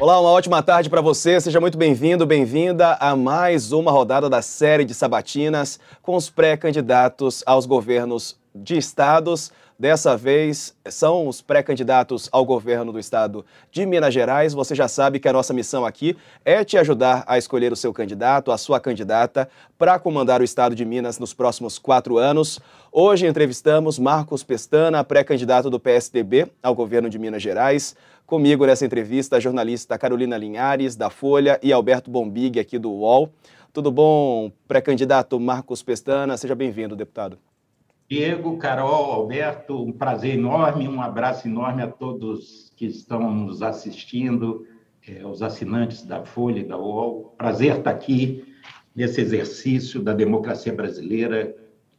Olá, 0.00 0.20
uma 0.20 0.30
ótima 0.30 0.62
tarde 0.62 0.88
para 0.88 1.00
você. 1.00 1.40
Seja 1.40 1.60
muito 1.60 1.76
bem-vindo, 1.76 2.24
bem-vinda 2.24 2.94
a 3.00 3.16
mais 3.16 3.72
uma 3.72 3.90
rodada 3.90 4.30
da 4.30 4.40
série 4.40 4.84
de 4.84 4.94
sabatinas 4.94 5.80
com 6.00 6.14
os 6.14 6.30
pré-candidatos 6.30 7.42
aos 7.44 7.66
governos 7.66 8.38
de 8.54 8.78
estados. 8.78 9.50
Dessa 9.80 10.16
vez 10.16 10.74
são 10.90 11.28
os 11.28 11.40
pré-candidatos 11.40 12.28
ao 12.32 12.44
governo 12.44 12.90
do 12.90 12.98
estado 12.98 13.46
de 13.70 13.86
Minas 13.86 14.12
Gerais. 14.12 14.52
Você 14.52 14.74
já 14.74 14.88
sabe 14.88 15.20
que 15.20 15.28
a 15.28 15.32
nossa 15.32 15.54
missão 15.54 15.86
aqui 15.86 16.16
é 16.44 16.64
te 16.64 16.76
ajudar 16.76 17.22
a 17.28 17.38
escolher 17.38 17.72
o 17.72 17.76
seu 17.76 17.92
candidato, 17.92 18.50
a 18.50 18.58
sua 18.58 18.80
candidata, 18.80 19.48
para 19.78 19.96
comandar 19.96 20.40
o 20.40 20.44
estado 20.44 20.74
de 20.74 20.84
Minas 20.84 21.20
nos 21.20 21.32
próximos 21.32 21.78
quatro 21.78 22.18
anos. 22.18 22.58
Hoje 22.90 23.28
entrevistamos 23.28 24.00
Marcos 24.00 24.42
Pestana, 24.42 25.04
pré-candidato 25.04 25.70
do 25.70 25.78
PSDB 25.78 26.48
ao 26.60 26.74
governo 26.74 27.08
de 27.08 27.16
Minas 27.16 27.40
Gerais. 27.40 27.94
Comigo 28.26 28.66
nessa 28.66 28.84
entrevista, 28.84 29.36
a 29.36 29.40
jornalista 29.40 29.96
Carolina 29.96 30.36
Linhares, 30.36 30.96
da 30.96 31.08
Folha, 31.08 31.56
e 31.62 31.72
Alberto 31.72 32.10
Bombig, 32.10 32.58
aqui 32.58 32.80
do 32.80 32.90
UOL. 32.90 33.30
Tudo 33.72 33.92
bom, 33.92 34.50
pré-candidato 34.66 35.38
Marcos 35.38 35.84
Pestana? 35.84 36.36
Seja 36.36 36.56
bem-vindo, 36.56 36.96
deputado. 36.96 37.38
Diego, 38.08 38.56
Carol, 38.56 39.12
Alberto, 39.12 39.82
um 39.82 39.92
prazer 39.92 40.34
enorme, 40.34 40.88
um 40.88 41.02
abraço 41.02 41.46
enorme 41.46 41.82
a 41.82 41.86
todos 41.86 42.72
que 42.74 42.86
estão 42.86 43.30
nos 43.30 43.60
assistindo, 43.60 44.66
é, 45.06 45.26
os 45.26 45.42
assinantes 45.42 46.04
da 46.04 46.24
Folha 46.24 46.60
e 46.60 46.64
da 46.64 46.78
UOL. 46.78 47.34
Prazer 47.36 47.76
estar 47.76 47.90
aqui 47.90 48.46
nesse 48.96 49.20
exercício 49.20 50.00
da 50.00 50.14
democracia 50.14 50.72
brasileira 50.72 51.54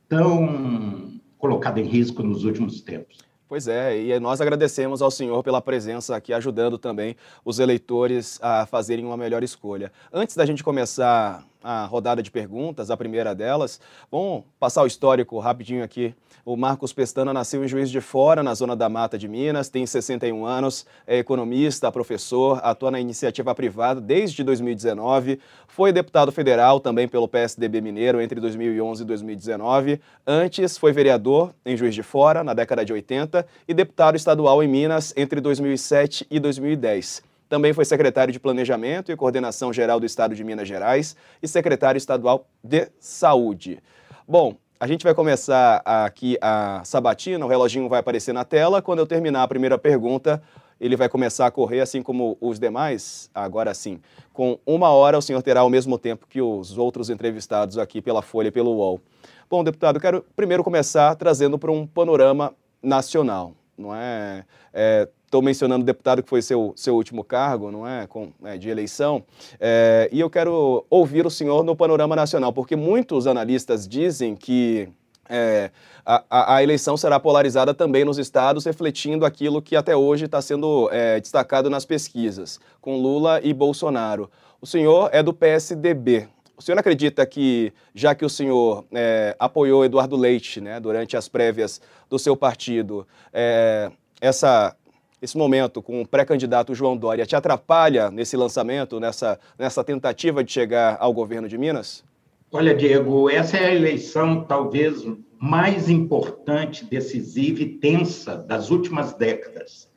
tão 0.08 1.22
colocado 1.38 1.78
em 1.78 1.86
risco 1.86 2.24
nos 2.24 2.44
últimos 2.44 2.82
tempos. 2.82 3.20
Pois 3.48 3.68
é, 3.68 4.00
e 4.00 4.20
nós 4.20 4.42
agradecemos 4.42 5.04
ao 5.04 5.12
senhor 5.12 5.44
pela 5.44 5.62
presença 5.62 6.16
aqui, 6.16 6.34
ajudando 6.34 6.80
também 6.80 7.16
os 7.46 7.60
eleitores 7.60 8.40
a 8.42 8.66
fazerem 8.66 9.06
uma 9.06 9.18
melhor 9.18 9.44
escolha. 9.44 9.92
Antes 10.12 10.36
da 10.36 10.46
gente 10.46 10.64
começar 10.64 11.46
a 11.64 11.86
rodada 11.86 12.24
de 12.24 12.32
perguntas, 12.32 12.90
a 12.90 12.98
primeira 12.98 13.36
delas, 13.36 13.80
vamos 14.12 14.44
passar 14.60 14.84
o 14.84 14.88
histórico 14.88 15.40
rapidinho 15.40 15.84
aqui 15.84 16.16
o 16.46 16.56
Marcos 16.56 16.92
Pestana 16.92 17.32
nasceu 17.32 17.64
em 17.64 17.68
Juiz 17.68 17.92
de 17.92 18.02
Fora, 18.02 18.42
na 18.42 18.56
zona 18.56 18.76
da 18.76 18.90
Mata 18.90 19.20
de 19.20 19.28
Minas, 19.28 19.70
tem 19.70 19.86
61 19.86 20.46
anos, 20.46 20.84
é 21.06 21.20
economista, 21.20 21.92
professor, 21.92 22.60
atua 22.64 22.90
na 22.90 23.00
iniciativa 23.00 23.54
privada 23.54 24.02
desde 24.02 24.44
2019, 24.44 25.40
foi 25.68 25.92
deputado 25.92 26.32
federal 26.32 26.80
também 26.80 27.08
pelo 27.08 27.28
PSDB 27.28 27.82
Mineiro 27.82 28.20
entre 28.20 28.40
2011 28.40 29.04
e 29.04 29.06
2019. 29.06 30.02
Antes 30.26 30.76
foi 30.76 30.92
vereador 30.92 31.54
em 31.64 31.78
Juiz 31.78 31.94
de 31.94 32.02
Fora, 32.02 32.44
na 32.44 32.56
década 32.56 32.84
de 32.84 32.94
80, 32.94 33.46
e 33.68 33.74
deputado 33.74 34.16
estadual 34.16 34.64
em 34.64 34.68
Minas 34.68 35.14
entre 35.16 35.40
2007 35.40 36.26
e 36.32 36.40
2010. 36.40 37.29
Também 37.50 37.74
foi 37.74 37.84
secretário 37.84 38.32
de 38.32 38.40
Planejamento 38.40 39.12
e 39.12 39.16
Coordenação 39.16 39.74
Geral 39.74 40.00
do 40.00 40.06
Estado 40.06 40.36
de 40.36 40.44
Minas 40.44 40.68
Gerais 40.68 41.16
e 41.42 41.48
secretário 41.48 41.98
estadual 41.98 42.48
de 42.64 42.88
Saúde. 43.00 43.82
Bom, 44.28 44.56
a 44.80 44.86
gente 44.86 45.04
vai 45.04 45.16
começar 45.16 45.82
aqui 45.84 46.38
a 46.40 46.84
sabatina, 46.86 47.44
o 47.44 47.50
reloginho 47.50 47.90
vai 47.90 48.00
aparecer 48.00 48.34
na 48.34 48.46
tela. 48.46 48.84
Quando 48.84 49.00
eu 49.00 49.08
terminar 49.08 49.42
a 49.42 49.48
primeira 49.48 49.80
pergunta, 49.80 50.42
ele 50.80 50.96
vai 50.96 51.10
começar 51.10 51.48
a 51.48 51.52
correr, 51.52 51.82
assim 51.82 52.04
como 52.04 52.38
os 52.40 52.60
demais. 52.60 53.32
Agora 53.34 53.74
sim, 53.74 54.00
com 54.32 54.60
uma 54.64 54.90
hora 54.90 55.18
o 55.18 55.22
senhor 55.22 55.42
terá 55.42 55.64
o 55.64 55.70
mesmo 55.70 55.98
tempo 55.98 56.28
que 56.30 56.42
os 56.42 56.78
outros 56.78 57.10
entrevistados 57.10 57.80
aqui 57.80 58.00
pela 58.00 58.22
Folha 58.22 58.50
e 58.50 58.52
pelo 58.52 58.76
UOL. 58.76 59.02
Bom, 59.50 59.64
deputado, 59.64 59.96
eu 59.96 60.02
quero 60.02 60.24
primeiro 60.36 60.64
começar 60.64 61.16
trazendo 61.16 61.58
para 61.58 61.72
um 61.72 61.88
panorama 61.88 62.54
nacional. 62.82 63.56
Não 63.76 63.96
é, 63.96 64.46
é 64.72 65.10
estou 65.30 65.42
mencionando 65.44 65.84
o 65.84 65.86
deputado 65.86 66.24
que 66.24 66.30
foi 66.30 66.42
seu, 66.42 66.74
seu 66.76 66.96
último 66.96 67.24
cargo, 67.24 67.72
não 67.72 67.88
é, 67.88 68.08
Com, 68.08 68.32
é 68.44 68.58
de 68.58 68.68
eleição, 68.68 69.24
é, 69.60 70.10
e 70.12 70.20
eu 70.20 70.30
quero 70.30 70.86
ouvir 70.90 71.26
o 71.26 71.30
senhor 71.30 71.64
no 71.64 71.76
panorama 71.76 72.16
nacional, 72.16 72.52
porque 72.52 72.76
muitos 72.76 73.28
analistas 73.28 73.88
dizem 73.88 74.36
que 74.36 74.90
é, 75.30 75.70
a, 76.04 76.56
a, 76.56 76.64
eleição 76.64 76.98
será 76.98 77.20
polarizada 77.20 77.72
também 77.72 78.04
nos 78.04 78.18
estados, 78.18 78.66
refletindo 78.66 79.24
aquilo 79.24 79.62
que 79.62 79.76
até 79.76 79.96
hoje 79.96 80.26
está 80.26 80.42
sendo 80.42 80.90
é, 80.92 81.20
destacado 81.20 81.70
nas 81.70 81.86
pesquisas, 81.86 82.60
com 82.82 82.98
Lula 82.98 83.40
e 83.44 83.54
Bolsonaro. 83.54 84.32
O 84.60 84.66
senhor 84.66 85.12
é 85.14 85.22
do 85.22 85.32
PSDB. 85.32 86.28
O 86.58 86.62
senhor 86.62 86.80
acredita 86.80 87.24
que, 87.26 87.72
já 87.94 88.16
que 88.16 88.26
o 88.26 88.30
senhor 88.30 88.84
é, 88.92 89.36
apoiou 89.38 89.86
Eduardo 89.86 90.18
Leite 90.18 90.60
né, 90.60 90.80
durante 90.80 91.16
as 91.16 91.30
prévias 91.30 91.80
do 92.10 92.18
seu 92.18 92.36
partido, 92.36 93.08
é, 93.32 93.92
essa 94.20 94.76
esse 95.22 95.38
momento 95.38 95.82
com 95.82 96.02
o 96.02 96.08
pré-candidato 96.08 96.74
João 96.74 96.96
Dória 96.96 97.26
te 97.26 97.36
atrapalha 97.36 98.10
nesse 98.10 98.38
lançamento, 98.38 99.00
nessa, 99.00 99.40
nessa 99.58 99.84
tentativa 99.84 100.44
de 100.44 100.52
chegar 100.52 100.98
ao 101.00 101.14
governo 101.14 101.48
de 101.48 101.58
Minas? 101.58 102.04
Olha, 102.52 102.74
Diego, 102.74 103.30
essa 103.30 103.58
é 103.58 103.66
a 103.68 103.76
eleição 103.76 104.44
talvez 104.44 105.06
mais 105.38 105.90
importante, 105.90 106.84
decisiva 106.84 107.62
e 107.62 107.70
tensa 107.70 108.36
das 108.36 108.72
últimas 108.72 109.14
décadas. 109.14 109.90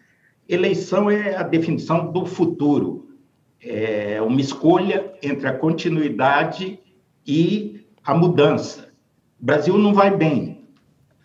Eleição 0.49 1.11
é 1.11 1.37
a 1.37 1.43
definição 1.43 2.13
do 2.13 2.27
futuro, 2.27 3.09
é 3.61 4.21
uma 4.21 4.41
escolha 4.41 5.15
entre 5.23 5.49
a 5.49 5.57
continuidade 5.57 6.79
e 7.27 7.87
a 8.05 8.13
mudança. 8.13 8.93
O 9.41 9.45
Brasil 9.47 9.79
não 9.79 9.95
vai 9.95 10.15
bem, 10.15 10.52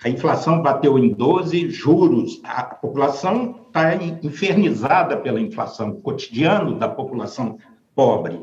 a 0.03 0.09
inflação 0.09 0.61
bateu 0.61 0.97
em 0.99 1.09
12, 1.09 1.69
juros, 1.69 2.39
a 2.43 2.63
população 2.63 3.61
está 3.67 3.95
infernizada 4.21 5.17
pela 5.17 5.41
inflação, 5.41 5.89
o 5.89 6.01
cotidiano 6.01 6.77
da 6.77 6.87
população 6.87 7.57
pobre. 7.95 8.39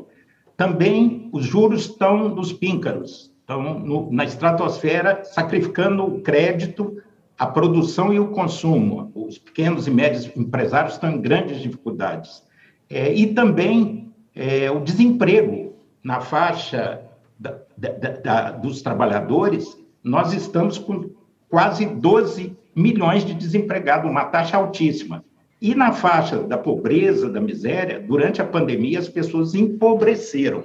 Também 0.57 1.29
os 1.31 1.45
juros 1.45 1.81
estão 1.85 2.29
nos 2.29 2.51
píncaros, 2.51 3.31
estão 3.39 3.79
no, 3.79 4.11
na 4.11 4.25
estratosfera, 4.25 5.23
sacrificando 5.23 6.05
o 6.05 6.21
crédito, 6.21 7.01
a 7.37 7.45
produção 7.45 8.13
e 8.13 8.19
o 8.19 8.29
consumo. 8.29 9.11
Os 9.15 9.37
pequenos 9.37 9.87
e 9.87 9.91
médios 9.91 10.29
empresários 10.35 10.93
estão 10.93 11.11
em 11.11 11.21
grandes 11.21 11.61
dificuldades. 11.61 12.43
É, 12.89 13.13
e 13.13 13.33
também 13.33 14.13
é, 14.35 14.69
o 14.69 14.81
desemprego 14.81 15.73
na 16.03 16.19
faixa 16.19 17.01
da, 17.39 17.57
da, 17.77 17.89
da, 17.89 18.51
dos 18.51 18.81
trabalhadores, 18.81 19.77
nós 20.03 20.33
estamos 20.33 20.77
com 20.77 21.09
quase 21.49 21.85
12 21.85 22.55
milhões 22.75 23.23
de 23.23 23.33
desempregados, 23.33 24.09
uma 24.09 24.25
taxa 24.25 24.57
altíssima. 24.57 25.23
E 25.61 25.73
na 25.73 25.93
faixa 25.93 26.39
da 26.39 26.57
pobreza, 26.57 27.29
da 27.29 27.39
miséria, 27.39 27.99
durante 27.99 28.41
a 28.41 28.45
pandemia, 28.45 28.99
as 28.99 29.07
pessoas 29.07 29.55
empobreceram. 29.55 30.63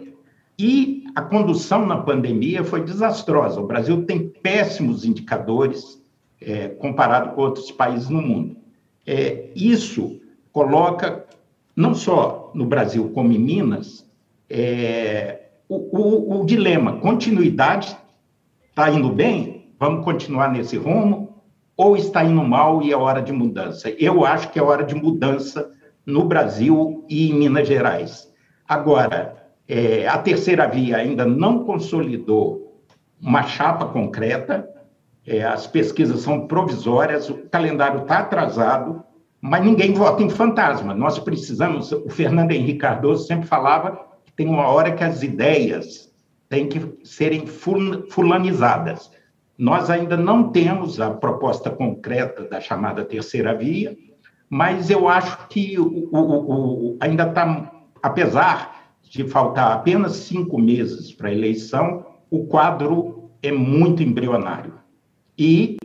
E 0.58 1.04
a 1.14 1.22
condução 1.22 1.86
na 1.86 1.96
pandemia 1.96 2.64
foi 2.64 2.82
desastrosa. 2.84 3.60
O 3.60 3.66
Brasil 3.66 4.04
tem 4.04 4.28
péssimos 4.28 5.04
indicadores 5.04 6.02
é, 6.40 6.68
comparado 6.68 7.34
com 7.34 7.42
outros 7.42 7.70
países 7.70 8.08
no 8.08 8.20
mundo. 8.20 8.56
É, 9.06 9.48
isso 9.54 10.20
coloca, 10.52 11.26
não 11.74 11.94
só 11.94 12.50
no 12.54 12.66
Brasil 12.66 13.10
como 13.14 13.32
em 13.32 13.38
Minas, 13.38 14.06
é, 14.48 15.40
o, 15.68 15.76
o, 15.76 16.40
o 16.40 16.44
dilema: 16.44 16.98
continuidade 16.98 17.96
está 18.68 18.90
indo 18.90 19.08
bem? 19.08 19.59
Vamos 19.80 20.04
continuar 20.04 20.52
nesse 20.52 20.76
rumo? 20.76 21.42
Ou 21.74 21.96
está 21.96 22.22
indo 22.22 22.44
mal 22.44 22.82
e 22.82 22.92
é 22.92 22.96
hora 22.96 23.22
de 23.22 23.32
mudança? 23.32 23.88
Eu 23.98 24.26
acho 24.26 24.50
que 24.50 24.58
é 24.58 24.62
hora 24.62 24.84
de 24.84 24.94
mudança 24.94 25.72
no 26.04 26.26
Brasil 26.26 27.02
e 27.08 27.30
em 27.30 27.34
Minas 27.34 27.66
Gerais. 27.66 28.30
Agora, 28.68 29.42
é, 29.66 30.06
a 30.06 30.18
terceira 30.18 30.68
via 30.68 30.98
ainda 30.98 31.24
não 31.24 31.64
consolidou 31.64 32.84
uma 33.18 33.42
chapa 33.44 33.86
concreta, 33.86 34.68
é, 35.26 35.42
as 35.44 35.66
pesquisas 35.66 36.20
são 36.20 36.46
provisórias, 36.46 37.30
o 37.30 37.38
calendário 37.48 38.02
está 38.02 38.18
atrasado, 38.18 39.02
mas 39.40 39.64
ninguém 39.64 39.94
vota 39.94 40.22
em 40.22 40.28
fantasma. 40.28 40.92
Nós 40.92 41.18
precisamos, 41.18 41.90
o 41.90 42.10
Fernando 42.10 42.52
Henrique 42.52 42.80
Cardoso 42.80 43.26
sempre 43.26 43.48
falava 43.48 43.98
que 44.26 44.32
tem 44.32 44.46
uma 44.46 44.68
hora 44.68 44.92
que 44.92 45.02
as 45.02 45.22
ideias 45.22 46.12
têm 46.50 46.68
que 46.68 46.98
serem 47.02 47.46
fulanizadas. 47.46 49.10
Nós 49.60 49.90
ainda 49.90 50.16
não 50.16 50.48
temos 50.48 50.98
a 51.02 51.10
proposta 51.10 51.68
concreta 51.68 52.44
da 52.44 52.62
chamada 52.62 53.04
terceira 53.04 53.54
via, 53.54 53.94
mas 54.48 54.88
eu 54.88 55.06
acho 55.06 55.48
que 55.48 55.78
o, 55.78 56.08
o, 56.10 56.92
o, 56.92 56.96
ainda 56.98 57.24
está, 57.24 57.70
apesar 58.02 58.94
de 59.02 59.28
faltar 59.28 59.72
apenas 59.72 60.12
cinco 60.12 60.58
meses 60.58 61.12
para 61.12 61.28
a 61.28 61.32
eleição, 61.32 62.06
o 62.30 62.46
quadro 62.46 63.30
é 63.42 63.52
muito 63.52 64.02
embrionário. 64.02 64.72
E 65.36 65.76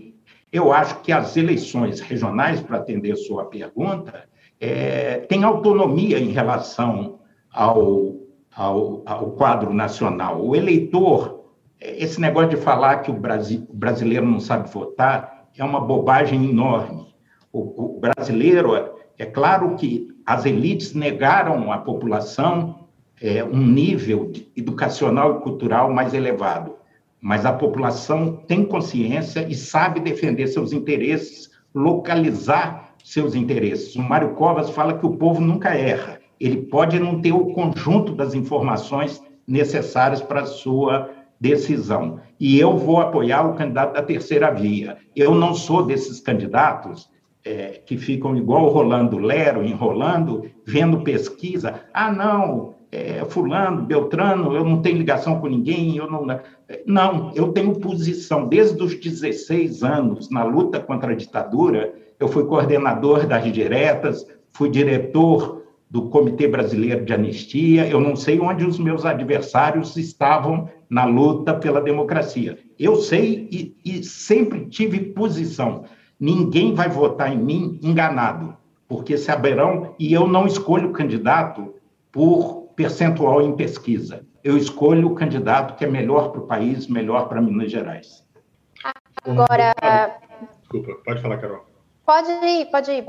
eu 0.54 0.72
acho 0.72 1.02
que 1.02 1.12
as 1.12 1.36
eleições 1.36 2.00
regionais, 2.00 2.62
para 2.62 2.78
atender 2.78 3.18
sua 3.18 3.44
pergunta, 3.44 4.24
é, 4.58 5.18
têm 5.28 5.44
autonomia 5.44 6.18
em 6.18 6.32
relação 6.32 7.20
ao, 7.52 8.16
ao, 8.56 9.04
ao 9.06 9.32
quadro 9.32 9.74
nacional. 9.74 10.42
O 10.42 10.56
eleitor 10.56 11.35
esse 11.80 12.20
negócio 12.20 12.50
de 12.50 12.58
falar 12.58 12.98
que 12.98 13.12
o, 13.12 13.14
Brasil, 13.14 13.66
o 13.70 13.76
brasileiro 13.76 14.26
não 14.26 14.40
sabe 14.40 14.72
votar 14.72 15.36
é 15.58 15.64
uma 15.64 15.80
bobagem 15.80 16.50
enorme. 16.50 17.14
O, 17.52 17.98
o 17.98 18.00
brasileiro, 18.00 18.76
é 19.18 19.26
claro 19.26 19.76
que 19.76 20.10
as 20.26 20.46
elites 20.46 20.94
negaram 20.94 21.72
à 21.72 21.78
população 21.78 22.88
é, 23.22 23.44
um 23.44 23.66
nível 23.66 24.32
educacional 24.56 25.38
e 25.38 25.42
cultural 25.42 25.94
mais 25.94 26.14
elevado, 26.14 26.76
mas 27.22 27.46
a 27.46 27.54
população 27.54 28.36
tem 28.48 28.66
consciência 28.66 29.48
e 29.48 29.56
sabe 29.56 30.00
defender 30.00 30.48
seus 30.48 30.74
interesses, 30.74 31.50
localizar 31.74 32.94
seus 33.04 33.36
interesses. 33.36 33.96
O 33.96 34.02
Mário 34.02 34.34
Covas 34.34 34.70
fala 34.70 34.98
que 34.98 35.06
o 35.06 35.16
povo 35.16 35.40
nunca 35.40 35.74
erra, 35.74 36.20
ele 36.40 36.58
pode 36.58 37.00
não 37.00 37.22
ter 37.22 37.32
o 37.32 37.54
conjunto 37.54 38.14
das 38.14 38.34
informações 38.34 39.22
necessárias 39.48 40.22
para 40.22 40.42
a 40.42 40.46
sua 40.46 41.10
decisão. 41.40 42.20
E 42.40 42.60
eu 42.60 42.78
vou 42.78 43.00
apoiar 43.00 43.44
o 43.44 43.56
candidato 43.56 43.94
da 43.94 44.02
terceira 44.02 44.52
via. 44.52 44.98
Eu 45.16 45.34
não 45.34 45.54
sou 45.54 45.86
desses 45.86 46.20
candidatos 46.20 47.10
é, 47.44 47.82
que 47.86 47.98
ficam 47.98 48.36
igual 48.36 48.68
Rolando 48.70 49.18
Lero, 49.18 49.64
enrolando, 49.64 50.50
vendo 50.66 51.02
pesquisa. 51.02 51.82
Ah, 51.94 52.12
não, 52.12 52.76
é, 52.92 53.24
fulano, 53.26 53.84
Beltrano, 53.84 54.56
eu 54.56 54.64
não 54.64 54.82
tenho 54.82 54.98
ligação 54.98 55.40
com 55.40 55.48
ninguém, 55.48 55.98
eu 55.98 56.10
não... 56.10 56.26
Não, 56.86 57.32
eu 57.36 57.52
tenho 57.52 57.80
posição 57.80 58.48
desde 58.48 58.82
os 58.82 58.96
16 58.96 59.84
anos 59.84 60.32
na 60.32 60.44
luta 60.44 60.80
contra 60.80 61.12
a 61.12 61.16
ditadura, 61.16 61.94
eu 62.20 62.28
fui 62.28 62.46
coordenador 62.46 63.28
das 63.28 63.52
diretas, 63.52 64.26
fui 64.52 64.70
diretor 64.70 65.65
do 65.90 66.10
Comitê 66.10 66.48
Brasileiro 66.48 67.06
de 67.06 67.14
Anistia, 67.14 67.88
eu 67.88 68.00
não 68.00 68.16
sei 68.16 68.40
onde 68.40 68.66
os 68.66 68.78
meus 68.80 69.06
adversários 69.06 69.96
estavam 69.96 70.70
na 70.90 71.06
luta 71.06 71.54
pela 71.54 71.82
democracia. 71.82 72.58
Eu 72.78 72.96
sei 72.96 73.48
e, 73.52 73.78
e 73.86 74.04
sempre 74.04 74.66
tive 74.66 75.00
posição. 75.00 75.86
Ninguém 76.20 76.74
vai 76.74 76.90
votar 76.90 77.32
em 77.32 77.38
mim 77.38 77.80
enganado, 77.82 78.56
porque 78.88 79.18
saberão, 79.18 79.96
e 80.00 80.14
eu 80.14 80.28
não 80.28 80.48
escolho 80.48 80.92
candidato 80.92 81.74
por 82.12 82.70
percentual 82.76 83.42
em 83.42 83.56
pesquisa. 83.56 84.26
Eu 84.44 84.58
escolho 84.58 85.08
o 85.08 85.16
candidato 85.16 85.76
que 85.76 85.86
é 85.86 85.90
melhor 85.90 86.30
para 86.30 86.42
o 86.42 86.48
país, 86.48 86.88
melhor 86.88 87.28
para 87.28 87.42
Minas 87.42 87.72
Gerais. 87.72 88.24
Agora. 89.24 89.74
Desculpa, 90.60 91.02
pode 91.04 91.22
falar, 91.22 91.38
Carol. 91.38 91.66
Pode 92.06 92.30
ir, 92.46 92.66
pode 92.70 92.92
ir, 92.92 93.02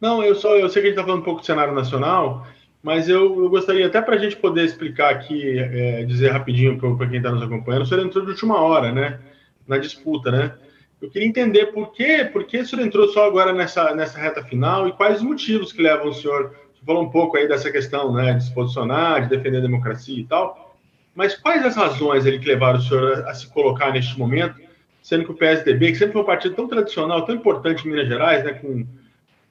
Não, 0.00 0.22
eu 0.22 0.34
só 0.34 0.56
eu 0.56 0.68
sei 0.68 0.82
que 0.82 0.88
a 0.88 0.90
gente 0.90 0.98
está 0.98 1.04
falando 1.04 1.20
um 1.20 1.24
pouco 1.24 1.40
do 1.40 1.46
cenário 1.46 1.74
nacional, 1.74 2.46
mas 2.82 3.08
eu, 3.08 3.42
eu 3.42 3.50
gostaria 3.50 3.86
até 3.86 4.00
para 4.00 4.14
a 4.14 4.18
gente 4.18 4.36
poder 4.36 4.64
explicar 4.64 5.10
aqui, 5.10 5.58
é, 5.58 6.04
dizer 6.04 6.30
rapidinho 6.30 6.78
para 6.96 7.06
quem 7.06 7.18
está 7.18 7.30
nos 7.30 7.42
acompanhando, 7.42 7.82
o 7.82 7.86
senhor 7.86 8.04
entrou 8.04 8.24
de 8.24 8.30
última 8.30 8.58
hora, 8.60 8.90
né? 8.90 9.20
Na 9.68 9.76
disputa, 9.76 10.30
né? 10.30 10.54
Eu 11.00 11.10
queria 11.10 11.28
entender 11.28 11.66
por 11.66 11.92
quê, 11.92 12.28
por 12.30 12.44
que 12.44 12.58
o 12.58 12.66
senhor 12.66 12.84
entrou 12.84 13.08
só 13.08 13.26
agora 13.26 13.52
nessa, 13.52 13.94
nessa 13.94 14.18
reta 14.18 14.42
final 14.44 14.88
e 14.88 14.92
quais 14.92 15.18
os 15.18 15.22
motivos 15.22 15.72
que 15.72 15.82
levam 15.82 16.08
o 16.08 16.14
senhor. 16.14 16.54
Você 16.74 16.84
falou 16.84 17.02
um 17.02 17.10
pouco 17.10 17.36
aí 17.36 17.46
dessa 17.46 17.70
questão, 17.70 18.12
né, 18.12 18.34
de 18.34 18.44
se 18.44 18.54
posicionar, 18.54 19.22
de 19.22 19.28
defender 19.28 19.58
a 19.58 19.62
democracia 19.62 20.18
e 20.18 20.24
tal, 20.24 20.76
mas 21.14 21.36
quais 21.36 21.64
as 21.64 21.76
razões 21.76 22.24
ele 22.24 22.38
que 22.38 22.46
levaram 22.46 22.78
o 22.78 22.82
senhor 22.82 23.24
a, 23.24 23.30
a 23.30 23.34
se 23.34 23.46
colocar 23.48 23.92
neste 23.92 24.18
momento, 24.18 24.56
sendo 25.02 25.24
que 25.24 25.30
o 25.30 25.34
PSDB, 25.34 25.92
que 25.92 25.98
sempre 25.98 26.14
foi 26.14 26.22
um 26.22 26.26
partido 26.26 26.54
tão 26.54 26.66
tradicional, 26.66 27.24
tão 27.24 27.34
importante 27.34 27.86
em 27.86 27.90
Minas 27.90 28.08
Gerais, 28.08 28.44
né, 28.44 28.54
com 28.54 28.86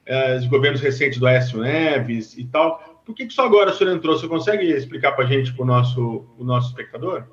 é, 0.06 0.36
os 0.36 0.46
governos 0.46 0.80
recentes 0.80 1.18
do 1.18 1.26
Aécio 1.26 1.60
Neves 1.60 2.36
e 2.36 2.44
tal, 2.44 3.02
por 3.04 3.14
que, 3.14 3.26
que 3.26 3.32
só 3.32 3.46
agora 3.46 3.70
o 3.70 3.74
senhor 3.74 3.94
entrou? 3.94 4.18
Você 4.18 4.28
consegue 4.28 4.64
explicar 4.70 5.12
para 5.12 5.24
a 5.24 5.28
gente, 5.28 5.52
para 5.52 5.62
o 5.62 5.66
nosso, 5.66 6.26
nosso 6.38 6.68
espectador? 6.68 7.24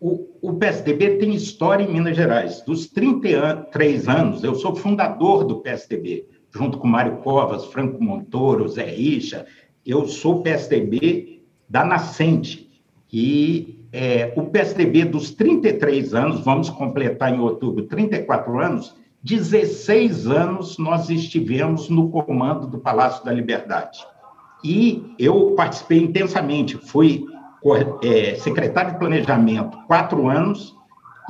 O, 0.00 0.28
o 0.42 0.54
PSDB 0.54 1.18
tem 1.18 1.32
história 1.32 1.84
em 1.84 1.92
Minas 1.92 2.16
Gerais. 2.16 2.60
Dos 2.62 2.88
33 2.88 4.08
anos, 4.08 4.42
eu 4.42 4.54
sou 4.56 4.74
fundador 4.74 5.44
do 5.44 5.60
PSDB, 5.60 6.26
junto 6.52 6.78
com 6.78 6.88
Mário 6.88 7.18
Covas, 7.18 7.66
Franco 7.66 8.02
Montoro, 8.02 8.68
Zé 8.68 8.84
Richa. 8.84 9.46
Eu 9.86 10.08
sou 10.08 10.42
PSDB 10.42 11.44
da 11.68 11.84
nascente. 11.84 12.68
E 13.12 13.86
é, 13.92 14.32
o 14.36 14.46
PSDB 14.46 15.04
dos 15.04 15.30
33 15.30 16.14
anos, 16.14 16.44
vamos 16.44 16.68
completar 16.68 17.32
em 17.32 17.38
outubro 17.38 17.84
34 17.84 18.58
anos, 18.58 18.96
16 19.24 20.26
anos 20.26 20.78
nós 20.78 21.08
estivemos 21.08 21.88
no 21.88 22.10
comando 22.10 22.66
do 22.66 22.78
Palácio 22.78 23.24
da 23.24 23.32
Liberdade. 23.32 24.04
E 24.64 25.14
eu 25.16 25.54
participei 25.56 25.98
intensamente, 25.98 26.76
fui 26.76 27.24
é, 28.02 28.34
secretário 28.34 28.92
de 28.92 28.98
Planejamento 28.98 29.78
quatro 29.86 30.28
anos 30.28 30.74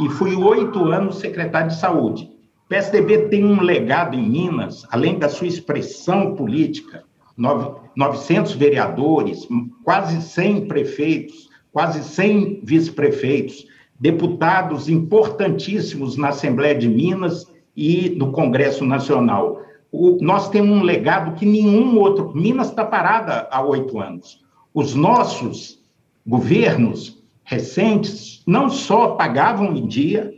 e 0.01 0.09
fui 0.09 0.35
oito 0.35 0.87
anos 0.87 1.19
secretário 1.19 1.69
de 1.69 1.79
Saúde. 1.79 2.31
O 2.65 2.69
PSDB 2.69 3.29
tem 3.29 3.45
um 3.45 3.61
legado 3.61 4.17
em 4.17 4.27
Minas, 4.27 4.87
além 4.91 5.19
da 5.19 5.29
sua 5.29 5.47
expressão 5.47 6.35
política, 6.35 7.05
900 7.37 8.55
vereadores, 8.55 9.47
quase 9.85 10.23
100 10.23 10.67
prefeitos, 10.67 11.51
quase 11.71 12.03
100 12.03 12.61
vice-prefeitos, 12.65 13.67
deputados 14.01 14.89
importantíssimos 14.89 16.17
na 16.17 16.29
Assembleia 16.29 16.75
de 16.75 16.89
Minas 16.89 17.52
e 17.77 18.11
no 18.11 18.33
Congresso 18.33 18.85
Nacional. 18.85 19.63
O, 19.91 20.19
nós 20.21 20.49
temos 20.49 20.71
um 20.71 20.83
legado 20.83 21.35
que 21.35 21.45
nenhum 21.45 21.99
outro. 21.99 22.33
Minas 22.35 22.69
está 22.69 22.85
parada 22.85 23.49
há 23.51 23.63
oito 23.63 24.01
anos. 24.01 24.43
Os 24.73 24.95
nossos 24.95 25.83
governos 26.27 27.23
recentes 27.45 28.43
não 28.47 28.71
só 28.71 29.15
pagavam 29.17 29.77
em 29.77 29.87
dia, 29.87 30.33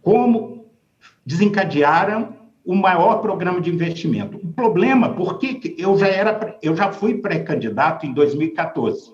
como 0.00 0.66
desencadearam 1.24 2.34
o 2.64 2.74
maior 2.74 3.16
programa 3.20 3.60
de 3.60 3.70
investimento. 3.70 4.36
O 4.36 4.52
problema, 4.52 5.14
porque 5.14 5.74
eu 5.76 5.98
já 5.98 6.06
era, 6.06 6.58
eu 6.62 6.76
já 6.76 6.92
fui 6.92 7.14
pré-candidato 7.14 8.06
em 8.06 8.12
2014. 8.12 9.12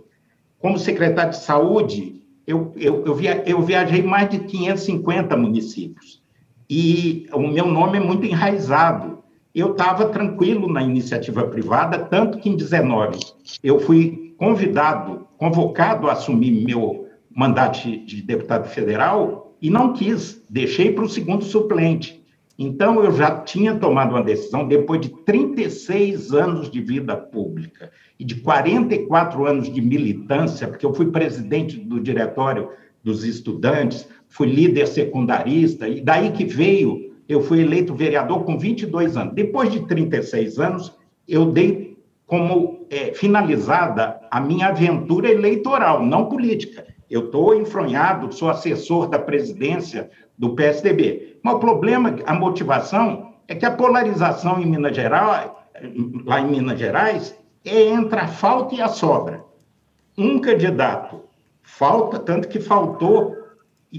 Como 0.59 0.79
secretário 0.79 1.31
de 1.31 1.39
saúde, 1.39 2.23
eu, 2.47 2.73
eu, 2.77 3.05
eu, 3.05 3.15
via, 3.15 3.43
eu 3.47 3.63
viajei 3.63 4.03
mais 4.03 4.29
de 4.29 4.41
550 4.41 5.37
municípios. 5.37 6.18
E 6.69 7.27
o 7.33 7.41
meu 7.41 7.67
nome 7.67 7.99
é 7.99 8.01
muito 8.01 8.27
enraizado. 8.27 9.19
Eu 9.55 9.73
estava 9.73 10.07
tranquilo 10.07 10.71
na 10.71 10.83
iniciativa 10.83 11.47
privada, 11.47 11.99
tanto 11.99 12.39
que 12.39 12.49
em 12.49 12.57
19 12.57 13.19
eu 13.63 13.81
fui 13.81 14.35
convidado 14.37 15.27
convocado 15.39 16.09
a 16.09 16.13
assumir 16.13 16.51
meu 16.51 17.09
mandato 17.35 17.79
de 18.05 18.23
deputado 18.23 18.69
federal 18.69 19.57
e 19.63 19.71
não 19.71 19.93
quis, 19.93 20.45
deixei 20.51 20.93
para 20.93 21.05
o 21.05 21.09
segundo 21.09 21.45
suplente. 21.45 22.23
Então, 22.59 23.03
eu 23.05 23.13
já 23.13 23.41
tinha 23.43 23.77
tomado 23.77 24.11
uma 24.11 24.23
decisão, 24.23 24.67
depois 24.67 25.01
de 25.01 25.11
36 25.25 26.33
anos 26.33 26.69
de 26.69 26.81
vida 26.81 27.17
pública 27.17 27.93
e 28.19 28.25
de 28.25 28.35
44 28.35 29.47
anos 29.47 29.73
de 29.73 29.81
militância, 29.81 30.67
porque 30.67 30.85
eu 30.85 30.93
fui 30.93 31.07
presidente 31.07 31.79
do 31.79 32.01
diretório 32.01 32.69
dos 33.05 33.23
estudantes, 33.23 34.09
fui 34.29 34.49
líder 34.49 34.87
secundarista, 34.87 35.89
e 35.89 36.01
daí 36.01 36.31
que 36.31 36.45
veio, 36.45 37.13
eu 37.29 37.43
fui 37.43 37.61
eleito 37.61 37.95
vereador 37.95 38.45
com 38.45 38.59
22 38.59 39.17
anos. 39.17 39.35
Depois 39.35 39.71
de 39.71 39.87
36 39.87 40.59
anos, 40.59 40.95
eu 41.27 41.47
dei 41.47 41.99
como 42.27 42.87
é, 42.91 43.13
finalizada 43.15 44.21
a 44.31 44.41
minha 44.41 44.69
aventura 44.69 45.31
eleitoral, 45.31 46.05
não 46.05 46.27
política. 46.27 46.87
Eu 47.11 47.27
estou 47.27 47.55
enfronhado, 47.55 48.33
sou 48.35 48.51
assessor 48.51 49.09
da 49.09 49.19
presidência 49.19 50.11
do 50.37 50.55
PSDB. 50.55 51.39
Mas 51.43 51.55
o 51.55 51.59
problema, 51.59 52.17
a 52.27 52.35
motivação, 52.35 53.33
é 53.49 53.55
que 53.55 53.65
a 53.65 53.71
polarização 53.71 54.61
em 54.61 54.67
Minas 54.67 54.95
Gerais, 54.95 55.51
lá 56.25 56.41
em 56.41 56.49
Minas 56.49 56.79
Gerais, 56.79 57.35
é 57.65 57.89
entre 57.89 58.21
a 58.21 58.29
falta 58.29 58.75
e 58.75 58.83
a 58.83 58.89
sobra. 58.89 59.43
Um 60.17 60.39
candidato 60.39 61.23
falta, 61.63 62.19
tanto 62.19 62.49
que 62.49 62.61
faltou 62.61 63.38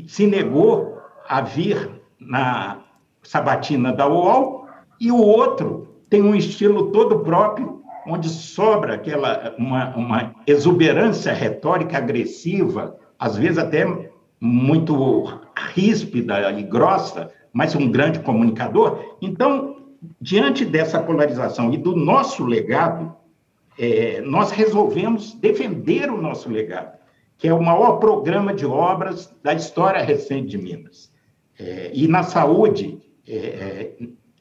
se 0.07 0.27
negou 0.27 0.97
a 1.27 1.41
vir 1.41 1.89
na 2.19 2.79
sabatina 3.23 3.93
da 3.93 4.07
UOL, 4.07 4.67
e 4.99 5.11
o 5.11 5.17
outro 5.17 5.87
tem 6.09 6.21
um 6.21 6.35
estilo 6.35 6.91
todo 6.91 7.19
próprio 7.19 7.79
onde 8.05 8.27
sobra 8.27 8.95
aquela 8.95 9.53
uma, 9.57 9.95
uma 9.95 10.35
exuberância 10.47 11.31
retórica 11.31 11.97
agressiva, 11.97 12.97
às 13.17 13.37
vezes 13.37 13.57
até 13.57 13.85
muito 14.41 15.39
ríspida 15.73 16.51
e 16.51 16.63
grossa, 16.63 17.29
mas 17.53 17.75
um 17.75 17.89
grande 17.89 18.19
comunicador. 18.19 19.17
Então, 19.21 19.77
diante 20.19 20.65
dessa 20.65 20.99
polarização 20.99 21.73
e 21.73 21.77
do 21.77 21.95
nosso 21.95 22.45
legado, 22.45 23.13
é, 23.77 24.21
nós 24.21 24.51
resolvemos 24.51 25.33
defender 25.33 26.09
o 26.09 26.21
nosso 26.21 26.49
legado, 26.49 26.97
que 27.39 27.47
é 27.47 27.53
o 27.53 27.63
maior 27.63 27.93
programa 27.93 28.53
de 28.53 28.65
obras 28.65 29.33
da 29.41 29.53
história 29.53 30.03
recente 30.03 30.49
de 30.49 30.57
Minas. 30.57 31.09
É, 31.57 31.89
e 31.93 32.05
na 32.05 32.21
saúde, 32.21 32.99
é, 33.25 33.35
é, 33.35 33.95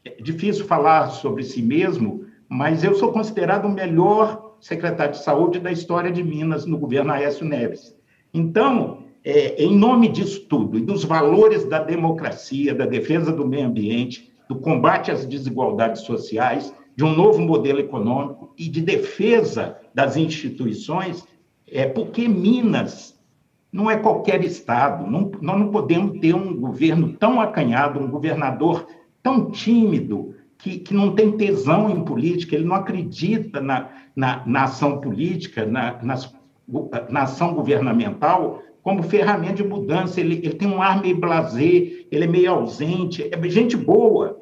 é 0.04 0.20
difícil 0.20 0.66
falar 0.66 1.08
sobre 1.10 1.44
si 1.44 1.62
mesmo, 1.62 2.26
mas 2.48 2.82
eu 2.82 2.96
sou 2.96 3.12
considerado 3.12 3.66
o 3.66 3.70
melhor 3.70 4.56
secretário 4.60 5.12
de 5.12 5.22
saúde 5.22 5.60
da 5.60 5.70
história 5.70 6.10
de 6.10 6.24
Minas 6.24 6.66
no 6.66 6.76
governo 6.76 7.12
Aécio 7.12 7.46
Neves. 7.46 7.96
Então, 8.34 9.04
é, 9.24 9.62
em 9.62 9.76
nome 9.76 10.08
disso 10.08 10.40
tudo 10.48 10.76
e 10.76 10.80
dos 10.80 11.04
valores 11.04 11.64
da 11.64 11.78
democracia, 11.78 12.74
da 12.74 12.84
defesa 12.84 13.30
do 13.30 13.46
meio 13.46 13.68
ambiente, 13.68 14.32
do 14.48 14.56
combate 14.56 15.12
às 15.12 15.24
desigualdades 15.24 16.02
sociais, 16.02 16.74
de 16.96 17.04
um 17.04 17.14
novo 17.14 17.40
modelo 17.40 17.78
econômico 17.78 18.52
e 18.58 18.68
de 18.68 18.80
defesa 18.80 19.78
das 19.94 20.16
instituições, 20.16 21.24
é 21.72 21.87
porque 21.87 22.28
Minas 22.28 23.18
não 23.72 23.90
é 23.90 23.96
qualquer 23.96 24.42
estado. 24.42 25.08
Não, 25.10 25.30
nós 25.40 25.58
não 25.58 25.70
podemos 25.70 26.18
ter 26.20 26.34
um 26.34 26.56
governo 26.56 27.12
tão 27.14 27.40
acanhado, 27.40 28.00
um 28.00 28.10
governador 28.10 28.87
tão 29.22 29.50
tímido, 29.50 30.34
que, 30.58 30.78
que 30.78 30.92
não 30.92 31.14
tem 31.14 31.32
tesão 31.32 31.88
em 31.88 32.04
política, 32.04 32.56
ele 32.56 32.64
não 32.64 32.75
acredita 32.75 33.60
na, 33.60 33.88
na, 34.14 34.42
na 34.44 34.64
ação 34.64 35.00
política, 35.00 35.64
na, 35.64 36.02
nas, 36.02 36.34
na 37.08 37.22
ação 37.22 37.54
governamental, 37.54 38.60
como 38.82 39.02
ferramenta 39.02 39.54
de 39.54 39.64
mudança. 39.64 40.20
Ele, 40.20 40.40
ele 40.42 40.54
tem 40.54 40.68
um 40.68 40.82
ar 40.82 41.00
meio 41.00 41.16
blasé, 41.16 41.62
ele 42.10 42.25
é 42.25 42.26
meio 42.26 42.50
ausente, 42.50 43.28
é 43.30 43.48
gente 43.48 43.76
boa. 43.76 44.37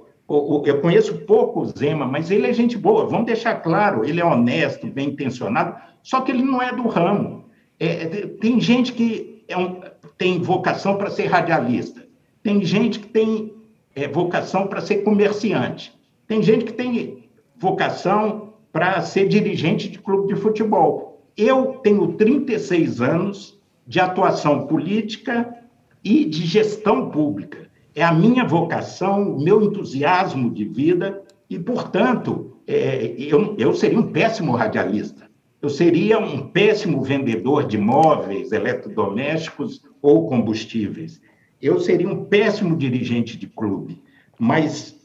Eu 0.65 0.81
conheço 0.81 1.19
pouco 1.19 1.61
o 1.61 1.67
Zema, 1.67 2.07
mas 2.07 2.31
ele 2.31 2.49
é 2.49 2.53
gente 2.53 2.77
boa, 2.77 3.07
vamos 3.07 3.27
deixar 3.27 3.57
claro, 3.57 4.05
ele 4.05 4.21
é 4.21 4.25
honesto, 4.25 4.87
bem 4.89 5.11
intencionado, 5.11 5.77
só 6.07 6.21
que 6.21 6.31
ele 6.31 6.45
não 6.45 6.63
é 6.63 6.73
do 6.73 6.87
ramo. 6.87 7.47
É, 7.81 8.29
tem 8.41 8.61
gente 8.61 8.93
que 8.93 9.43
é 9.49 9.59
um, 9.59 9.81
tem 10.17 10.41
vocação 10.41 10.97
para 10.97 11.11
ser 11.11 11.27
radialista, 11.27 12.07
tem 12.45 12.65
gente 12.65 13.01
que 13.01 13.09
tem 13.09 13.53
é, 13.93 14.07
vocação 14.07 14.69
para 14.69 14.81
ser 14.81 14.99
comerciante, 14.99 15.93
tem 16.29 16.41
gente 16.45 16.65
que 16.67 16.73
tem 16.75 17.29
vocação 17.57 18.53
para 18.73 19.01
ser 19.01 19.27
dirigente 19.27 19.89
de 19.89 19.99
clube 19.99 20.33
de 20.33 20.41
futebol. 20.41 21.21
Eu 21.37 21.81
tenho 21.83 22.13
36 22.13 23.01
anos 23.01 23.61
de 23.85 23.99
atuação 23.99 24.69
política 24.69 25.57
e 26.05 26.25
de 26.25 26.47
gestão 26.47 27.11
pública. 27.11 27.69
É 27.97 28.05
a 28.05 28.13
minha 28.13 28.45
vocação, 28.45 29.35
o 29.35 29.43
meu 29.43 29.61
entusiasmo 29.61 30.53
de 30.53 30.67
vida, 30.67 31.25
e, 31.51 31.59
portanto, 31.59 32.59
é, 32.65 33.13
eu, 33.19 33.57
eu 33.59 33.75
seria 33.75 33.99
um 33.99 34.13
péssimo 34.13 34.53
radialista. 34.53 35.26
Eu 35.67 35.71
seria 35.71 36.17
um 36.21 36.47
péssimo 36.47 37.03
vendedor 37.03 37.67
de 37.67 37.77
móveis, 37.77 38.53
eletrodomésticos 38.53 39.85
ou 40.01 40.29
combustíveis. 40.29 41.21
Eu 41.61 41.81
seria 41.81 42.09
um 42.09 42.25
péssimo 42.25 42.77
dirigente 42.77 43.37
de 43.37 43.49
clube. 43.49 44.01
Mas 44.39 44.97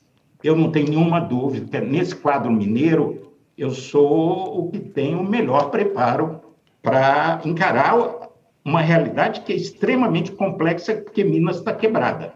eu 0.43 0.55
não 0.55 0.71
tenho 0.71 0.89
nenhuma 0.89 1.19
dúvida 1.19 1.65
que 1.65 1.83
nesse 1.83 2.15
quadro 2.15 2.51
mineiro 2.51 3.33
eu 3.57 3.71
sou 3.71 4.59
o 4.59 4.69
que 4.69 4.79
tem 4.79 5.15
o 5.15 5.23
melhor 5.23 5.71
preparo 5.71 6.39
para 6.79 7.41
encarar 7.43 8.29
uma 8.63 8.81
realidade 8.81 9.41
que 9.41 9.53
é 9.53 9.55
extremamente 9.55 10.31
complexa, 10.31 10.93
porque 10.93 11.23
Minas 11.23 11.57
está 11.57 11.73
quebrada. 11.73 12.35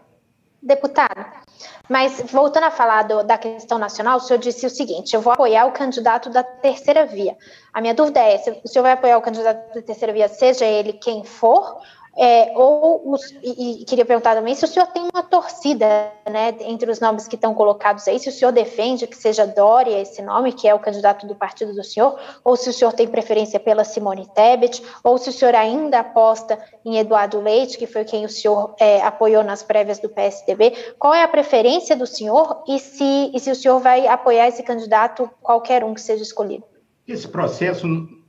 Deputado, 0.60 1.45
mas 1.88 2.20
voltando 2.30 2.64
a 2.64 2.70
falar 2.70 3.02
do, 3.02 3.22
da 3.22 3.38
questão 3.38 3.78
nacional, 3.78 4.18
o 4.18 4.20
senhor 4.20 4.38
disse 4.38 4.66
o 4.66 4.70
seguinte: 4.70 5.14
eu 5.14 5.20
vou 5.20 5.32
apoiar 5.32 5.66
o 5.66 5.72
candidato 5.72 6.30
da 6.30 6.42
terceira 6.42 7.06
via. 7.06 7.36
A 7.72 7.80
minha 7.80 7.94
dúvida 7.94 8.20
é 8.20 8.38
se 8.38 8.50
o 8.64 8.68
senhor 8.68 8.82
vai 8.82 8.92
apoiar 8.92 9.18
o 9.18 9.22
candidato 9.22 9.74
da 9.74 9.82
terceira 9.82 10.12
via, 10.12 10.28
seja 10.28 10.64
ele 10.64 10.92
quem 10.94 11.24
for, 11.24 11.78
é, 12.18 12.52
ou 12.56 13.12
os, 13.12 13.30
e, 13.42 13.82
e, 13.82 13.84
queria 13.84 14.04
perguntar 14.04 14.34
também 14.34 14.54
se 14.54 14.64
o 14.64 14.68
senhor 14.68 14.86
tem 14.86 15.06
uma 15.12 15.22
torcida, 15.22 15.86
né, 16.28 16.54
entre 16.60 16.90
os 16.90 16.98
nomes 16.98 17.28
que 17.28 17.34
estão 17.34 17.54
colocados 17.54 18.08
aí, 18.08 18.18
se 18.18 18.30
o 18.30 18.32
senhor 18.32 18.52
defende 18.52 19.06
que 19.06 19.16
seja 19.16 19.46
Dória 19.46 20.00
esse 20.00 20.22
nome, 20.22 20.52
que 20.52 20.66
é 20.66 20.74
o 20.74 20.78
candidato 20.78 21.26
do 21.26 21.34
partido 21.34 21.74
do 21.74 21.84
senhor, 21.84 22.18
ou 22.42 22.56
se 22.56 22.70
o 22.70 22.72
senhor 22.72 22.94
tem 22.94 23.06
preferência 23.06 23.60
pela 23.60 23.84
Simone 23.84 24.26
Tebet, 24.26 24.82
ou 25.04 25.18
se 25.18 25.28
o 25.28 25.32
senhor 25.32 25.54
ainda 25.54 26.00
aposta 26.00 26.58
em 26.84 26.96
Eduardo 26.96 27.38
Leite, 27.40 27.76
que 27.76 27.86
foi 27.86 28.04
quem 28.04 28.24
o 28.24 28.30
senhor 28.30 28.74
é, 28.80 29.02
apoiou 29.02 29.44
nas 29.44 29.62
prévias 29.62 29.98
do 29.98 30.08
PSDB. 30.08 30.72
Qual 30.98 31.12
é 31.12 31.22
a 31.22 31.28
preferência 31.28 31.94
do 31.94 32.06
senhor 32.06 32.62
e 32.66 32.78
se, 32.78 33.30
e 33.34 33.38
se 33.38 33.50
o 33.50 33.54
senhor 33.54 33.78
vai 33.78 34.06
apoiar 34.06 34.48
esse 34.48 34.62
candidato, 34.62 35.28
qualquer 35.42 35.84
um 35.84 35.92
que 35.92 36.00
seja 36.00 36.22
escolhido? 36.22 36.64
Esse 37.06 37.28
processo 37.28 37.86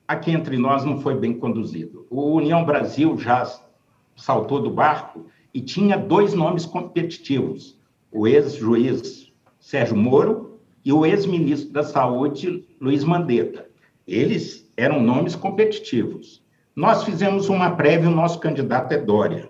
aqui 0.08 0.32
entre 0.32 0.58
nós 0.58 0.84
não 0.84 1.00
foi 1.00 1.16
bem 1.16 1.38
conduzido. 1.38 2.06
O 2.10 2.36
União 2.36 2.64
Brasil 2.64 3.18
já 3.18 3.46
saltou 4.18 4.62
do 4.62 4.70
barco 4.70 5.28
e 5.54 5.62
tinha 5.62 5.96
dois 5.96 6.34
nomes 6.34 6.66
competitivos: 6.66 7.80
o 8.12 8.28
ex-juiz 8.28 9.32
Sérgio 9.60 9.96
Moro 9.96 10.60
e 10.84 10.92
o 10.92 11.06
ex-ministro 11.06 11.72
da 11.72 11.84
Saúde, 11.84 12.66
Luiz 12.82 13.04
Mandetta. 13.04 13.68
Eles 14.08 14.72
eram 14.78 15.02
nomes 15.02 15.36
competitivos. 15.36 16.42
Nós 16.76 17.04
fizemos 17.04 17.50
uma 17.50 17.72
prévia, 17.72 18.10
o 18.10 18.16
nosso 18.16 18.40
candidato 18.40 18.94
é 18.94 18.98
Dória. 18.98 19.50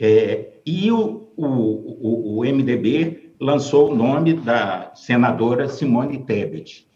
É, 0.00 0.52
e 0.64 0.92
o, 0.92 1.28
o, 1.36 1.46
o, 1.46 2.38
o, 2.38 2.40
MDB 2.42 3.32
lançou 3.40 3.90
o 3.90 3.94
nome 3.96 4.34
da 4.34 4.92
senadora 4.94 5.68
Simone 5.68 6.18
Tebet. 6.24 6.86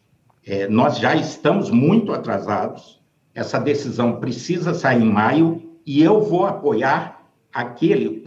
É, 0.46 0.68
nós 0.68 0.98
já 0.98 1.16
estamos 1.16 1.70
muito 1.70 2.12
atrasados, 2.12 3.00
essa 3.34 3.58
decisão 3.58 4.20
precisa 4.20 4.72
sair 4.72 5.02
em 5.02 5.10
maio, 5.10 5.65
e 5.86 6.02
eu 6.02 6.20
vou 6.20 6.44
apoiar 6.44 7.30
aquele. 7.54 8.20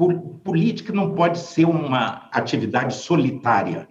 Política 0.44 0.94
não 0.94 1.14
pode 1.14 1.40
ser 1.40 1.66
uma 1.66 2.30
atividade 2.32 2.96
solitária. 2.96 3.88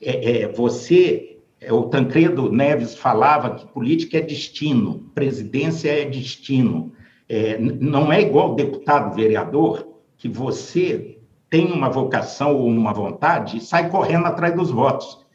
É, 0.00 0.42
é, 0.42 0.48
você, 0.48 1.40
é, 1.60 1.72
o 1.72 1.84
Tancredo 1.84 2.52
Neves 2.52 2.94
falava 2.94 3.56
que 3.56 3.66
política 3.66 4.18
é 4.18 4.20
destino, 4.20 5.10
presidência 5.14 5.90
é 5.90 6.04
destino. 6.04 6.92
É, 7.28 7.58
não 7.58 8.12
é 8.12 8.22
igual 8.22 8.54
deputado, 8.54 9.14
vereador, 9.14 9.86
que 10.16 10.28
você 10.28 11.18
tem 11.50 11.72
uma 11.72 11.90
vocação 11.90 12.54
ou 12.54 12.66
uma 12.66 12.92
vontade 12.92 13.58
e 13.58 13.60
sai 13.60 13.90
correndo 13.90 14.26
atrás 14.26 14.54
dos 14.54 14.70
votos. 14.70 15.26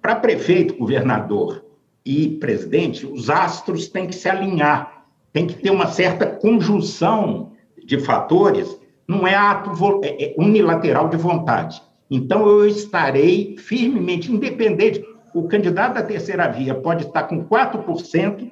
Para 0.00 0.16
prefeito, 0.16 0.76
governador 0.76 1.64
e 2.04 2.28
presidente, 2.28 3.06
os 3.06 3.30
astros 3.30 3.88
têm 3.88 4.06
que 4.06 4.14
se 4.14 4.28
alinhar 4.28 5.01
tem 5.32 5.46
que 5.46 5.54
ter 5.54 5.70
uma 5.70 5.86
certa 5.86 6.26
conjunção 6.26 7.52
de 7.84 7.98
fatores, 7.98 8.78
não 9.08 9.26
é 9.26 9.34
ato 9.34 10.00
é, 10.04 10.24
é 10.24 10.34
unilateral 10.38 11.08
de 11.08 11.16
vontade. 11.16 11.82
Então, 12.10 12.46
eu 12.46 12.66
estarei 12.66 13.56
firmemente 13.56 14.30
independente. 14.30 15.02
O 15.34 15.48
candidato 15.48 15.94
da 15.94 16.02
terceira 16.02 16.46
via 16.48 16.74
pode 16.74 17.06
estar 17.06 17.22
com 17.24 17.44
4%, 17.44 18.50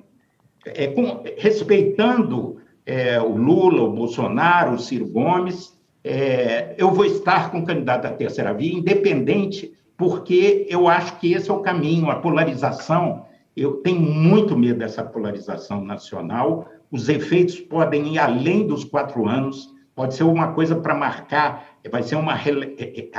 é, 0.64 0.86
com, 0.88 1.22
respeitando 1.36 2.56
é, 2.86 3.20
o 3.20 3.36
Lula, 3.36 3.82
o 3.82 3.92
Bolsonaro, 3.92 4.74
o 4.74 4.78
Ciro 4.78 5.06
Gomes. 5.06 5.78
É, 6.02 6.74
eu 6.78 6.90
vou 6.90 7.04
estar 7.04 7.50
com 7.50 7.58
o 7.58 7.66
candidato 7.66 8.04
da 8.04 8.12
terceira 8.12 8.54
via, 8.54 8.72
independente, 8.72 9.72
porque 9.96 10.66
eu 10.70 10.88
acho 10.88 11.18
que 11.18 11.34
esse 11.34 11.50
é 11.50 11.52
o 11.52 11.60
caminho, 11.60 12.10
a 12.10 12.16
polarização 12.16 13.26
eu 13.56 13.74
tenho 13.78 14.00
muito 14.00 14.56
medo 14.56 14.78
dessa 14.78 15.02
polarização 15.02 15.84
nacional. 15.84 16.68
Os 16.90 17.08
efeitos 17.08 17.60
podem 17.60 18.14
ir 18.14 18.18
além 18.18 18.66
dos 18.66 18.84
quatro 18.84 19.28
anos, 19.28 19.68
pode 19.94 20.14
ser 20.14 20.24
uma 20.24 20.52
coisa 20.52 20.76
para 20.76 20.94
marcar, 20.94 21.76
vai 21.90 22.02
ser 22.02 22.16
uma. 22.16 22.34
É, 22.34 23.00
é, 23.00 23.10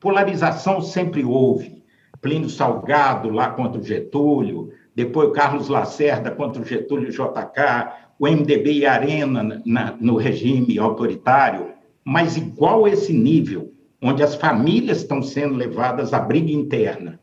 polarização 0.00 0.80
sempre 0.80 1.24
houve. 1.24 1.82
Plínio 2.20 2.48
Salgado 2.48 3.30
lá 3.30 3.50
contra 3.50 3.80
o 3.80 3.84
Getúlio, 3.84 4.70
depois 4.94 5.28
o 5.28 5.32
Carlos 5.32 5.68
Lacerda 5.68 6.30
contra 6.30 6.62
o 6.62 6.64
Getúlio 6.64 7.10
JK, 7.10 7.92
o 8.18 8.28
MDB 8.28 8.72
e 8.74 8.86
a 8.86 8.92
Arena 8.92 9.60
na, 9.66 9.96
no 10.00 10.16
regime 10.16 10.78
autoritário, 10.78 11.72
mas 12.04 12.36
igual 12.36 12.86
esse 12.86 13.12
nível, 13.12 13.72
onde 14.00 14.22
as 14.22 14.36
famílias 14.36 14.98
estão 14.98 15.20
sendo 15.20 15.56
levadas 15.56 16.12
à 16.12 16.20
briga 16.20 16.52
interna, 16.52 17.18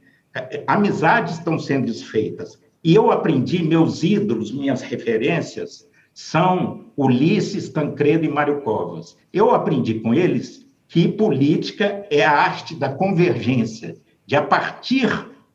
amizades 0.67 1.35
estão 1.35 1.57
sendo 1.57 1.85
desfeitas. 1.85 2.59
E 2.83 2.95
eu 2.95 3.11
aprendi, 3.11 3.63
meus 3.63 4.03
ídolos, 4.03 4.51
minhas 4.51 4.81
referências, 4.81 5.87
são 6.13 6.85
Ulisses, 6.97 7.69
Tancredo 7.69 8.25
e 8.25 8.29
Mário 8.29 8.61
Covas. 8.61 9.17
Eu 9.31 9.51
aprendi 9.51 9.95
com 9.95 10.13
eles 10.13 10.65
que 10.87 11.07
política 11.07 12.05
é 12.09 12.25
a 12.25 12.31
arte 12.31 12.75
da 12.75 12.89
convergência, 12.89 13.95
de 14.25 14.35
a 14.35 14.41
partir 14.41 15.07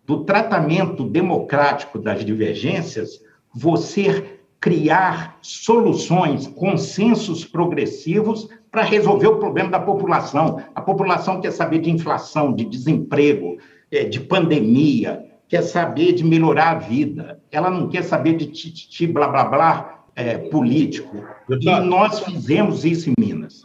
do 0.07 0.25
tratamento 0.25 1.05
democrático 1.05 1.99
das 1.99 2.25
divergências, 2.25 3.21
você 3.55 4.39
criar 4.61 5.39
soluções, 5.43 6.47
consensos 6.47 7.45
progressivos 7.45 8.49
para 8.71 8.83
resolver 8.83 9.27
o 9.27 9.39
problema 9.39 9.71
da 9.71 9.81
população. 9.81 10.63
A 10.75 10.81
população 10.81 11.41
quer 11.41 11.51
saber 11.51 11.81
de 11.81 11.91
inflação, 11.91 12.55
de 12.55 12.65
desemprego, 12.65 13.59
de 14.03 14.19
pandemia, 14.19 15.25
quer 15.49 15.63
saber 15.63 16.13
de 16.13 16.25
melhorar 16.25 16.71
a 16.71 16.75
vida. 16.75 17.39
Ela 17.53 17.71
não 17.71 17.89
quer 17.89 18.03
saber 18.03 18.37
de 18.37 18.47
titi, 18.47 19.07
blá, 19.07 19.29
blá, 19.29 19.45
blá 19.45 20.05
é, 20.17 20.37
político. 20.39 21.25
Deputado, 21.49 21.85
e 21.85 21.89
nós 21.89 22.21
fizemos 22.21 22.85
isso 22.85 23.11
em 23.11 23.15
Minas. 23.17 23.65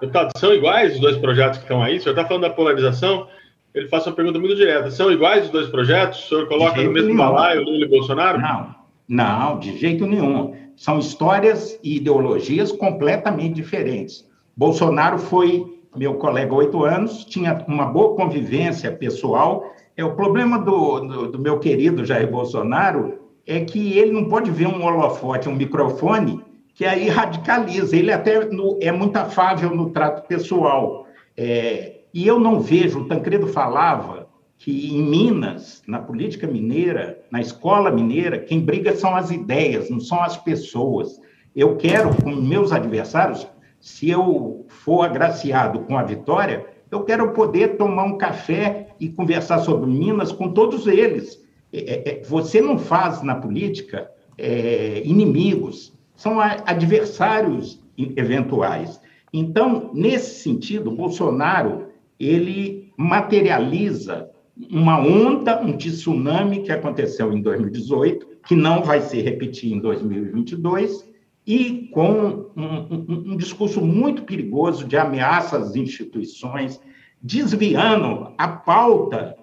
Deputado, 0.00 0.30
são 0.38 0.54
iguais 0.54 0.94
os 0.94 1.00
dois 1.00 1.16
projetos 1.18 1.58
que 1.58 1.64
estão 1.64 1.82
aí? 1.82 1.98
O 1.98 2.00
senhor 2.00 2.12
está 2.12 2.24
falando 2.24 2.42
da 2.42 2.50
polarização, 2.50 3.26
ele 3.74 3.88
faz 3.88 4.06
uma 4.06 4.14
pergunta 4.14 4.38
muito 4.38 4.54
direta. 4.54 4.90
São 4.90 5.10
iguais 5.10 5.46
os 5.46 5.50
dois 5.50 5.68
projetos? 5.68 6.24
O 6.24 6.28
senhor 6.28 6.48
coloca 6.48 6.80
no 6.80 6.92
mesmo 6.92 7.16
balaio 7.16 7.62
Lula 7.62 7.84
e 7.84 7.88
Bolsonaro? 7.88 8.40
Não, 8.40 8.74
não, 9.08 9.58
de 9.58 9.76
jeito 9.78 10.06
nenhum. 10.06 10.54
São 10.76 10.98
histórias 10.98 11.78
e 11.82 11.96
ideologias 11.96 12.70
completamente 12.70 13.54
diferentes. 13.54 14.26
Bolsonaro 14.56 15.18
foi 15.18 15.77
meu 15.96 16.14
colega 16.14 16.54
oito 16.54 16.84
anos, 16.84 17.24
tinha 17.24 17.64
uma 17.66 17.86
boa 17.86 18.14
convivência 18.14 18.92
pessoal 18.92 19.64
É, 19.98 20.04
o 20.04 20.14
problema 20.14 20.60
do, 20.60 21.00
do, 21.00 21.32
do 21.32 21.38
meu 21.40 21.58
querido 21.58 22.04
Jair 22.04 22.30
Bolsonaro 22.30 23.18
é 23.44 23.64
que 23.64 23.98
ele 23.98 24.12
não 24.12 24.28
pode 24.28 24.48
ver 24.48 24.68
um 24.68 24.84
holofote, 24.84 25.48
um 25.48 25.56
microfone, 25.56 26.40
que 26.72 26.84
aí 26.84 27.08
radicaliza. 27.08 27.96
Ele 27.96 28.12
até 28.12 28.44
no, 28.44 28.78
é 28.80 28.92
muito 28.92 29.16
afável 29.16 29.74
no 29.74 29.90
trato 29.90 30.28
pessoal. 30.28 31.04
É, 31.36 32.02
e 32.14 32.24
eu 32.24 32.38
não 32.38 32.60
vejo, 32.60 33.00
o 33.00 33.08
Tancredo 33.08 33.48
falava 33.48 34.28
que 34.56 34.94
em 34.94 35.02
Minas, 35.02 35.82
na 35.86 35.98
política 35.98 36.46
mineira, 36.46 37.18
na 37.28 37.40
escola 37.40 37.90
mineira, 37.90 38.38
quem 38.38 38.60
briga 38.60 38.94
são 38.94 39.16
as 39.16 39.32
ideias, 39.32 39.90
não 39.90 39.98
são 39.98 40.22
as 40.22 40.36
pessoas. 40.36 41.20
Eu 41.56 41.76
quero, 41.76 42.14
com 42.22 42.30
meus 42.30 42.70
adversários, 42.70 43.48
se 43.80 44.10
eu 44.10 44.66
for 44.68 45.02
agraciado 45.02 45.80
com 45.80 45.96
a 45.96 46.02
vitória, 46.02 46.66
eu 46.90 47.04
quero 47.04 47.32
poder 47.32 47.76
tomar 47.76 48.04
um 48.04 48.18
café 48.18 48.88
e 48.98 49.08
conversar 49.08 49.58
sobre 49.60 49.88
Minas 49.90 50.32
com 50.32 50.52
todos 50.52 50.86
eles. 50.86 51.44
É, 51.72 51.78
é, 51.78 52.08
é 52.08 52.22
você 52.22 52.60
não 52.60 52.78
faz 52.78 53.22
na 53.22 53.36
política 53.36 54.10
é, 54.36 55.02
inimigos, 55.04 55.92
são 56.16 56.40
adversários 56.40 57.82
eventuais. 57.96 59.00
Então, 59.32 59.90
nesse 59.92 60.42
sentido, 60.42 60.90
Bolsonaro 60.90 61.88
ele 62.18 62.92
materializa 62.96 64.30
uma 64.70 64.98
onda, 65.00 65.60
um 65.60 65.76
tsunami 65.76 66.62
que 66.62 66.72
aconteceu 66.72 67.32
em 67.32 67.40
2018, 67.40 68.26
que 68.46 68.56
não 68.56 68.82
vai 68.82 69.00
se 69.00 69.20
repetir 69.20 69.72
em 69.72 69.78
2022, 69.78 71.08
e 71.48 71.88
com 71.88 72.50
um, 72.54 72.60
um, 72.62 73.32
um 73.32 73.36
discurso 73.38 73.80
muito 73.80 74.24
perigoso 74.24 74.86
de 74.86 74.98
ameaças 74.98 75.70
às 75.70 75.76
instituições, 75.76 76.78
desviando 77.22 78.34
a 78.36 78.48
pauta 78.48 79.34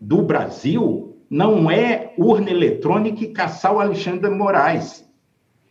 do 0.00 0.22
Brasil 0.22 1.18
não 1.28 1.68
é 1.68 2.14
urna 2.16 2.52
eletrônica 2.52 3.24
e 3.24 3.32
caçar 3.32 3.74
o 3.74 3.80
Alexandre 3.80 4.30
de 4.30 4.36
Moraes. 4.36 5.04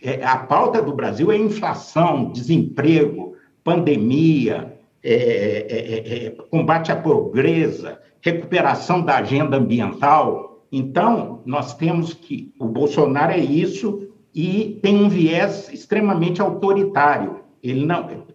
É, 0.03 0.21
a 0.25 0.35
pauta 0.35 0.81
do 0.81 0.91
Brasil 0.91 1.31
é 1.31 1.37
inflação, 1.37 2.29
desemprego, 2.33 3.37
pandemia, 3.63 4.77
é, 5.01 5.13
é, 5.13 5.77
é, 5.77 6.25
é 6.25 6.29
combate 6.51 6.91
à 6.91 6.95
pobreza, 6.97 8.01
recuperação 8.21 9.01
da 9.01 9.15
agenda 9.15 9.55
ambiental. 9.55 10.65
Então, 10.69 11.41
nós 11.45 11.73
temos 11.73 12.13
que. 12.13 12.53
O 12.59 12.65
Bolsonaro 12.65 13.31
é 13.31 13.39
isso 13.39 14.12
e 14.33 14.79
tem 14.81 14.95
um 14.95 15.09
viés 15.09 15.69
extremamente 15.71 16.41
autoritário. 16.41 17.41
Ele 17.61 17.85
não. 17.85 18.25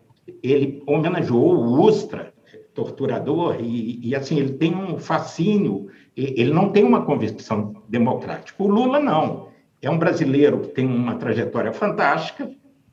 Ele 0.43 0.83
homenageou 0.87 1.55
o 1.55 1.81
Ustra, 1.83 2.33
torturador, 2.75 3.57
e, 3.61 4.01
e 4.07 4.15
assim, 4.15 4.39
ele 4.39 4.53
tem 4.55 4.75
um 4.75 4.99
fascínio, 4.99 5.89
ele 6.17 6.53
não 6.53 6.71
tem 6.71 6.85
uma 6.85 7.03
convicção 7.03 7.83
democrática. 7.89 8.63
O 8.63 8.69
Lula 8.69 9.01
não. 9.01 9.49
É 9.81 9.91
um 9.91 9.99
brasileiro 9.99 10.61
que 10.61 10.69
tem 10.69 10.87
uma 10.87 11.17
trajetória 11.17 11.73
fantástica, 11.73 12.51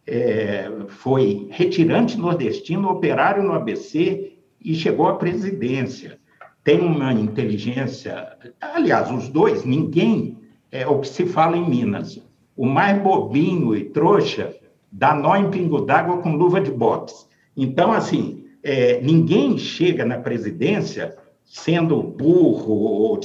é, 0.07 0.69
foi 0.87 1.47
retirante 1.49 2.17
nordestino, 2.17 2.89
operário 2.89 3.43
no 3.43 3.53
ABC 3.53 4.33
e 4.63 4.75
chegou 4.75 5.07
à 5.07 5.15
presidência 5.15 6.19
tem 6.65 6.81
uma 6.81 7.13
inteligência. 7.13 8.35
Aliás, 8.59 9.09
os 9.11 9.29
dois, 9.29 9.63
ninguém 9.63 10.35
é 10.71 10.85
o 10.85 10.99
que 10.99 11.07
se 11.07 11.27
fala 11.27 11.55
em 11.55 11.69
Minas. 11.69 12.19
O 12.55 12.65
mais 12.65 13.01
bobinho 13.01 13.75
e 13.75 13.85
trouxa 13.85 14.55
dá 14.91 15.13
nó 15.13 15.35
em 15.35 15.49
pingo 15.49 15.81
d'água 15.81 16.17
com 16.19 16.35
luva 16.35 16.61
de 16.61 16.71
boxe. 16.71 17.25
Então, 17.55 17.91
assim, 17.91 18.45
é, 18.63 18.99
ninguém 19.01 19.57
chega 19.57 20.05
na 20.05 20.17
presidência 20.19 21.15
sendo 21.43 22.01
burro 22.01 22.73
ou 22.73 23.19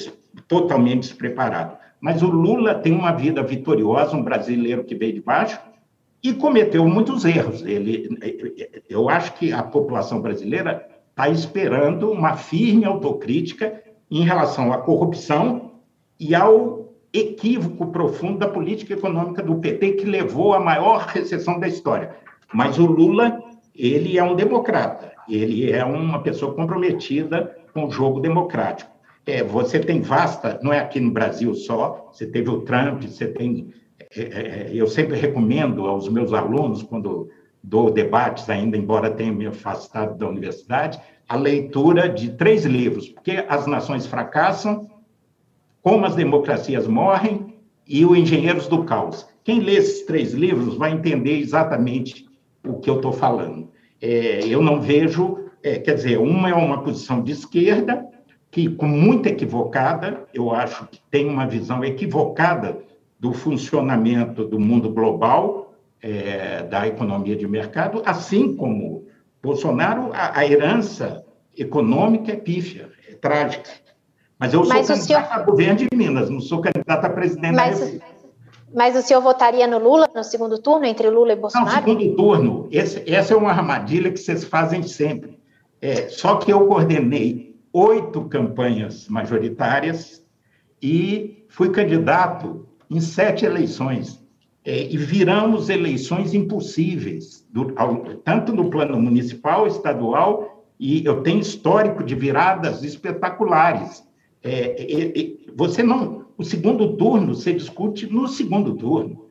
totalmente 0.47 1.01
despreparado. 1.01 1.77
Mas 2.01 2.23
o 2.23 2.29
Lula 2.29 2.75
tem 2.75 2.93
uma 2.93 3.12
vida 3.12 3.43
vitoriosa, 3.43 4.16
um 4.16 4.23
brasileiro 4.23 4.85
que 4.85 4.95
veio 4.95 5.14
de 5.14 5.21
baixo 5.21 5.61
e 6.23 6.33
cometeu 6.33 6.87
muitos 6.87 7.25
erros. 7.25 7.62
Ele, 7.62 8.09
eu 8.88 9.09
acho 9.09 9.35
que 9.35 9.53
a 9.53 9.62
população 9.62 10.21
brasileira 10.21 10.87
está 11.11 11.29
esperando 11.29 12.11
uma 12.11 12.37
firme 12.37 12.85
autocrítica 12.85 13.83
em 14.11 14.25
relação 14.25 14.73
à 14.73 14.79
corrupção 14.79 15.73
e 16.19 16.35
ao 16.35 16.80
equívoco 17.12 17.87
profundo 17.88 18.38
da 18.38 18.49
política 18.49 18.94
econômica 18.94 19.42
do 19.42 19.57
PT 19.57 19.92
que 19.92 20.05
levou 20.05 20.55
à 20.55 20.61
maior 20.61 21.07
recessão 21.07 21.59
da 21.59 21.66
história. 21.66 22.14
Mas 22.53 22.79
o 22.79 22.87
Lula, 22.87 23.40
ele 23.75 24.18
é 24.18 24.25
um 24.25 24.37
democrata, 24.37 25.12
ele 25.29 25.70
é 25.70 25.85
uma 25.85 26.23
pessoa 26.23 26.55
comprometida 26.55 27.57
com 27.73 27.87
o 27.87 27.90
jogo 27.90 28.20
democrático. 28.20 28.90
É, 29.27 29.44
você 29.44 29.79
tem 29.79 30.01
vasta, 30.01 30.59
não 30.62 30.73
é 30.73 30.81
aqui 30.81 30.99
no 30.99 31.11
Brasil 31.11 31.55
só, 31.55 32.11
você 32.12 32.27
teve 32.27 32.49
o 32.51 32.62
Trump, 32.62 33.03
você 33.03 33.27
tem. 33.29 33.73
É, 34.16 34.23
é, 34.23 34.70
eu 34.73 34.87
sempre 34.87 35.16
recomendo 35.16 35.87
aos 35.87 36.09
meus 36.09 36.33
alunos, 36.33 36.83
quando 36.83 37.29
dou 37.62 37.90
debates 37.90 38.49
ainda, 38.49 38.77
embora 38.77 39.11
tenha 39.11 39.33
me 39.33 39.46
afastado 39.46 40.16
da 40.16 40.27
universidade, 40.27 41.01
a 41.29 41.37
leitura 41.37 42.09
de 42.09 42.31
três 42.31 42.64
livros, 42.64 43.09
porque 43.09 43.44
as 43.49 43.66
nações 43.66 44.07
fracassam, 44.07 44.88
como 45.83 46.07
as 46.07 46.14
democracias 46.14 46.87
morrem 46.87 47.55
e 47.87 48.05
o 48.05 48.14
Engenheiros 48.14 48.69
do 48.69 48.85
Caos. 48.85 49.27
Quem 49.43 49.61
lê 49.61 49.77
esses 49.77 50.05
três 50.05 50.33
livros 50.33 50.77
vai 50.77 50.93
entender 50.93 51.38
exatamente 51.38 52.27
o 52.66 52.75
que 52.75 52.88
eu 52.88 52.97
estou 52.97 53.12
falando. 53.12 53.69
É, 54.01 54.47
eu 54.47 54.62
não 54.62 54.81
vejo, 54.81 55.51
é, 55.62 55.79
quer 55.79 55.95
dizer, 55.95 56.19
uma 56.19 56.51
é 56.51 56.55
uma 56.55 56.83
posição 56.83 57.23
de 57.23 57.33
esquerda, 57.33 58.07
que, 58.51 58.69
com 58.69 58.87
muito 58.87 59.29
equivocada, 59.29 60.27
eu 60.35 60.51
acho 60.51 60.87
que 60.88 61.01
tem 61.11 61.29
uma 61.29 61.47
visão 61.47 61.85
equivocada 61.85 62.79
do 63.19 63.33
funcionamento 63.33 64.45
do 64.45 64.59
mundo 64.59 64.90
global, 64.90 65.75
é, 66.03 66.62
da 66.64 66.87
economia 66.87 67.37
de 67.37 67.47
mercado, 67.47 68.03
assim 68.05 68.57
como 68.57 69.07
Bolsonaro, 69.43 70.11
a, 70.12 70.38
a, 70.38 70.47
herança 70.47 71.25
econômica 71.57 72.33
é 72.33 72.37
pífia, 72.37 72.90
é 73.09 73.14
trágica. 73.14 73.71
Mas 74.40 74.55
eu 74.55 74.64
sou 74.64 74.74
mas 74.74 74.87
candidato 74.88 75.07
senhor... 75.07 75.26
a 75.31 75.42
governo 75.42 75.76
de 75.76 75.88
Minas, 75.94 76.31
não 76.31 76.40
sou 76.40 76.62
candidato 76.62 77.05
a 77.05 77.11
presidente 77.11 77.55
mas, 77.55 77.79
da 77.79 77.85
República. 77.85 78.20
Mas 78.74 78.96
o 78.96 79.03
senhor 79.03 79.20
votaria 79.20 79.66
no 79.66 79.79
Lula 79.79 80.09
no 80.14 80.24
segundo 80.24 80.59
turno, 80.59 80.87
entre 80.87 81.11
Lula 81.11 81.33
e 81.33 81.37
Bolsonaro? 81.37 81.70
Não, 81.70 81.76
segundo 81.76 82.16
turno. 82.16 82.68
Esse, 82.70 83.03
essa 83.12 83.35
é 83.35 83.37
uma 83.37 83.50
armadilha 83.50 84.11
que 84.11 84.16
vocês 84.16 84.42
fazem 84.44 84.83
sempre. 84.83 85.38
É, 85.83 86.09
só 86.09 86.37
que 86.37 86.50
eu 86.50 86.66
coordenei 86.66 87.55
oito 87.72 88.22
campanhas 88.24 89.09
majoritárias 89.09 90.24
e 90.83 91.44
fui 91.48 91.70
candidato 91.70 92.66
em 92.88 93.00
sete 93.00 93.44
eleições 93.44 94.24
é, 94.64 94.85
e 94.85 94.96
viramos 94.96 95.68
eleições 95.68 96.33
impossíveis, 96.33 97.46
do, 97.50 97.72
ao, 97.76 97.96
tanto 98.24 98.53
no 98.53 98.70
plano 98.70 98.98
municipal, 99.00 99.66
estadual, 99.66 100.64
e 100.79 101.05
eu 101.05 101.22
tenho 101.22 101.40
histórico 101.40 102.03
de 102.03 102.14
viradas 102.14 102.83
espetaculares. 102.83 104.03
É, 104.42 105.37
você 105.55 105.83
não. 105.83 106.26
O 106.37 106.44
segundo 106.44 106.96
turno, 106.96 107.35
você 107.35 107.53
discute 107.53 108.07
no 108.07 108.26
segundo 108.26 108.74
turno. 108.74 109.26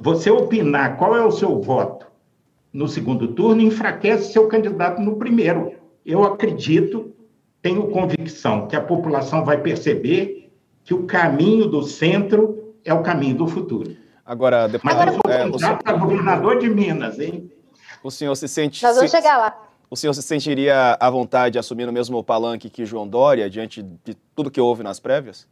Você 0.00 0.30
opinar 0.30 0.96
qual 0.96 1.16
é 1.16 1.24
o 1.24 1.30
seu 1.30 1.60
voto 1.60 2.08
no 2.72 2.88
segundo 2.88 3.28
turno 3.28 3.62
enfraquece 3.62 4.32
seu 4.32 4.46
candidato 4.46 5.00
no 5.00 5.16
primeiro. 5.16 5.74
Eu 6.04 6.24
acredito, 6.24 7.14
tenho 7.62 7.88
convicção 7.88 8.66
que 8.66 8.76
a 8.76 8.80
população 8.80 9.44
vai 9.44 9.58
perceber 9.58 10.50
que 10.84 10.94
o 10.94 11.04
caminho 11.04 11.66
do 11.66 11.82
centro 11.82 12.74
é 12.84 12.92
o 12.92 13.02
caminho 13.02 13.36
do 13.36 13.46
futuro. 13.46 13.96
Agora, 14.24 14.68
depois. 14.68 14.94
Agora, 14.94 15.18
é, 15.28 15.46
o 15.46 15.58
senhor, 15.58 15.78
governador 15.98 16.58
de 16.58 16.68
Minas, 16.68 17.18
hein? 17.18 17.50
O 18.02 18.10
senhor 18.10 18.34
se 18.36 18.46
sente. 18.46 18.82
Nós 18.82 18.94
vamos 18.94 19.10
se, 19.10 19.16
chegar 19.16 19.38
lá. 19.38 19.67
O 19.90 19.96
senhor 19.96 20.12
se 20.12 20.22
sentiria 20.22 20.96
à 21.00 21.08
vontade 21.08 21.54
de 21.54 21.58
assumir 21.58 21.86
no 21.86 21.92
mesmo 21.92 22.22
palanque 22.22 22.68
que 22.68 22.84
João 22.84 23.08
Dória, 23.08 23.48
diante 23.48 23.82
de 23.82 24.14
tudo 24.36 24.50
que 24.50 24.60
houve 24.60 24.82
nas 24.82 25.00
prévias? 25.00 25.48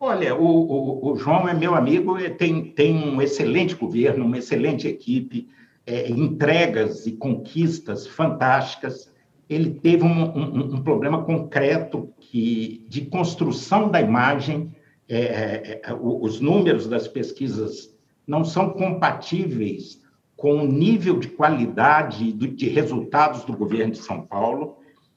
Olha, 0.00 0.34
o, 0.34 0.44
o, 0.44 1.12
o 1.12 1.16
João 1.16 1.48
é 1.48 1.54
meu 1.54 1.74
amigo, 1.74 2.16
tem, 2.36 2.64
tem 2.64 2.94
um 2.94 3.20
excelente 3.20 3.74
governo, 3.74 4.24
uma 4.24 4.38
excelente 4.38 4.88
equipe, 4.88 5.48
é, 5.86 6.08
entregas 6.10 7.06
e 7.06 7.12
conquistas 7.12 8.06
fantásticas. 8.06 9.12
Ele 9.48 9.70
teve 9.70 10.02
um, 10.02 10.24
um, 10.34 10.74
um 10.76 10.82
problema 10.82 11.22
concreto 11.22 12.12
que, 12.18 12.84
de 12.88 13.02
construção 13.02 13.90
da 13.90 14.00
imagem. 14.00 14.72
É, 15.06 15.18
é, 15.18 15.80
é 15.84 15.94
os 15.94 16.40
números 16.40 16.86
das 16.86 17.06
pesquisas 17.06 17.94
não 18.26 18.42
são 18.42 18.70
compatíveis 18.70 20.02
com 20.44 20.56
o 20.56 20.66
nível 20.66 21.18
de 21.18 21.28
qualidade 21.28 22.30
de 22.30 22.68
resultados 22.68 23.44
do 23.44 23.56
governo 23.56 23.92
de 23.92 23.98
São 23.98 24.20
Paulo. 24.20 24.76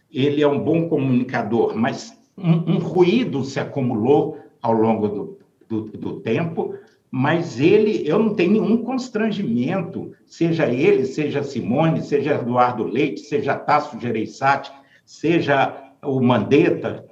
Ele 0.09 0.41
é 0.41 0.47
um 0.47 0.57
bom 0.57 0.87
comunicador, 0.87 1.75
mas 1.75 2.17
um, 2.37 2.75
um 2.75 2.77
ruído 2.77 3.43
se 3.43 3.59
acumulou 3.59 4.37
ao 4.61 4.71
longo 4.71 5.09
do, 5.09 5.39
do, 5.67 5.81
do, 5.97 6.19
tempo, 6.21 6.75
mas 7.11 7.59
ele, 7.59 8.07
eu 8.07 8.17
não 8.19 8.35
tenho 8.35 8.53
nenhum 8.53 8.77
constrangimento, 8.77 10.13
seja 10.25 10.65
ele, 10.65 11.05
seja 11.05 11.43
Simone, 11.43 12.03
seja 12.03 12.35
Eduardo 12.35 12.85
Leite, 12.85 13.19
seja 13.19 13.53
Tasso 13.53 13.99
Gereissati, 13.99 14.71
seja 15.05 15.91
o 16.05 16.21
Mandetta, 16.21 17.05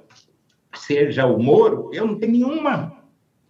seja 0.74 1.26
o 1.26 1.38
Moro, 1.38 1.90
eu 1.92 2.06
não 2.06 2.14
tenho 2.14 2.32
nenhuma, 2.32 2.96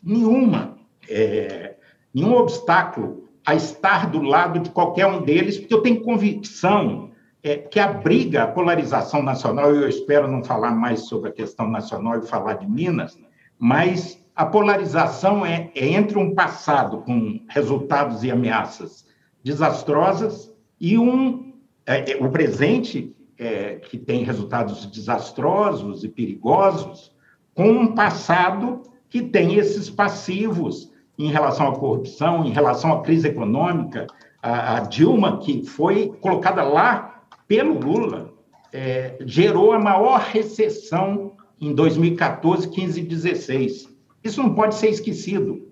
nenhuma, 0.02 0.76
é, 1.08 1.76
nenhum 2.12 2.34
obstáculo 2.34 3.25
a 3.46 3.54
estar 3.54 4.10
do 4.10 4.20
lado 4.20 4.58
de 4.58 4.70
qualquer 4.70 5.06
um 5.06 5.22
deles, 5.22 5.56
porque 5.56 5.72
eu 5.72 5.80
tenho 5.80 6.02
convicção 6.02 7.12
é, 7.44 7.56
que 7.56 7.80
briga, 8.02 8.42
a 8.42 8.48
polarização 8.48 9.22
nacional, 9.22 9.72
eu 9.72 9.88
espero 9.88 10.26
não 10.26 10.42
falar 10.42 10.72
mais 10.72 11.02
sobre 11.02 11.30
a 11.30 11.32
questão 11.32 11.70
nacional 11.70 12.18
e 12.18 12.26
falar 12.26 12.54
de 12.54 12.68
Minas, 12.68 13.16
mas 13.56 14.20
a 14.34 14.44
polarização 14.44 15.46
é, 15.46 15.70
é 15.76 15.86
entre 15.86 16.18
um 16.18 16.34
passado 16.34 16.98
com 17.02 17.40
resultados 17.48 18.24
e 18.24 18.32
ameaças 18.32 19.06
desastrosas 19.44 20.52
e 20.80 20.98
um 20.98 21.54
é, 21.86 22.12
é, 22.12 22.16
o 22.16 22.28
presente 22.28 23.14
é, 23.38 23.76
que 23.76 23.96
tem 23.96 24.24
resultados 24.24 24.84
desastrosos 24.86 26.02
e 26.02 26.08
perigosos, 26.08 27.14
com 27.54 27.70
um 27.70 27.94
passado 27.94 28.82
que 29.08 29.22
tem 29.22 29.54
esses 29.54 29.88
passivos 29.88 30.90
em 31.18 31.28
relação 31.28 31.68
à 31.68 31.72
corrupção, 31.76 32.44
em 32.44 32.50
relação 32.50 32.92
à 32.92 33.02
crise 33.02 33.28
econômica. 33.28 34.06
A, 34.42 34.76
a 34.76 34.80
Dilma, 34.80 35.38
que 35.38 35.64
foi 35.64 36.12
colocada 36.20 36.62
lá 36.62 37.22
pelo 37.48 37.78
Lula, 37.78 38.32
é, 38.72 39.16
gerou 39.24 39.72
a 39.72 39.78
maior 39.78 40.20
recessão 40.20 41.32
em 41.60 41.74
2014, 41.74 42.68
15 42.68 43.00
e 43.00 43.04
16. 43.04 43.88
Isso 44.22 44.42
não 44.42 44.54
pode 44.54 44.74
ser 44.74 44.88
esquecido. 44.88 45.66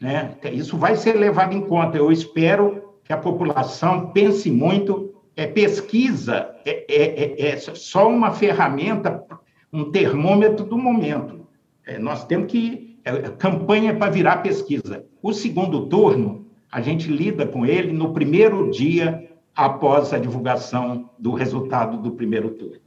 Né? 0.00 0.36
Isso 0.52 0.76
vai 0.76 0.96
ser 0.96 1.14
levado 1.14 1.54
em 1.54 1.60
conta. 1.60 1.96
Eu 1.96 2.10
espero 2.10 2.94
que 3.04 3.12
a 3.12 3.16
população 3.16 4.10
pense 4.10 4.50
muito. 4.50 5.14
É, 5.36 5.46
pesquisa 5.46 6.54
é, 6.64 6.84
é, 6.88 7.46
é, 7.46 7.50
é 7.50 7.56
só 7.56 8.08
uma 8.08 8.32
ferramenta, 8.32 9.24
um 9.72 9.90
termômetro 9.90 10.64
do 10.64 10.76
momento. 10.76 11.46
É, 11.86 11.98
nós 11.98 12.24
temos 12.24 12.50
que. 12.50 12.87
É, 13.08 13.30
campanha 13.30 13.96
para 13.96 14.10
virar 14.10 14.42
pesquisa. 14.42 15.02
O 15.22 15.32
segundo 15.32 15.86
turno, 15.86 16.46
a 16.70 16.82
gente 16.82 17.08
lida 17.08 17.46
com 17.46 17.64
ele 17.64 17.90
no 17.90 18.12
primeiro 18.12 18.70
dia 18.70 19.30
após 19.56 20.12
a 20.12 20.18
divulgação 20.18 21.08
do 21.18 21.32
resultado 21.32 21.96
do 21.96 22.10
primeiro 22.10 22.50
turno. 22.50 22.82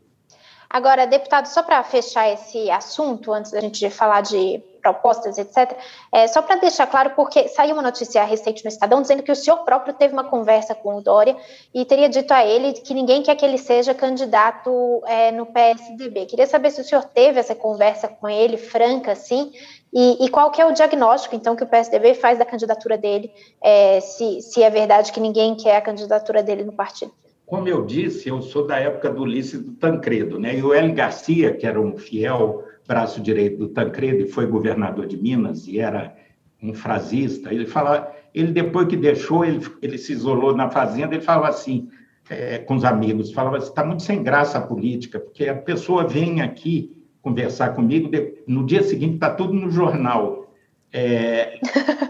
Agora, 0.70 1.06
deputado, 1.06 1.48
só 1.48 1.64
para 1.64 1.84
fechar 1.84 2.32
esse 2.32 2.70
assunto, 2.70 3.34
antes 3.34 3.52
da 3.52 3.60
gente 3.60 3.90
falar 3.90 4.22
de 4.22 4.64
propostas, 4.82 5.38
etc., 5.38 5.78
é, 6.12 6.28
só 6.28 6.42
para 6.42 6.56
deixar 6.56 6.88
claro, 6.88 7.12
porque 7.12 7.50
saiu 7.50 7.74
uma 7.74 7.82
notícia 7.82 8.24
recente 8.24 8.64
no 8.64 8.70
Estadão 8.70 9.02
dizendo 9.02 9.22
que 9.22 9.32
o 9.32 9.36
senhor 9.36 9.58
próprio 9.66 9.94
teve 9.94 10.14
uma 10.14 10.24
conversa 10.24 10.74
com 10.74 10.96
o 10.96 11.02
Dória 11.02 11.36
e 11.74 11.84
teria 11.84 12.08
dito 12.08 12.32
a 12.32 12.46
ele 12.46 12.72
que 12.74 12.94
ninguém 12.94 13.22
quer 13.22 13.36
que 13.36 13.46
ele 13.46 13.58
seja 13.58 13.94
candidato 13.94 15.04
é, 15.06 15.30
no 15.32 15.46
PSDB. 15.46 16.26
Queria 16.26 16.48
saber 16.48 16.72
se 16.72 16.80
o 16.80 16.86
senhor 16.86 17.04
teve 17.04 17.40
essa 17.40 17.54
conversa 17.54 18.08
com 18.08 18.30
ele, 18.30 18.56
franca, 18.56 19.12
assim, 19.12 19.52
e, 19.94 20.26
e, 20.26 20.30
qual 20.30 20.52
que 20.52 20.62
é 20.62 20.66
o 20.66 20.72
diagnóstico, 20.72 21.36
então, 21.36 21.56
que 21.56 21.64
o 21.64 21.68
PSDB 21.68 22.14
faz 22.14 22.40
da 22.40 22.46
candidatura 22.46 22.98
dele, 22.98 23.30
é, 23.62 24.00
se, 24.00 24.42
se 24.42 24.64
é 24.64 24.70
verdade 24.70 25.12
que 25.12 25.20
ninguém 25.20 25.56
quer 25.56 25.76
a 25.76 25.82
candidatura 25.82 26.42
dele 26.42 26.64
no 26.64 26.72
partido? 26.72 27.12
Como 27.46 27.68
eu 27.68 27.86
disse, 27.86 28.30
eu 28.30 28.42
sou 28.42 28.66
da 28.66 28.78
época 28.78 29.10
do 29.10 29.24
Ulisses 29.24 29.62
do 29.62 29.74
Tancredo, 29.74 30.40
né? 30.40 30.58
E 30.58 30.64
o 30.64 30.74
Hélio 30.74 30.96
Garcia, 30.96 31.54
que 31.54 31.68
era 31.68 31.80
um 31.80 31.98
fiel 31.98 32.64
braço 32.88 33.20
direito 33.20 33.58
do 33.58 33.68
Tancredo 33.68 34.22
e 34.22 34.28
foi 34.30 34.46
governador 34.46 35.06
de 35.06 35.18
Minas 35.18 35.68
e 35.68 35.80
era 35.80 36.16
um 36.64 36.74
frasista, 36.74 37.54
ele 37.54 37.66
fala, 37.66 38.16
ele 38.34 38.54
depois 38.54 38.88
que 38.88 38.96
deixou, 38.96 39.44
ele, 39.44 39.60
ele 39.82 39.98
se 39.98 40.14
isolou 40.14 40.56
na 40.56 40.70
fazenda, 40.70 41.16
ele 41.16 41.24
falava 41.24 41.50
assim, 41.50 41.90
é, 42.30 42.60
com 42.60 42.76
os 42.76 42.86
amigos, 42.86 43.34
falava 43.34 43.58
assim, 43.58 43.68
está 43.68 43.84
muito 43.84 44.04
sem 44.04 44.24
graça 44.24 44.58
a 44.58 44.62
política, 44.62 45.20
porque 45.20 45.50
a 45.50 45.56
pessoa 45.56 46.08
vem 46.08 46.42
aqui 46.42 47.01
conversar 47.22 47.70
comigo, 47.76 48.10
no 48.48 48.66
dia 48.66 48.84
seguinte 48.84 49.16
está 49.16 49.30
tudo 49.30 49.54
no 49.54 49.70
jornal. 49.70 50.52
É, 50.94 51.60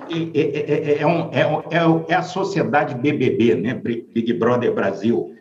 é, 0.10 0.97
é, 0.97 1.02
é, 1.02 1.08
um, 1.08 2.04
é, 2.08 2.15
a 2.15 2.21
sociedade 2.21 2.95
BBB, 2.95 3.56
né? 3.56 3.74
Big 3.74 4.34
Brother 4.34 4.74
Brasil. 4.74 5.36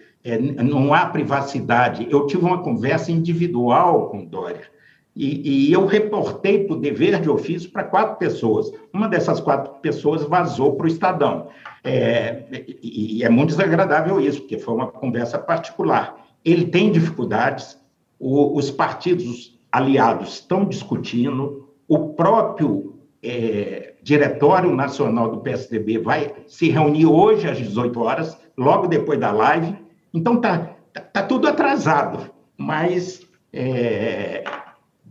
não 0.62 0.92
há 0.92 1.06
privacidade. 1.06 2.06
Eu 2.11 2.26
tive 2.26 2.44
uma 2.44 2.62
conversa 2.62 3.11
individual 3.11 4.11
com 4.11 4.24
Dória 4.24 4.68
e, 5.16 5.68
e 5.68 5.72
eu 5.72 5.87
reportei 5.87 6.64
para 6.64 6.76
o 6.76 6.80
dever 6.80 7.20
de 7.20 7.28
ofício 7.28 7.70
para 7.70 7.85
quatro 7.85 8.16
pessoas. 8.16 8.72
Uma 8.92 9.09
dessas 9.09 9.40
quatro 9.40 9.74
pessoas 9.80 10.22
vazou 10.24 10.76
para 10.76 10.85
o 10.85 10.88
Estadão. 10.88 11.48
e 12.83 13.22
é 13.22 13.28
muito 13.28 13.50
desagradável 13.50 14.20
isso, 14.20 14.40
porque 14.40 14.59
foi 14.59 14.74
uma 14.74 14.87
conversa 14.87 15.38
particular. 15.38 16.26
Ele 16.44 16.66
tem 16.66 16.92
dificuldades, 16.92 17.78
o, 18.18 18.56
os 18.56 18.70
partidos 18.70 19.60
aliados 19.70 20.35
estão 20.35 20.64
discutindo, 20.64 21.68
o 21.88 22.11
próprio 22.11 23.00
é, 23.22 23.94
Diretório 24.02 24.74
Nacional 24.74 25.30
do 25.30 25.40
PSDB 25.40 25.98
vai 25.98 26.35
se 26.46 26.70
reunir 26.70 27.06
hoje 27.06 27.48
às 27.48 27.59
18 27.59 28.00
horas, 28.00 28.38
logo 28.56 28.87
depois 28.87 29.18
da 29.18 29.30
live. 29.30 29.76
Então, 30.12 30.35
está 30.35 30.59
tá, 30.92 31.00
tá 31.00 31.22
tudo 31.22 31.46
atrasado, 31.46 32.30
mas 32.56 33.26
é, 33.52 34.44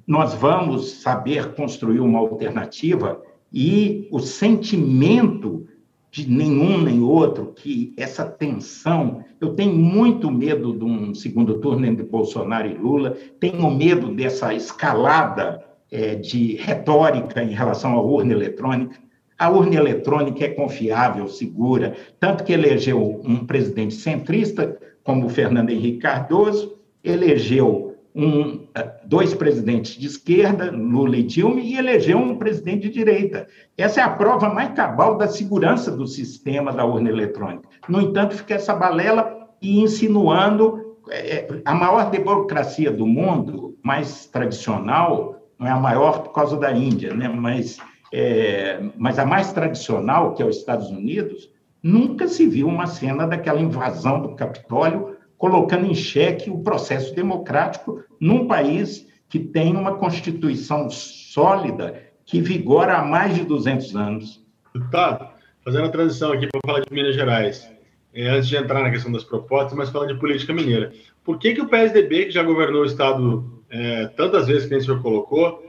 nós 0.08 0.34
vamos 0.34 1.02
saber 1.02 1.54
construir 1.54 2.00
uma 2.00 2.19
alternativa 2.19 3.22
e 3.54 4.08
o 4.12 4.19
sentimento 4.19 5.67
de 6.12 6.30
nenhum 6.30 6.82
nem 6.82 7.02
outro, 7.02 7.54
que 7.56 7.93
essa 7.98 8.26
tensão. 8.26 9.24
Eu 9.39 9.54
tenho 9.54 9.76
muito 9.76 10.32
medo 10.32 10.74
de 10.74 10.84
um 10.84 11.13
segundo 11.13 11.60
turno 11.60 11.86
entre 11.86 12.04
Bolsonaro 12.04 12.67
e 12.67 12.74
Lula, 12.74 13.15
tenho 13.39 13.69
medo 13.69 14.13
dessa 14.13 14.54
escalada 14.54 15.63
é, 15.91 16.15
de 16.15 16.56
retórica 16.56 17.43
em 17.43 17.54
relação 17.54 17.93
à 17.93 18.02
urna 18.02 18.34
eletrônica. 18.34 19.00
A 19.38 19.50
urna 19.50 19.76
eletrônica 19.76 20.43
é 20.43 20.50
confiável, 20.50 21.28
segura, 21.28 21.95
tanto 22.19 22.43
que 22.43 22.52
elegeu 22.52 23.22
um 23.24 23.45
presidente 23.45 23.93
centrista, 23.93 24.78
como 25.04 25.26
o 25.26 25.30
Fernando 25.30 25.69
Henrique 25.69 26.00
Cardoso, 26.00 26.78
elegeu 27.04 27.88
um, 28.15 28.67
eh, 28.76 28.91
dois 29.06 29.34
presidentes 29.34 29.93
de 29.93 30.08
esquerda, 30.08 30.72
Lula 30.72 31.17
e 31.17 31.24
Dilma, 31.24 31.60
e 31.60 31.78
elegeu 31.78 32.17
um 32.17 32.38
presidente 32.38 32.88
de 32.88 32.93
direita. 32.93 33.48
Essa 33.78 34.02
é 34.02 34.04
a 34.04 34.10
prova 34.10 34.50
mais 34.50 34.74
cabal 34.74 35.17
da 35.17 35.28
segurança 35.28 35.91
do 35.91 36.08
sistema 36.08 36.72
da 36.72 36.86
urna 36.86 37.10
eletrônica. 37.10 37.67
No 37.88 38.02
entanto, 38.02 38.36
fica 38.36 38.56
essa 38.56 38.76
balela 38.76 39.50
e 39.62 39.80
insinuando 39.80 40.98
é, 41.12 41.48
a 41.65 41.74
maior 41.74 42.10
democracia 42.10 42.91
do 42.91 43.06
mundo, 43.06 43.78
mais 43.84 44.26
tradicional, 44.26 45.39
não 45.58 45.67
é 45.67 45.72
a 45.72 45.80
maior 45.80 46.24
por 46.24 46.34
causa 46.34 46.58
da 46.58 46.72
Índia, 46.72 47.13
né? 47.13 47.28
mas, 47.28 47.78
é, 48.13 48.82
mas 48.98 49.19
a 49.19 49.26
mais 49.26 49.52
tradicional, 49.52 50.34
que 50.34 50.41
é 50.41 50.45
os 50.45 50.58
Estados 50.58 50.89
Unidos, 50.89 51.50
nunca 51.82 52.28
se 52.28 52.48
viu 52.48 52.67
uma 52.67 52.88
cena 52.88 53.28
daquela 53.28 53.60
invasão 53.60 54.22
do 54.22 54.36
Capitólio 54.36 55.17
colocando 55.39 55.88
em 55.88 55.95
xeque 55.95 56.49
o 56.52 56.60
processo 56.60 57.15
democrático 57.15 58.04
num 58.19 58.45
país 58.45 59.08
que 59.30 59.39
tem 59.39 59.75
uma 59.75 59.95
constituição 59.95 60.89
sólida 60.89 62.04
que 62.25 62.41
vigora 62.41 62.97
há 62.97 63.06
mais 63.06 63.34
de 63.34 63.45
200 63.45 63.95
anos. 63.95 64.45
Deputado, 64.75 65.30
fazendo 65.63 65.86
a 65.86 65.89
transição 65.89 66.34
aqui 66.34 66.45
para 66.45 66.60
falar 66.65 66.82
de 66.82 66.93
Minas 66.93 67.15
Gerais, 67.15 67.71
é, 68.13 68.28
antes 68.28 68.49
de 68.49 68.58
entrar 68.58 68.84
na 68.84 68.91
questão 68.91 69.12
das 69.12 69.23
propostas, 69.23 69.78
mas 69.78 69.89
falando 69.89 70.13
de 70.13 70.19
política 70.19 70.54
mineira. 70.54 70.91
Por 71.23 71.39
que, 71.39 71.54
que 71.54 71.62
o 71.62 71.69
PSDB, 71.69 72.25
que 72.25 72.32
já 72.32 72.43
governou 72.43 72.82
o 72.82 72.86
Estado 72.86 73.63
é, 73.69 74.08
tantas 74.08 74.47
vezes 74.47 74.67
que 74.67 74.75
o 74.75 74.82
senhor 74.82 75.02
colocou, 75.02 75.65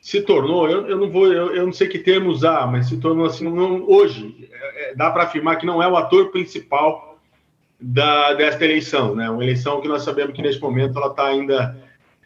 se 0.00 0.22
tornou, 0.22 0.70
eu, 0.70 0.86
eu 0.86 0.96
não 0.96 1.10
vou, 1.10 1.26
eu, 1.26 1.56
eu, 1.56 1.66
não 1.66 1.72
sei 1.72 1.88
que 1.88 1.98
termo 1.98 2.30
usar, 2.30 2.70
mas 2.70 2.88
se 2.88 2.98
tornou 2.98 3.26
assim, 3.26 3.50
não, 3.50 3.82
hoje, 3.88 4.48
é, 4.52 4.90
é 4.90 4.94
dá 4.94 5.10
para 5.10 5.24
afirmar 5.24 5.56
que 5.56 5.66
não 5.66 5.82
é 5.82 5.88
o 5.88 5.96
ator 5.96 6.30
principal 6.30 7.07
da, 7.80 8.34
desta 8.34 8.64
eleição, 8.64 9.14
né? 9.14 9.30
Uma 9.30 9.42
eleição 9.42 9.80
que 9.80 9.88
nós 9.88 10.02
sabemos 10.02 10.34
que 10.34 10.42
neste 10.42 10.60
momento 10.60 10.98
ela 10.98 11.08
está 11.08 11.26
ainda 11.26 11.76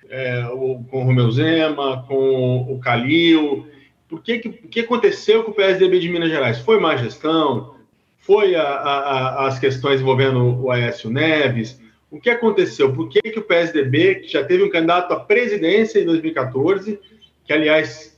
é, 0.08 0.42
com 0.90 1.02
o 1.02 1.04
Romeu 1.04 1.30
Zema, 1.30 2.04
com 2.08 2.66
o 2.70 2.78
Calil. 2.80 3.66
Por 4.08 4.22
que, 4.22 4.38
que, 4.38 4.50
que 4.50 4.80
aconteceu 4.80 5.44
com 5.44 5.50
o 5.50 5.54
PSDB 5.54 5.98
de 5.98 6.08
Minas 6.08 6.30
Gerais? 6.30 6.58
Foi 6.58 6.80
má 6.80 6.96
gestão? 6.96 7.74
Foi 8.18 8.54
a, 8.54 8.62
a, 8.62 9.46
as 9.46 9.58
questões 9.58 10.00
envolvendo 10.00 10.62
o 10.62 10.70
Aécio 10.70 11.10
Neves? 11.10 11.80
O 12.10 12.20
que 12.20 12.30
aconteceu? 12.30 12.92
Por 12.92 13.08
que, 13.08 13.20
que 13.20 13.38
o 13.38 13.42
PSDB, 13.42 14.16
que 14.16 14.28
já 14.28 14.44
teve 14.44 14.62
um 14.62 14.70
candidato 14.70 15.12
à 15.12 15.20
presidência 15.20 15.98
em 15.98 16.04
2014, 16.04 17.00
que 17.44 17.52
aliás 17.52 18.16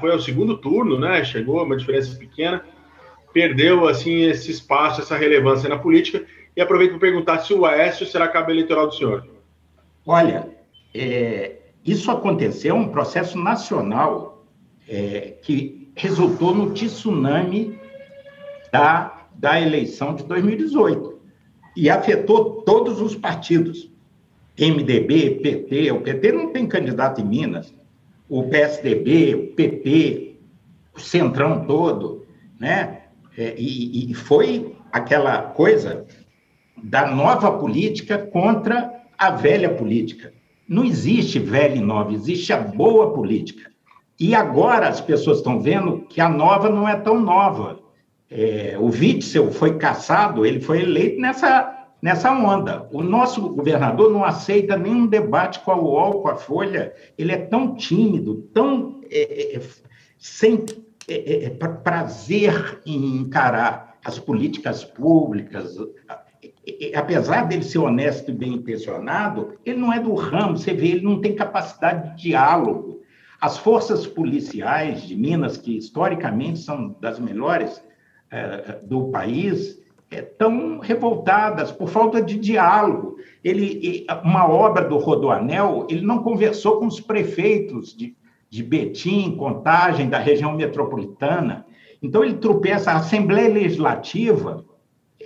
foi 0.00 0.12
ao 0.12 0.20
segundo 0.20 0.56
turno, 0.56 0.98
né? 0.98 1.24
Chegou 1.24 1.62
uma 1.62 1.76
diferença 1.76 2.16
pequena, 2.16 2.64
perdeu 3.32 3.88
assim 3.88 4.22
esse 4.22 4.50
espaço, 4.50 5.00
essa 5.00 5.16
relevância 5.16 5.68
na 5.68 5.78
política 5.78 6.24
e 6.56 6.60
aproveito 6.60 6.92
para 6.92 7.00
perguntar 7.00 7.38
se 7.40 7.52
o 7.52 7.66
Aécio 7.66 8.06
será 8.06 8.28
cabo 8.28 8.50
eleitoral 8.50 8.86
do 8.86 8.94
senhor. 8.94 9.26
Olha, 10.06 10.48
é, 10.94 11.56
isso 11.84 12.10
aconteceu, 12.10 12.74
um 12.74 12.88
processo 12.88 13.38
nacional 13.38 14.44
é, 14.88 15.34
que 15.42 15.90
resultou 15.96 16.54
no 16.54 16.72
tsunami 16.72 17.78
da, 18.72 19.26
da 19.34 19.60
eleição 19.60 20.14
de 20.14 20.24
2018 20.24 21.18
e 21.76 21.90
afetou 21.90 22.62
todos 22.62 23.00
os 23.00 23.16
partidos. 23.16 23.90
MDB, 24.56 25.40
PT, 25.42 25.90
o 25.90 26.00
PT 26.00 26.32
não 26.32 26.52
tem 26.52 26.66
candidato 26.66 27.20
em 27.20 27.24
Minas, 27.24 27.74
o 28.28 28.44
PSDB, 28.44 29.34
o 29.34 29.46
PP, 29.54 30.36
o 30.94 31.00
Centrão 31.00 31.64
todo, 31.64 32.24
né? 32.58 33.00
É, 33.36 33.54
e, 33.58 34.12
e 34.12 34.14
foi 34.14 34.76
aquela 34.92 35.42
coisa 35.42 36.06
da 36.76 37.06
nova 37.06 37.52
política 37.52 38.18
contra 38.18 38.92
a 39.16 39.30
velha 39.30 39.74
política. 39.74 40.32
Não 40.68 40.84
existe 40.84 41.38
velha 41.38 41.76
e 41.76 41.80
nova, 41.80 42.12
existe 42.12 42.52
a 42.52 42.58
boa 42.58 43.12
política. 43.12 43.70
E 44.18 44.34
agora 44.34 44.88
as 44.88 45.00
pessoas 45.00 45.38
estão 45.38 45.60
vendo 45.60 46.02
que 46.08 46.20
a 46.20 46.28
nova 46.28 46.68
não 46.68 46.88
é 46.88 46.96
tão 46.96 47.20
nova. 47.20 47.80
É, 48.30 48.76
o 48.78 48.86
Witzel 48.86 49.50
foi 49.52 49.76
caçado, 49.76 50.46
ele 50.46 50.60
foi 50.60 50.82
eleito 50.82 51.20
nessa, 51.20 51.86
nessa 52.00 52.32
onda. 52.32 52.88
O 52.92 53.02
nosso 53.02 53.40
governador 53.50 54.10
não 54.10 54.24
aceita 54.24 54.76
nenhum 54.76 55.06
debate 55.06 55.60
com 55.60 55.72
a 55.72 55.76
UOL, 55.76 56.22
com 56.22 56.28
a 56.28 56.36
Folha. 56.36 56.92
Ele 57.18 57.32
é 57.32 57.38
tão 57.38 57.74
tímido, 57.74 58.48
tão 58.54 59.00
é, 59.10 59.56
é, 59.56 59.60
sem 60.18 60.64
é, 61.08 61.44
é, 61.44 61.50
prazer 61.50 62.80
em 62.86 63.16
encarar 63.16 63.98
as 64.04 64.18
políticas 64.18 64.84
públicas. 64.84 65.76
Apesar 66.94 67.46
dele 67.46 67.62
ser 67.62 67.78
honesto 67.78 68.30
e 68.30 68.34
bem 68.34 68.54
intencionado, 68.54 69.54
ele 69.64 69.78
não 69.78 69.92
é 69.92 70.00
do 70.00 70.14
ramo, 70.14 70.56
você 70.56 70.72
vê, 70.72 70.88
ele 70.88 71.02
não 71.02 71.20
tem 71.20 71.34
capacidade 71.34 72.16
de 72.16 72.22
diálogo. 72.22 73.02
As 73.40 73.58
forças 73.58 74.06
policiais 74.06 75.02
de 75.02 75.14
Minas, 75.14 75.58
que 75.58 75.76
historicamente 75.76 76.60
são 76.60 76.96
das 77.00 77.18
melhores 77.18 77.82
é, 78.30 78.78
do 78.82 79.08
país, 79.08 79.78
estão 80.10 80.78
revoltadas 80.78 81.70
por 81.70 81.88
falta 81.88 82.22
de 82.22 82.38
diálogo. 82.38 83.16
Ele, 83.42 84.06
uma 84.22 84.48
obra 84.48 84.88
do 84.88 84.96
Rodoanel, 84.96 85.86
ele 85.90 86.00
não 86.00 86.22
conversou 86.22 86.78
com 86.78 86.86
os 86.86 87.00
prefeitos 87.00 87.94
de, 87.94 88.16
de 88.48 88.62
Betim, 88.62 89.36
Contagem, 89.36 90.08
da 90.08 90.18
região 90.18 90.54
metropolitana. 90.54 91.66
Então, 92.02 92.24
ele 92.24 92.34
tropeça. 92.34 92.92
A 92.92 92.96
Assembleia 92.96 93.52
Legislativa 93.52 94.64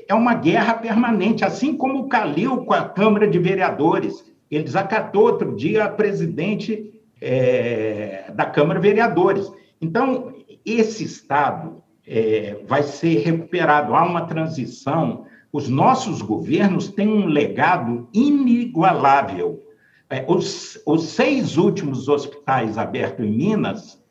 é 0.08 0.14
uma 0.14 0.34
guerra 0.34 0.74
permanente, 0.74 1.44
assim 1.44 1.76
como 1.76 2.00
o 2.00 2.08
Calil 2.08 2.64
com 2.64 2.72
a 2.72 2.88
Câmara 2.88 3.28
de 3.28 3.38
Vereadores. 3.38 4.24
Ele 4.50 4.64
desacatou 4.64 5.24
outro 5.24 5.54
dia 5.54 5.84
a 5.84 5.90
presidente 5.90 6.98
é, 7.20 8.32
da 8.34 8.46
Câmara 8.46 8.80
de 8.80 8.88
Vereadores. 8.88 9.52
Então, 9.80 10.32
esse 10.64 11.04
Estado 11.04 11.82
é, 12.06 12.58
vai 12.66 12.82
ser 12.82 13.18
recuperado. 13.18 13.94
Há 13.94 14.02
uma 14.02 14.22
transição. 14.22 15.26
Os 15.52 15.68
nossos 15.68 16.22
governos 16.22 16.88
têm 16.88 17.08
um 17.08 17.26
legado 17.26 18.08
inigualável. 18.14 19.62
É, 20.08 20.24
os, 20.26 20.80
os 20.86 21.04
seis 21.04 21.58
últimos 21.58 22.08
hospitais 22.08 22.78
abertos 22.78 23.26
em 23.26 23.30
Minas 23.30 24.02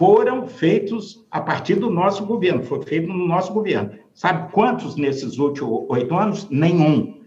foram 0.00 0.46
feitos 0.46 1.26
a 1.30 1.42
partir 1.42 1.74
do 1.74 1.90
nosso 1.90 2.24
governo, 2.24 2.62
foi 2.62 2.80
feito 2.80 3.06
no 3.06 3.28
nosso 3.28 3.52
governo. 3.52 3.90
Sabe 4.14 4.50
quantos 4.50 4.96
nesses 4.96 5.36
últimos 5.36 5.84
oito 5.90 6.16
anos? 6.16 6.48
Nenhum. 6.48 7.20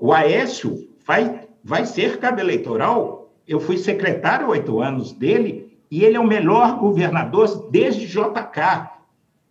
o 0.00 0.12
Aécio 0.12 0.88
vai, 1.06 1.42
vai 1.62 1.86
ser 1.86 2.18
cabo 2.18 2.40
eleitoral. 2.40 3.32
Eu 3.46 3.60
fui 3.60 3.78
secretário 3.78 4.48
oito 4.48 4.80
anos 4.80 5.12
dele 5.12 5.78
e 5.88 6.04
ele 6.04 6.16
é 6.16 6.20
o 6.20 6.26
melhor 6.26 6.80
governador 6.80 7.70
desde 7.70 8.08
JK. 8.08 8.90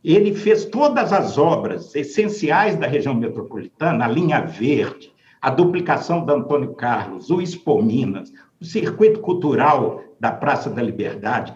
Ele 0.04 0.36
fez 0.36 0.66
todas 0.66 1.14
as 1.14 1.38
obras 1.38 1.96
essenciais 1.96 2.76
da 2.76 2.88
região 2.88 3.16
metropolitana, 3.16 4.04
a 4.04 4.10
linha 4.10 4.42
verde, 4.42 5.14
a 5.42 5.50
duplicação 5.50 6.26
da 6.26 6.34
Antônio 6.34 6.74
Carlos, 6.74 7.30
o 7.30 7.40
Expo 7.40 7.82
Minas, 7.82 8.34
o 8.60 8.66
circuito 8.66 9.22
cultural 9.22 10.04
da 10.20 10.32
Praça 10.32 10.70
da 10.70 10.84
Liberdade, 10.84 11.52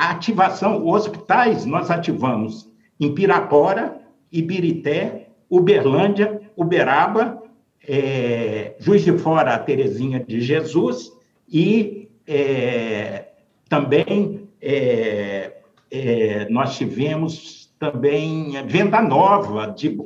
a 0.00 0.12
ativação, 0.12 0.86
hospitais 0.86 1.66
nós 1.66 1.90
ativamos 1.90 2.66
em 2.98 3.14
Pirapora, 3.14 4.00
Ibirité, 4.32 5.28
Uberlândia, 5.50 6.40
Uberaba, 6.56 7.42
é, 7.86 8.76
Juiz 8.78 9.04
de 9.04 9.12
Fora, 9.18 9.54
a 9.54 9.58
Terezinha 9.58 10.18
de 10.18 10.40
Jesus 10.40 11.12
e 11.46 12.08
é, 12.26 13.26
também 13.68 14.48
é, 14.62 15.58
é 15.90 16.48
nós 16.48 16.78
tivemos 16.78 17.70
também 17.78 18.52
Venda 18.66 19.02
Nova 19.02 19.66
de, 19.66 19.98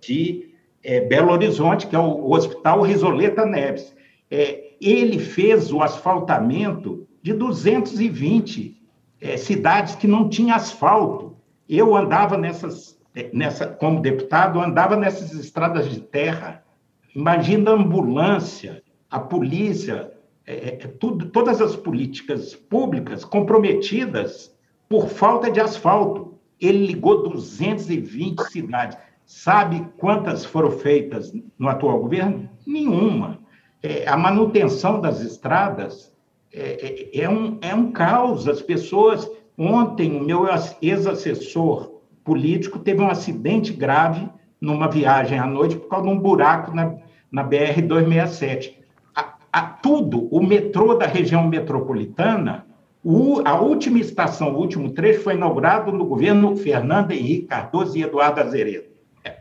de 0.00 0.54
é, 0.82 1.02
Belo 1.02 1.30
Horizonte, 1.30 1.86
que 1.86 1.94
é 1.94 2.00
o, 2.00 2.32
Hospital 2.32 2.82
Risoleta 2.82 3.46
Neves. 3.46 3.94
É, 4.28 4.72
ele 4.80 5.20
fez 5.20 5.72
o 5.72 5.80
asfaltamento 5.80 7.06
de 7.22 7.32
220 7.32 8.82
é, 9.24 9.38
cidades 9.38 9.94
que 9.94 10.06
não 10.06 10.28
tinham 10.28 10.54
asfalto. 10.54 11.34
Eu 11.66 11.96
andava 11.96 12.36
nessas, 12.36 13.00
é, 13.16 13.30
nessa, 13.32 13.66
como 13.66 14.02
deputado, 14.02 14.60
andava 14.60 14.96
nessas 14.96 15.32
estradas 15.32 15.88
de 15.88 15.98
terra. 15.98 16.62
Imagina 17.16 17.70
a 17.70 17.74
ambulância, 17.74 18.82
a 19.10 19.18
polícia, 19.18 20.12
é, 20.46 20.84
é, 20.84 20.86
tudo, 21.00 21.30
todas 21.30 21.62
as 21.62 21.74
políticas 21.74 22.54
públicas 22.54 23.24
comprometidas 23.24 24.54
por 24.90 25.08
falta 25.08 25.50
de 25.50 25.58
asfalto. 25.58 26.38
Ele 26.60 26.86
ligou 26.86 27.22
220 27.30 28.42
cidades. 28.50 28.98
Sabe 29.24 29.88
quantas 29.96 30.44
foram 30.44 30.70
feitas 30.70 31.32
no 31.58 31.68
atual 31.68 31.98
governo? 31.98 32.50
Nenhuma. 32.66 33.38
É, 33.82 34.06
a 34.06 34.18
manutenção 34.18 35.00
das 35.00 35.22
estradas 35.22 36.13
é, 36.54 37.10
é, 37.12 37.22
é, 37.22 37.28
um, 37.28 37.58
é 37.60 37.74
um 37.74 37.90
caos. 37.90 38.48
As 38.48 38.62
pessoas. 38.62 39.28
Ontem, 39.56 40.16
o 40.16 40.24
meu 40.24 40.46
ex-assessor 40.82 42.00
político 42.24 42.78
teve 42.78 43.00
um 43.00 43.08
acidente 43.08 43.72
grave 43.72 44.28
numa 44.60 44.88
viagem 44.88 45.38
à 45.38 45.46
noite 45.46 45.76
por 45.76 45.88
causa 45.88 46.06
de 46.06 46.12
um 46.12 46.18
buraco 46.18 46.74
na, 46.74 46.94
na 47.30 47.48
BR-267. 47.48 48.72
A, 49.14 49.34
a, 49.52 49.62
tudo, 49.62 50.26
o 50.34 50.42
metrô 50.42 50.94
da 50.94 51.06
região 51.06 51.46
metropolitana, 51.46 52.66
o, 53.04 53.42
a 53.44 53.60
última 53.60 54.00
estação, 54.00 54.54
o 54.54 54.58
último 54.58 54.90
trecho, 54.90 55.20
foi 55.20 55.34
inaugurado 55.34 55.92
no 55.92 56.06
governo 56.06 56.56
Fernando 56.56 57.12
Henrique 57.12 57.46
Cardoso 57.46 57.96
e 57.96 58.02
Eduardo 58.02 58.40
Azeredo. 58.40 58.86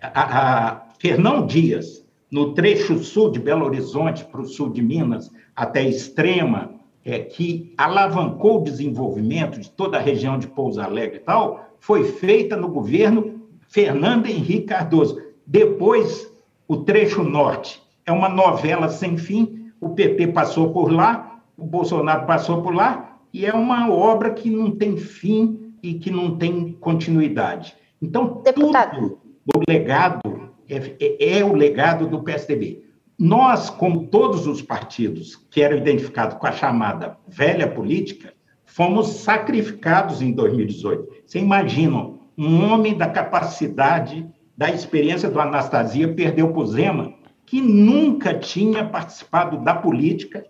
A, 0.01 0.69
a 0.71 0.81
Fernão 0.99 1.45
Dias, 1.45 2.05
no 2.29 2.53
trecho 2.53 2.99
sul 2.99 3.31
de 3.31 3.39
Belo 3.39 3.65
Horizonte 3.65 4.25
para 4.25 4.41
o 4.41 4.45
sul 4.45 4.69
de 4.69 4.81
Minas, 4.81 5.31
até 5.55 5.81
Extrema, 5.83 6.82
é, 7.05 7.19
que 7.19 7.73
alavancou 7.77 8.59
o 8.59 8.63
desenvolvimento 8.63 9.59
de 9.59 9.69
toda 9.69 9.97
a 9.97 10.01
região 10.01 10.37
de 10.37 10.47
Pouso 10.47 10.81
Alegre 10.81 11.17
e 11.17 11.19
tal, 11.19 11.69
foi 11.79 12.03
feita 12.03 12.55
no 12.55 12.69
governo 12.69 13.41
Fernando 13.67 14.27
Henrique 14.27 14.67
Cardoso. 14.67 15.21
Depois, 15.45 16.31
o 16.67 16.77
trecho 16.77 17.23
norte 17.23 17.81
é 18.05 18.11
uma 18.11 18.29
novela 18.29 18.87
sem 18.87 19.17
fim. 19.17 19.71
O 19.81 19.89
PT 19.89 20.27
passou 20.27 20.71
por 20.71 20.91
lá, 20.91 21.41
o 21.57 21.65
Bolsonaro 21.65 22.25
passou 22.25 22.61
por 22.61 22.73
lá, 22.73 23.17
e 23.33 23.45
é 23.45 23.53
uma 23.53 23.91
obra 23.91 24.31
que 24.31 24.49
não 24.49 24.71
tem 24.71 24.95
fim 24.95 25.73
e 25.81 25.95
que 25.95 26.09
não 26.09 26.37
tem 26.37 26.73
continuidade. 26.79 27.75
Então, 28.01 28.41
Deputado. 28.43 28.95
tudo 28.95 29.23
o 29.45 29.59
legado 29.67 30.51
é, 30.69 30.95
é, 30.99 31.39
é 31.39 31.45
o 31.45 31.53
legado 31.53 32.07
do 32.07 32.21
PSDB. 32.21 32.83
Nós, 33.23 33.69
como 33.69 34.07
todos 34.07 34.47
os 34.47 34.61
partidos 34.61 35.37
que 35.49 35.61
eram 35.61 35.77
identificados 35.77 36.35
com 36.37 36.45
a 36.45 36.51
chamada 36.51 37.17
velha 37.25 37.65
política, 37.69 38.33
fomos 38.65 39.07
sacrificados 39.07 40.21
em 40.21 40.33
2018. 40.33 41.07
Você 41.25 41.39
imagina, 41.39 42.15
um 42.37 42.69
homem 42.69 42.97
da 42.97 43.07
capacidade, 43.07 44.27
da 44.57 44.69
experiência 44.69 45.29
do 45.29 45.39
Anastasia 45.39 46.13
perdeu 46.13 46.51
para 46.51 46.61
o 46.61 46.67
Zema, 46.67 47.13
que 47.45 47.61
nunca 47.61 48.33
tinha 48.33 48.83
participado 48.83 49.63
da 49.63 49.73
política. 49.73 50.45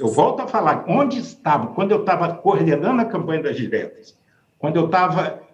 Eu 0.00 0.08
volto 0.08 0.42
a 0.42 0.48
falar, 0.48 0.86
onde 0.88 1.20
estava, 1.20 1.68
quando 1.68 1.92
eu 1.92 2.00
estava 2.00 2.34
coordenando 2.34 3.02
a 3.02 3.04
campanha 3.04 3.44
das 3.44 3.56
diretas, 3.56 4.18
quando 4.58 4.74
eu 4.80 4.86
estava 4.86 5.44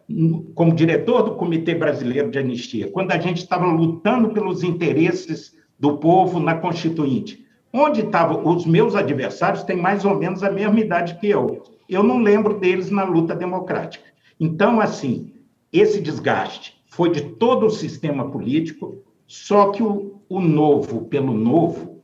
como 0.55 0.75
diretor 0.75 1.23
do 1.23 1.35
Comitê 1.35 1.75
Brasileiro 1.75 2.31
de 2.31 2.39
Anistia, 2.39 2.91
quando 2.91 3.13
a 3.13 3.19
gente 3.19 3.43
estava 3.43 3.67
lutando 3.67 4.31
pelos 4.31 4.63
interesses 4.63 5.60
do 5.81 5.97
povo 5.97 6.39
na 6.39 6.55
Constituinte. 6.55 7.45
Onde 7.73 8.03
estavam 8.03 8.47
os 8.47 8.67
meus 8.67 8.95
adversários 8.95 9.63
têm 9.63 9.77
mais 9.77 10.05
ou 10.05 10.17
menos 10.17 10.43
a 10.43 10.51
mesma 10.51 10.79
idade 10.79 11.15
que 11.19 11.29
eu. 11.29 11.63
Eu 11.89 12.03
não 12.03 12.19
lembro 12.19 12.61
deles 12.61 12.91
na 12.91 13.03
luta 13.03 13.35
democrática. 13.35 14.05
Então, 14.39 14.81
assim, 14.81 15.33
esse 15.73 16.01
desgaste 16.01 16.81
foi 16.87 17.11
de 17.11 17.23
todo 17.23 17.67
o 17.67 17.71
sistema 17.71 18.31
político, 18.31 19.03
só 19.27 19.71
que 19.71 19.83
o, 19.83 20.21
o 20.29 20.41
novo 20.41 21.07
pelo 21.07 21.33
novo 21.33 22.03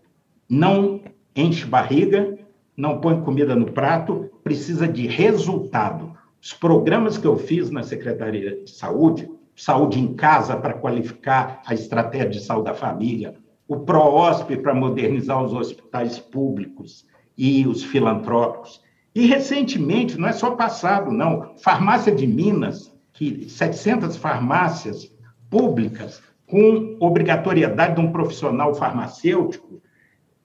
não 0.49 1.01
enche 1.35 1.67
barriga, 1.67 2.39
não 2.77 3.01
põe 3.01 3.21
comida 3.21 3.55
no 3.55 3.73
prato, 3.73 4.31
precisa 4.45 4.87
de 4.87 5.07
resultado. 5.07 6.13
Os 6.41 6.53
programas 6.53 7.19
que 7.19 7.27
eu 7.27 7.37
fiz 7.37 7.71
na 7.71 7.83
Secretaria 7.83 8.63
de 8.63 8.71
Saúde, 8.71 9.29
Saúde 9.55 9.99
em 9.99 10.15
Casa 10.15 10.57
para 10.57 10.75
qualificar 10.75 11.63
a 11.67 11.75
estratégia 11.75 12.29
de 12.29 12.41
saúde 12.41 12.67
da 12.67 12.75
família, 12.75 13.35
o 13.69 13.81
PROOSP 13.81 14.57
para 14.59 14.75
modernizar 14.75 15.43
os 15.43 15.53
hospitais 15.53 16.19
públicos 16.19 17.07
e 17.37 17.67
os 17.67 17.83
filantrópicos, 17.83 18.85
E 19.15 19.27
recentemente, 19.27 20.19
não 20.19 20.29
é 20.29 20.33
só 20.33 20.51
passado, 20.51 21.11
não, 21.11 21.55
farmácia 21.57 22.15
de 22.15 22.27
Minas, 22.27 22.95
que 23.15 23.49
700 23.49 24.17
farmácias 24.17 25.11
públicas 25.49 26.23
com 26.47 26.99
obrigatoriedade 27.01 27.95
de 27.95 28.01
um 28.03 28.13
profissional 28.13 28.75
farmacêutico, 28.75 29.81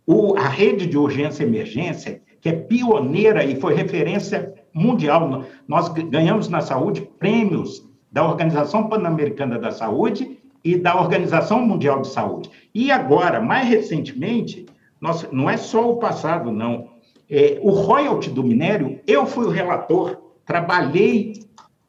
o, 0.07 0.35
a 0.37 0.47
rede 0.47 0.87
de 0.87 0.97
urgência 0.97 1.43
e 1.43 1.47
emergência, 1.47 2.21
que 2.39 2.49
é 2.49 2.53
pioneira 2.53 3.43
e 3.43 3.59
foi 3.59 3.75
referência 3.75 4.53
mundial. 4.73 5.43
Nós 5.67 5.89
ganhamos 5.89 6.47
na 6.47 6.61
saúde 6.61 7.01
prêmios 7.19 7.85
da 8.11 8.25
Organização 8.25 8.87
Pan-Americana 8.87 9.59
da 9.59 9.71
Saúde 9.71 10.40
e 10.63 10.75
da 10.75 10.99
Organização 10.99 11.65
Mundial 11.65 12.01
de 12.01 12.07
Saúde. 12.09 12.49
E 12.73 12.91
agora, 12.91 13.39
mais 13.39 13.67
recentemente, 13.67 14.65
nós, 14.99 15.27
não 15.31 15.49
é 15.49 15.57
só 15.57 15.91
o 15.91 15.97
passado, 15.97 16.51
não. 16.51 16.89
É, 17.29 17.59
o 17.61 17.71
royalty 17.71 18.29
do 18.29 18.43
minério, 18.43 18.99
eu 19.07 19.25
fui 19.25 19.45
o 19.45 19.49
relator, 19.49 20.17
trabalhei 20.45 21.33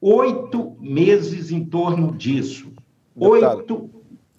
oito 0.01 0.77
meses 0.81 1.51
em 1.51 1.65
torno 1.65 2.13
disso. 2.13 2.73
Oito 3.15 3.91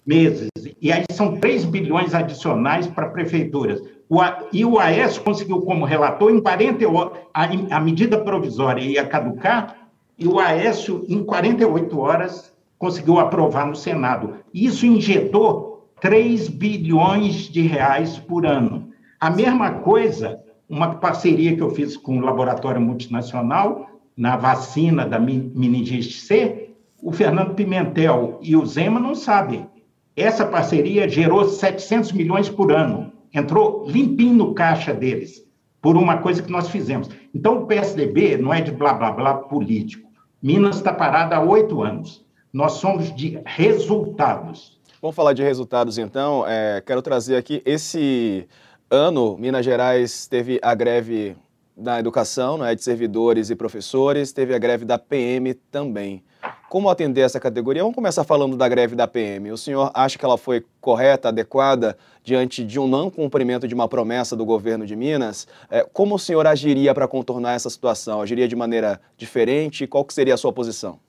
meses. 0.04 0.48
E 0.80 0.92
aí 0.92 1.04
são 1.10 1.36
3 1.36 1.64
bilhões 1.64 2.14
adicionais 2.14 2.86
para 2.86 3.08
prefeituras. 3.08 3.80
O, 4.08 4.18
e 4.52 4.64
o 4.64 4.78
AES 4.78 5.18
conseguiu, 5.18 5.62
como 5.62 5.84
relator, 5.84 6.30
em 6.30 6.40
40 6.40 6.88
horas, 6.88 7.18
a, 7.32 7.44
a 7.76 7.80
medida 7.80 8.18
provisória 8.18 8.82
ia 8.82 9.06
caducar, 9.06 9.84
e 10.18 10.28
o 10.28 10.38
Aécio, 10.38 11.04
em 11.08 11.24
48 11.24 11.98
horas, 11.98 12.53
conseguiu 12.84 13.18
aprovar 13.18 13.66
no 13.66 13.74
Senado. 13.74 14.34
Isso 14.52 14.84
injetou 14.84 15.88
3 16.02 16.50
bilhões 16.50 17.48
de 17.48 17.62
reais 17.62 18.18
por 18.18 18.44
ano. 18.44 18.90
A 19.18 19.30
mesma 19.30 19.70
coisa, 19.70 20.38
uma 20.68 20.96
parceria 20.96 21.56
que 21.56 21.62
eu 21.62 21.70
fiz 21.70 21.96
com 21.96 22.18
o 22.18 22.20
laboratório 22.20 22.82
multinacional 22.82 23.88
na 24.14 24.36
vacina 24.36 25.06
da 25.06 25.18
meningite 25.18 26.12
C, 26.12 26.74
o 27.02 27.10
Fernando 27.10 27.54
Pimentel 27.54 28.38
e 28.42 28.54
o 28.54 28.66
Zema 28.66 29.00
não 29.00 29.14
sabem. 29.14 29.66
Essa 30.14 30.44
parceria 30.44 31.08
gerou 31.08 31.46
700 31.46 32.12
milhões 32.12 32.50
por 32.50 32.70
ano. 32.70 33.12
Entrou 33.32 33.86
limpinho 33.88 34.34
no 34.34 34.52
caixa 34.52 34.92
deles, 34.92 35.42
por 35.80 35.96
uma 35.96 36.18
coisa 36.18 36.42
que 36.42 36.52
nós 36.52 36.68
fizemos. 36.68 37.08
Então, 37.34 37.62
o 37.62 37.66
PSDB 37.66 38.36
não 38.36 38.52
é 38.52 38.60
de 38.60 38.72
blá 38.72 38.92
blá 38.92 39.10
blá 39.10 39.34
político. 39.34 40.06
Minas 40.42 40.76
está 40.76 40.92
parada 40.92 41.36
há 41.36 41.40
oito 41.42 41.82
anos. 41.82 42.23
Nós 42.54 42.74
somos 42.74 43.12
de 43.12 43.40
resultados. 43.44 44.78
Vamos 45.02 45.16
falar 45.16 45.32
de 45.32 45.42
resultados, 45.42 45.98
então. 45.98 46.44
É, 46.46 46.80
quero 46.86 47.02
trazer 47.02 47.34
aqui 47.34 47.60
esse 47.66 48.46
ano, 48.88 49.36
Minas 49.36 49.64
Gerais 49.64 50.28
teve 50.28 50.60
a 50.62 50.72
greve 50.72 51.36
da 51.76 51.98
educação, 51.98 52.56
né, 52.56 52.72
de 52.72 52.84
servidores 52.84 53.50
e 53.50 53.56
professores, 53.56 54.30
teve 54.30 54.54
a 54.54 54.58
greve 54.58 54.84
da 54.84 54.96
PM 54.96 55.52
também. 55.52 56.22
Como 56.70 56.88
atender 56.88 57.22
essa 57.22 57.40
categoria? 57.40 57.82
Vamos 57.82 57.96
começar 57.96 58.22
falando 58.22 58.56
da 58.56 58.68
greve 58.68 58.94
da 58.94 59.08
PM. 59.08 59.50
O 59.50 59.58
senhor 59.58 59.90
acha 59.92 60.16
que 60.16 60.24
ela 60.24 60.38
foi 60.38 60.64
correta, 60.80 61.30
adequada, 61.30 61.98
diante 62.22 62.62
de 62.62 62.78
um 62.78 62.86
não 62.86 63.10
cumprimento 63.10 63.66
de 63.66 63.74
uma 63.74 63.88
promessa 63.88 64.36
do 64.36 64.44
governo 64.44 64.86
de 64.86 64.94
Minas? 64.94 65.48
É, 65.68 65.84
como 65.92 66.14
o 66.14 66.18
senhor 66.20 66.46
agiria 66.46 66.94
para 66.94 67.08
contornar 67.08 67.54
essa 67.54 67.68
situação? 67.68 68.22
Agiria 68.22 68.46
de 68.46 68.54
maneira 68.54 69.00
diferente? 69.16 69.88
Qual 69.88 70.04
que 70.04 70.14
seria 70.14 70.34
a 70.34 70.38
sua 70.38 70.52
posição? 70.52 71.00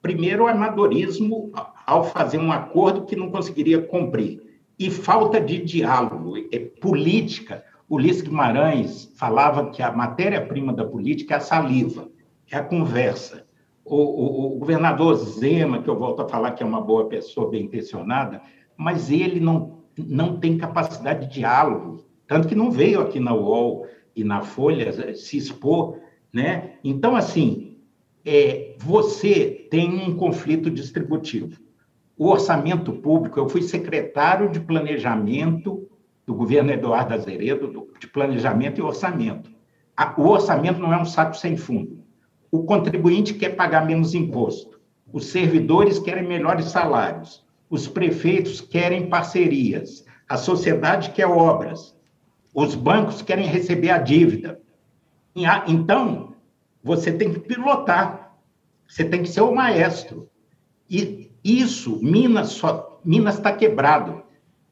Primeiro, 0.00 0.44
o 0.44 0.46
amadorismo 0.46 1.50
ao 1.86 2.04
fazer 2.04 2.38
um 2.38 2.52
acordo 2.52 3.04
que 3.04 3.16
não 3.16 3.30
conseguiria 3.30 3.82
cumprir. 3.82 4.42
E 4.78 4.90
falta 4.90 5.40
de 5.40 5.58
diálogo, 5.58 6.36
é 6.52 6.58
política. 6.58 7.64
Ulisses 7.90 8.22
Guimarães 8.22 9.12
falava 9.16 9.70
que 9.70 9.82
a 9.82 9.90
matéria-prima 9.90 10.72
da 10.72 10.84
política 10.84 11.34
é 11.34 11.36
a 11.38 11.40
saliva, 11.40 12.08
é 12.50 12.56
a 12.56 12.62
conversa 12.62 13.48
o, 13.90 13.96
o, 13.96 14.56
o, 14.56 14.58
governador 14.58 15.14
Zema, 15.14 15.82
que 15.82 15.88
eu 15.88 15.98
volto 15.98 16.22
a 16.22 16.28
falar 16.28 16.52
que 16.52 16.62
é 16.62 16.66
uma 16.66 16.80
boa 16.80 17.08
pessoa, 17.08 17.50
bem 17.50 17.64
intencionada, 17.64 18.42
mas 18.76 19.10
ele 19.10 19.40
não, 19.40 19.78
não 19.96 20.38
tem 20.38 20.58
capacidade 20.58 21.26
de 21.26 21.34
diálogo, 21.34 22.04
tanto 22.26 22.46
que 22.46 22.54
não 22.54 22.70
veio 22.70 23.00
aqui 23.00 23.18
na 23.18 23.34
UOL 23.34 23.86
e 24.14 24.22
na 24.22 24.42
Folha 24.42 25.14
se 25.14 25.36
expor, 25.36 25.98
né? 26.32 26.74
Então, 26.84 27.16
assim, 27.16 27.67
é, 28.28 28.76
você 28.78 29.66
tem 29.70 30.08
um 30.08 30.16
conflito 30.16 30.70
distributivo. 30.70 31.58
O 32.16 32.28
orçamento 32.28 32.92
público, 32.92 33.38
eu 33.38 33.48
fui 33.48 33.62
secretário 33.62 34.50
de 34.50 34.60
planejamento 34.60 35.88
do 36.26 36.34
governo 36.34 36.70
Eduardo 36.72 37.14
Azeredo, 37.14 37.88
de 37.98 38.06
planejamento 38.06 38.78
e 38.78 38.82
orçamento. 38.82 39.50
O 40.16 40.22
orçamento 40.28 40.80
não 40.80 40.92
é 40.92 41.00
um 41.00 41.04
saco 41.04 41.36
sem 41.36 41.56
fundo 41.56 41.98
o 42.50 42.64
contribuinte 42.64 43.34
quer 43.34 43.50
pagar 43.50 43.84
menos 43.84 44.14
imposto, 44.14 44.80
os 45.12 45.26
servidores 45.26 45.98
querem 45.98 46.26
melhores 46.26 46.66
salários, 46.66 47.44
os 47.68 47.86
prefeitos 47.86 48.60
querem 48.60 49.08
parcerias, 49.08 50.04
a 50.28 50.36
sociedade 50.36 51.10
quer 51.10 51.26
obras, 51.26 51.94
os 52.54 52.74
bancos 52.74 53.22
querem 53.22 53.46
receber 53.46 53.90
a 53.90 53.98
dívida. 53.98 54.60
Então, 55.66 56.34
você 56.82 57.12
tem 57.12 57.32
que 57.32 57.40
pilotar, 57.40 58.36
você 58.86 59.04
tem 59.04 59.22
que 59.22 59.28
ser 59.28 59.42
o 59.42 59.54
maestro. 59.54 60.28
E 60.88 61.30
isso, 61.44 61.98
Minas 62.02 62.50
só, 62.50 63.00
Minas 63.04 63.36
está 63.36 63.52
quebrado. 63.52 64.22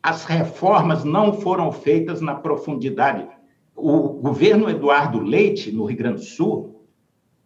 As 0.02 0.24
reformas 0.24 1.04
não 1.04 1.32
foram 1.32 1.70
feitas 1.72 2.20
na 2.20 2.34
profundidade. 2.34 3.28
O 3.74 4.08
governo 4.08 4.70
Eduardo 4.70 5.20
Leite, 5.20 5.70
no 5.72 5.84
Rio 5.84 5.98
Grande 5.98 6.20
do 6.20 6.24
Sul, 6.24 6.86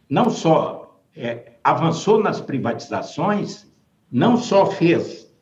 não 0.08 0.30
só 0.30 1.00
é, 1.16 1.54
avançou 1.64 2.22
nas 2.22 2.40
privatizações, 2.40 3.66
não 4.10 4.36
só 4.36 4.66
fez 4.66 5.32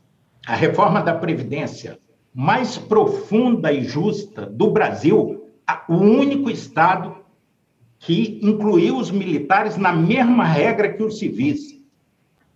a 0.47 0.55
reforma 0.55 1.03
da 1.03 1.15
Previdência 1.15 1.99
mais 2.35 2.79
profunda 2.79 3.73
e 3.73 3.83
justa 3.83 4.47
do 4.47 4.71
Brasil, 4.71 5.51
o 5.89 5.95
único 5.95 6.49
Estado 6.49 7.17
que 7.99 8.39
incluiu 8.43 8.97
os 8.97 9.11
militares 9.11 9.77
na 9.77 9.93
mesma 9.93 10.45
regra 10.45 10.93
que 10.93 11.03
os 11.03 11.19
civis. 11.19 11.79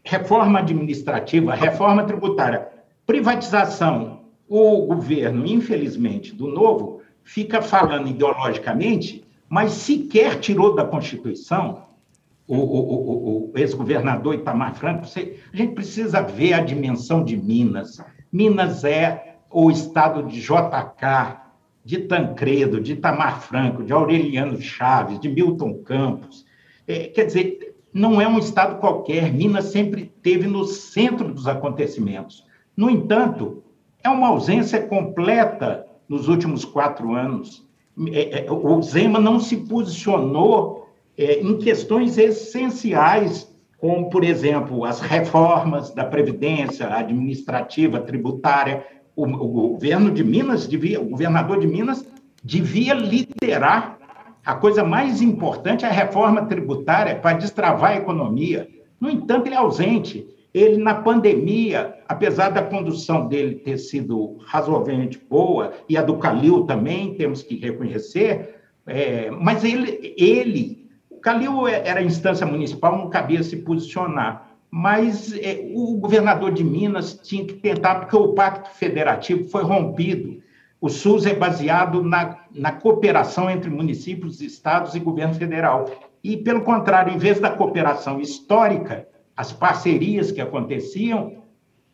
Reforma 0.05 0.59
administrativa, 0.59 1.55
reforma 1.55 2.05
tributária, 2.05 2.69
privatização. 3.07 4.23
O 4.49 4.87
governo, 4.87 5.47
infelizmente, 5.47 6.35
do 6.35 6.49
novo, 6.49 7.01
fica 7.23 7.63
falando 7.63 8.09
ideologicamente, 8.09 9.25
mas 9.49 9.73
sequer 9.73 10.41
tirou 10.41 10.75
da 10.75 10.85
Constituição 10.85 11.83
o, 12.47 12.57
o, 12.57 13.51
o, 13.51 13.59
ex-governador 13.59 14.35
Itamar 14.35 14.75
Franco, 14.75 15.07
você, 15.07 15.39
a 15.53 15.57
gente 15.57 15.75
precisa 15.75 16.21
ver 16.21 16.55
a 16.55 16.61
dimensão 16.61 17.25
de 17.25 17.37
Minas. 17.37 18.03
Minas 18.31 18.85
é 18.85 19.37
o 19.51 19.71
estado 19.71 20.25
de 20.25 20.41
JK, 20.41 21.39
de 21.85 21.99
Tancredo, 21.99 22.81
de 22.81 22.93
Itamar 22.93 23.41
Franco, 23.43 23.83
de 23.83 23.93
Aureliano 23.93 24.61
Chaves, 24.61 25.19
de 25.19 25.29
Milton 25.29 25.75
Campos. 25.83 26.45
É, 26.87 27.09
quer 27.09 27.27
dizer, 27.27 27.75
não 27.93 28.21
é 28.21 28.27
um 28.27 28.39
estado 28.39 28.79
qualquer. 28.79 29.33
Minas 29.33 29.67
sempre 29.67 30.03
esteve 30.03 30.47
no 30.47 30.65
centro 30.65 31.33
dos 31.33 31.47
acontecimentos. 31.47 32.45
No 32.77 32.89
entanto, 32.89 33.63
é 34.03 34.09
uma 34.09 34.29
ausência 34.29 34.81
completa 34.87 35.87
nos 36.09 36.29
últimos 36.29 36.65
quatro 36.65 37.15
anos. 37.15 37.67
É, 38.11 38.47
é, 38.47 38.51
o 38.51 38.81
Zema 38.83 39.19
não 39.19 39.39
se 39.39 39.57
posicionou 39.57 40.89
é, 41.17 41.41
em 41.41 41.59
questões 41.59 42.17
essenciais, 42.17 43.53
como, 43.77 44.09
por 44.09 44.25
exemplo, 44.25 44.85
as 44.85 45.01
reformas 45.01 45.91
da 45.91 46.05
Previdência 46.05 46.87
administrativa, 46.87 48.01
tributária. 48.01 48.87
O, 49.15 49.25
o 49.25 49.49
governo 49.73 50.11
de 50.11 50.25
Minas 50.25 50.67
devia, 50.67 51.01
o 51.01 51.11
governador 51.11 51.61
de 51.61 51.67
Minas 51.67 52.07
devia 52.43 52.95
liderar 52.95 53.99
a 54.45 54.55
coisa 54.55 54.83
mais 54.83 55.23
importante, 55.23 55.85
é 55.85 55.89
a 55.89 55.93
reforma 55.93 56.47
tributária 56.47 57.17
para 57.17 57.37
destravar 57.37 57.93
a 57.93 57.97
economia. 57.97 58.69
No 59.01 59.09
entanto, 59.09 59.47
ele 59.47 59.55
é 59.55 59.59
ausente. 59.59 60.27
Ele, 60.53 60.77
na 60.77 60.95
pandemia, 60.95 61.95
apesar 62.09 62.51
da 62.51 62.63
condução 62.63 63.29
dele 63.29 63.55
ter 63.57 63.79
sido 63.79 64.39
razoavelmente 64.45 65.19
boa, 65.31 65.73
e 65.89 65.97
a 65.97 66.03
do 66.03 66.19
Calil 66.19 66.65
também, 66.65 67.15
temos 67.15 67.43
que 67.43 67.57
reconhecer, 67.57 68.57
é, 68.87 69.31
mas 69.31 69.65
ele, 69.65 70.15
ele 70.19 70.83
Calil 71.23 71.69
é, 71.69 71.89
era 71.89 72.03
instância 72.03 72.45
municipal, 72.45 72.99
não 72.99 73.09
cabia 73.09 73.43
se 73.43 73.57
posicionar. 73.59 74.52
Mas 74.75 75.35
é, 75.35 75.71
o 75.75 75.99
governador 75.99 76.51
de 76.51 76.65
Minas 76.65 77.13
tinha 77.23 77.45
que 77.45 77.53
tentar, 77.53 77.97
porque 77.97 78.17
o 78.17 78.33
pacto 78.33 78.71
federativo 78.71 79.47
foi 79.51 79.63
rompido. 79.63 80.43
O 80.81 80.89
SUS 80.89 81.27
é 81.27 81.35
baseado 81.35 82.03
na, 82.03 82.39
na 82.51 82.73
cooperação 82.73 83.51
entre 83.51 83.69
municípios, 83.69 84.41
estados 84.41 84.95
e 84.95 84.99
governo 84.99 85.35
federal. 85.35 85.85
E, 86.25 86.39
pelo 86.39 86.63
contrário, 86.63 87.13
em 87.13 87.19
vez 87.19 87.39
da 87.39 87.51
cooperação 87.51 88.19
histórica, 88.19 89.07
as 89.37 89.53
parcerias 89.53 90.33
que 90.33 90.41
aconteciam, 90.41 91.43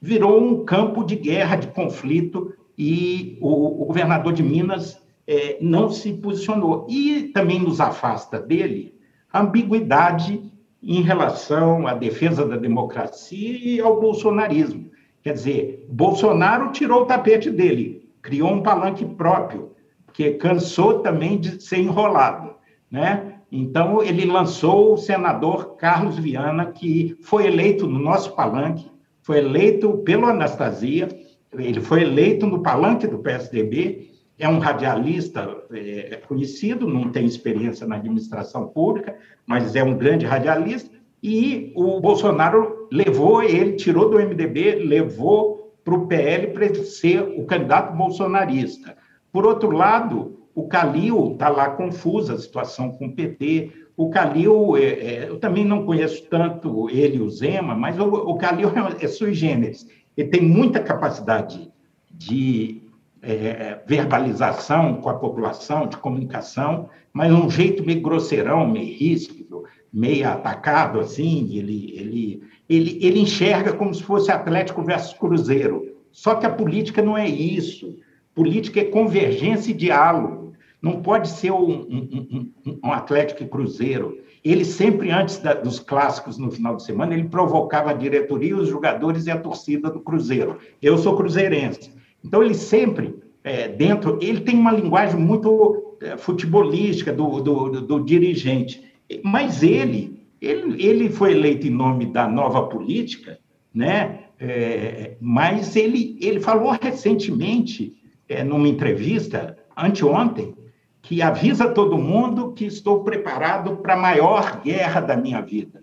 virou 0.00 0.40
um 0.40 0.64
campo 0.64 1.02
de 1.02 1.16
guerra, 1.16 1.56
de 1.56 1.66
conflito, 1.66 2.54
e 2.78 3.36
o, 3.40 3.82
o 3.82 3.86
governador 3.86 4.32
de 4.32 4.44
Minas 4.44 5.02
é, 5.26 5.58
não 5.60 5.90
se 5.90 6.12
posicionou. 6.12 6.86
E 6.88 7.24
também 7.34 7.58
nos 7.58 7.80
afasta 7.80 8.38
dele 8.38 8.94
a 9.32 9.40
ambiguidade 9.40 10.40
em 10.82 11.02
relação 11.02 11.86
à 11.86 11.94
defesa 11.94 12.46
da 12.46 12.56
democracia 12.56 13.58
e 13.62 13.80
ao 13.80 14.00
bolsonarismo. 14.00 14.90
Quer 15.22 15.32
dizer, 15.32 15.86
Bolsonaro 15.88 16.70
tirou 16.70 17.02
o 17.02 17.06
tapete 17.06 17.50
dele, 17.50 18.08
criou 18.22 18.50
um 18.50 18.62
palanque 18.62 19.04
próprio, 19.04 19.72
que 20.12 20.32
cansou 20.32 21.00
também 21.00 21.38
de 21.38 21.62
ser 21.62 21.78
enrolado, 21.78 22.54
né? 22.90 23.34
Então, 23.50 24.02
ele 24.02 24.26
lançou 24.26 24.92
o 24.92 24.98
senador 24.98 25.76
Carlos 25.76 26.18
Viana, 26.18 26.66
que 26.66 27.16
foi 27.22 27.46
eleito 27.46 27.86
no 27.86 27.98
nosso 27.98 28.34
palanque, 28.34 28.90
foi 29.22 29.38
eleito 29.38 29.98
pelo 29.98 30.26
Anastasia, 30.26 31.08
ele 31.52 31.80
foi 31.80 32.02
eleito 32.02 32.46
no 32.46 32.62
palanque 32.62 33.06
do 33.06 33.18
PSDB, 33.18 34.12
é 34.38 34.48
um 34.48 34.58
radialista 34.58 35.64
é, 35.72 36.20
conhecido, 36.28 36.86
não 36.86 37.10
tem 37.10 37.26
experiência 37.26 37.86
na 37.86 37.96
administração 37.96 38.68
pública, 38.68 39.16
mas 39.46 39.74
é 39.74 39.82
um 39.82 39.96
grande 39.96 40.24
radialista, 40.24 40.96
e 41.22 41.72
o 41.74 42.00
Bolsonaro 42.00 42.88
levou 42.92 43.42
ele, 43.42 43.72
tirou 43.72 44.08
do 44.08 44.18
MDB, 44.18 44.76
levou 44.76 45.74
para 45.84 45.94
o 45.94 46.06
PL 46.06 46.48
para 46.48 46.66
ele 46.66 46.84
ser 46.84 47.22
o 47.22 47.44
candidato 47.44 47.96
bolsonarista. 47.96 48.96
Por 49.32 49.44
outro 49.44 49.70
lado, 49.70 50.38
o 50.54 50.68
Calil 50.68 51.32
está 51.32 51.48
lá 51.48 51.70
confusa 51.70 52.34
a 52.34 52.38
situação 52.38 52.90
com 52.90 53.06
o 53.06 53.12
PT. 53.12 53.72
O 53.96 54.10
Calil, 54.10 54.76
é, 54.76 54.82
é, 54.82 55.28
eu 55.28 55.38
também 55.38 55.64
não 55.64 55.84
conheço 55.84 56.24
tanto 56.30 56.88
ele 56.90 57.16
e 57.16 57.20
o 57.20 57.30
Zema, 57.30 57.74
mas 57.74 57.98
o, 57.98 58.04
o 58.04 58.36
Calil 58.36 58.68
é, 58.68 58.96
é 59.04 59.08
sui 59.08 59.34
generis. 59.34 59.86
Ele 60.16 60.28
tem 60.28 60.42
muita 60.42 60.80
capacidade 60.80 61.70
de 62.10 62.82
é, 63.22 63.80
verbalização 63.86 65.00
com 65.00 65.08
a 65.08 65.14
população, 65.14 65.86
de 65.86 65.96
comunicação, 65.96 66.88
mas 67.12 67.32
um 67.32 67.50
jeito 67.50 67.84
meio 67.84 68.00
grosseirão, 68.00 68.66
meio 68.68 68.96
ríspido, 68.96 69.64
meio 69.92 70.28
atacado, 70.28 71.00
assim. 71.00 71.56
Ele, 71.56 71.94
ele, 71.96 72.42
ele, 72.68 72.98
ele 73.00 73.20
enxerga 73.20 73.72
como 73.72 73.94
se 73.94 74.02
fosse 74.02 74.30
Atlético 74.30 74.82
versus 74.82 75.14
Cruzeiro. 75.14 75.96
Só 76.12 76.34
que 76.34 76.46
a 76.46 76.50
política 76.50 77.02
não 77.02 77.16
é 77.16 77.28
isso. 77.28 77.96
Política 78.34 78.80
é 78.80 78.84
convergência 78.84 79.70
e 79.70 79.74
diálogo 79.74 80.48
não 80.80 81.02
pode 81.02 81.28
ser 81.28 81.50
um, 81.50 81.80
um, 81.80 82.52
um, 82.64 82.78
um 82.84 82.92
Atlético 82.92 83.42
e 83.42 83.48
Cruzeiro. 83.48 84.18
Ele 84.44 84.64
sempre, 84.64 85.10
antes 85.10 85.38
da, 85.38 85.54
dos 85.54 85.80
clássicos 85.80 86.38
no 86.38 86.50
final 86.50 86.76
de 86.76 86.84
semana, 86.84 87.14
ele 87.14 87.28
provocava 87.28 87.90
a 87.90 87.94
diretoria, 87.94 88.56
os 88.56 88.68
jogadores 88.68 89.26
e 89.26 89.30
a 89.30 89.38
torcida 89.38 89.90
do 89.90 90.00
Cruzeiro. 90.00 90.58
Eu 90.80 90.96
sou 90.96 91.16
cruzeirense. 91.16 91.97
Então, 92.24 92.42
ele 92.42 92.54
sempre, 92.54 93.14
é, 93.44 93.68
dentro, 93.68 94.18
ele 94.20 94.40
tem 94.40 94.56
uma 94.56 94.72
linguagem 94.72 95.18
muito 95.18 95.96
é, 96.00 96.16
futebolística 96.16 97.12
do, 97.12 97.40
do, 97.40 97.68
do, 97.68 97.80
do, 97.82 98.04
dirigente. 98.04 98.84
Mas 99.22 99.62
ele, 99.62 100.20
ele, 100.40 100.82
ele 100.82 101.10
foi 101.10 101.32
eleito 101.32 101.66
em 101.66 101.70
nome 101.70 102.06
da 102.06 102.28
nova 102.28 102.66
política, 102.66 103.38
né? 103.72 104.20
É, 104.40 105.16
mas 105.20 105.74
ele, 105.74 106.16
ele 106.20 106.40
falou 106.40 106.76
recentemente, 106.80 107.96
é, 108.28 108.44
numa 108.44 108.68
entrevista, 108.68 109.56
anteontem, 109.76 110.54
que 111.02 111.22
avisa 111.22 111.70
todo 111.70 111.98
mundo 111.98 112.52
que 112.52 112.66
estou 112.66 113.02
preparado 113.02 113.76
para 113.78 113.94
a 113.94 113.96
maior 113.96 114.60
guerra 114.62 115.00
da 115.00 115.16
minha 115.16 115.40
vida. 115.40 115.82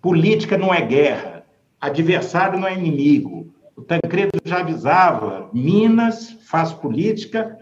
Política 0.00 0.56
não 0.56 0.72
é 0.72 0.80
guerra, 0.80 1.44
adversário 1.80 2.58
não 2.58 2.68
é 2.68 2.74
inimigo. 2.74 3.47
O 3.78 3.82
Tancredo 3.82 4.40
já 4.44 4.58
avisava: 4.58 5.48
Minas 5.52 6.36
faz 6.46 6.72
política 6.72 7.56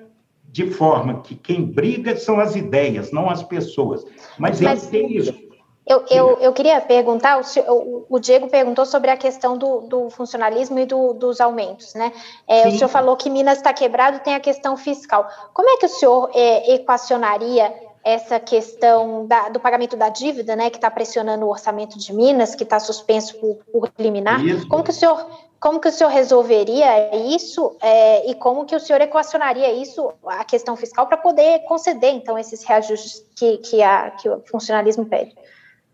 de 0.51 0.71
forma 0.71 1.21
que 1.21 1.35
quem 1.35 1.63
briga 1.63 2.17
são 2.17 2.41
as 2.41 2.57
ideias, 2.57 3.13
não 3.13 3.29
as 3.29 3.43
pessoas. 3.43 4.03
Mas, 4.39 4.61
Mas 4.61 4.93
ele 4.93 5.09
tem 5.09 5.47
eu, 5.87 6.05
eu, 6.11 6.39
eu 6.41 6.53
queria 6.53 6.81
perguntar, 6.81 7.41
o, 7.69 8.07
o, 8.09 8.19
Diego 8.19 8.49
perguntou 8.49 8.85
sobre 8.85 9.09
a 9.09 9.17
questão 9.17 9.57
do, 9.57 9.83
do 9.83 10.11
funcionalismo 10.11 10.81
e 10.81 10.85
do, 10.85 11.13
dos 11.13 11.41
aumentos, 11.41 11.95
né? 11.95 12.13
É, 12.49 12.67
o 12.67 12.73
senhor 12.73 12.89
falou 12.89 13.17
que 13.17 13.31
Minas 13.31 13.59
está 13.59 13.73
quebrado, 13.73 14.19
tem 14.19 14.35
a 14.35 14.41
questão 14.41 14.77
fiscal. 14.77 15.29
Como 15.55 15.71
é 15.71 15.77
que 15.77 15.87
o 15.87 15.89
senhor 15.89 16.29
é, 16.35 16.75
equacionaria 16.75 17.73
essa 18.03 18.41
questão 18.41 19.27
da, 19.27 19.49
do 19.49 19.61
pagamento 19.61 19.97
da 19.97 20.09
dívida, 20.09 20.57
né, 20.57 20.71
que 20.71 20.77
está 20.77 20.91
pressionando 20.91 21.47
o 21.47 21.51
orçamento 21.51 21.99
de 21.99 22.13
Minas, 22.13 22.57
que 22.57 22.65
está 22.65 22.81
suspenso 22.81 23.39
por, 23.39 23.59
por 23.71 23.93
liminar? 23.97 24.45
Isso. 24.45 24.67
Como 24.67 24.83
que 24.83 24.91
o 24.91 24.95
senhor 24.95 25.25
como 25.59 25.81
que 25.81 25.89
o 25.89 25.93
senhor 25.93 26.11
resolveria 26.11 27.35
isso 27.35 27.77
é, 27.83 28.31
e 28.31 28.35
como 28.35 28.65
que 28.65 28.77
o 28.77 28.81
senhor 28.81 29.01
equacionaria 29.01 29.73
isso, 29.73 30.13
a 30.27 30.45
questão 30.45 30.77
fiscal, 30.77 31.07
para 31.07 31.17
poder 31.17 31.61
conceder, 31.61 32.13
então, 32.13 32.39
esses 32.39 32.63
reajustes 32.65 33.25
que, 33.35 33.59
que, 33.59 33.83
a, 33.83 34.11
que 34.11 34.29
o 34.29 34.41
funcionalismo 34.47 35.07
pede? 35.07 35.35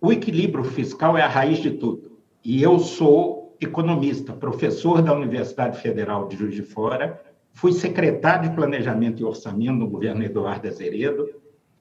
O 0.00 0.12
equilíbrio 0.12 0.64
fiscal 0.64 1.16
é 1.16 1.22
a 1.22 1.28
raiz 1.28 1.58
de 1.58 1.70
tudo. 1.70 2.18
E 2.44 2.62
eu 2.62 2.78
sou 2.80 3.56
economista, 3.60 4.32
professor 4.32 5.00
da 5.00 5.14
Universidade 5.14 5.78
Federal 5.78 6.26
de 6.26 6.36
Juiz 6.36 6.54
de 6.54 6.62
Fora, 6.62 7.22
fui 7.52 7.72
secretário 7.72 8.48
de 8.48 8.56
Planejamento 8.56 9.20
e 9.20 9.24
Orçamento 9.24 9.78
no 9.78 9.88
governo 9.88 10.24
Eduardo 10.24 10.66
Azeredo. 10.66 11.28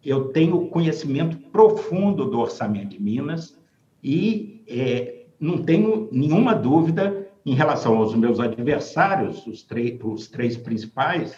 Eu 0.04 0.26
tenho 0.26 0.68
conhecimento 0.68 1.38
profundo 1.52 2.26
do 2.26 2.40
orçamento 2.40 2.90
de 2.90 3.02
Minas 3.02 3.58
e 4.04 4.64
é, 4.68 5.26
não 5.40 5.64
tenho 5.64 6.08
nenhuma 6.12 6.54
dúvida 6.54 7.21
em 7.46 7.54
relação 7.54 7.98
aos 7.98 8.16
meus 8.16 8.40
adversários, 8.40 9.46
os, 9.48 9.68
os 10.04 10.28
três 10.28 10.58
principais, 10.58 11.36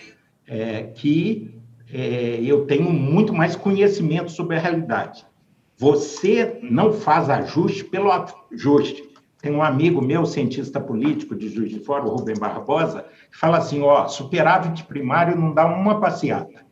é, 0.48 0.84
que 0.84 1.60
é, 1.92 2.40
eu 2.42 2.66
tenho 2.66 2.92
muito 2.92 3.34
mais 3.34 3.56
conhecimento 3.56 4.32
sobre 4.32 4.58
a 4.58 4.60
realidade. 4.60 5.26
Você 5.78 6.60
não 6.62 6.94
faz 6.94 7.30
ajuste 7.30 7.84
pelo 7.84 8.12
ajuste. 8.12 9.04
Tem 9.42 9.52
um 9.52 9.62
amigo 9.62 10.02
meu, 10.02 10.26
cientista 10.26 10.80
político 10.80 11.36
de 11.36 11.50
Juiz 11.50 11.72
de 11.72 11.80
Fora, 11.80 12.06
o 12.06 12.16
Rubem 12.16 12.38
Barbosa, 12.38 13.06
que 13.32 13.38
fala 13.38 13.58
assim: 13.58 13.82
ó, 13.82 14.08
superávit 14.08 14.84
primário 14.86 15.36
não 15.36 15.54
dá 15.54 15.66
uma 15.66 16.00
passeata. 16.00 16.64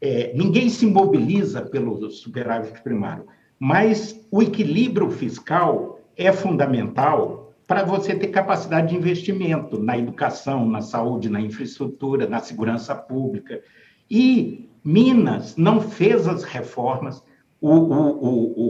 É, 0.00 0.32
ninguém 0.34 0.68
se 0.68 0.86
mobiliza 0.86 1.62
pelo 1.62 2.10
superávit 2.10 2.80
primário, 2.82 3.24
mas 3.58 4.26
o 4.30 4.42
equilíbrio 4.42 5.10
fiscal 5.10 6.00
é 6.16 6.32
fundamental 6.32 7.51
para 7.66 7.84
você 7.84 8.14
ter 8.14 8.28
capacidade 8.28 8.88
de 8.88 8.96
investimento 8.96 9.82
na 9.82 9.96
educação, 9.96 10.68
na 10.68 10.80
saúde, 10.80 11.28
na 11.28 11.40
infraestrutura, 11.40 12.28
na 12.28 12.40
segurança 12.40 12.94
pública. 12.94 13.62
E 14.10 14.68
Minas 14.84 15.56
não 15.56 15.80
fez 15.80 16.26
as 16.26 16.42
reformas 16.42 17.22
o, 17.62 17.70
o, 17.70 18.64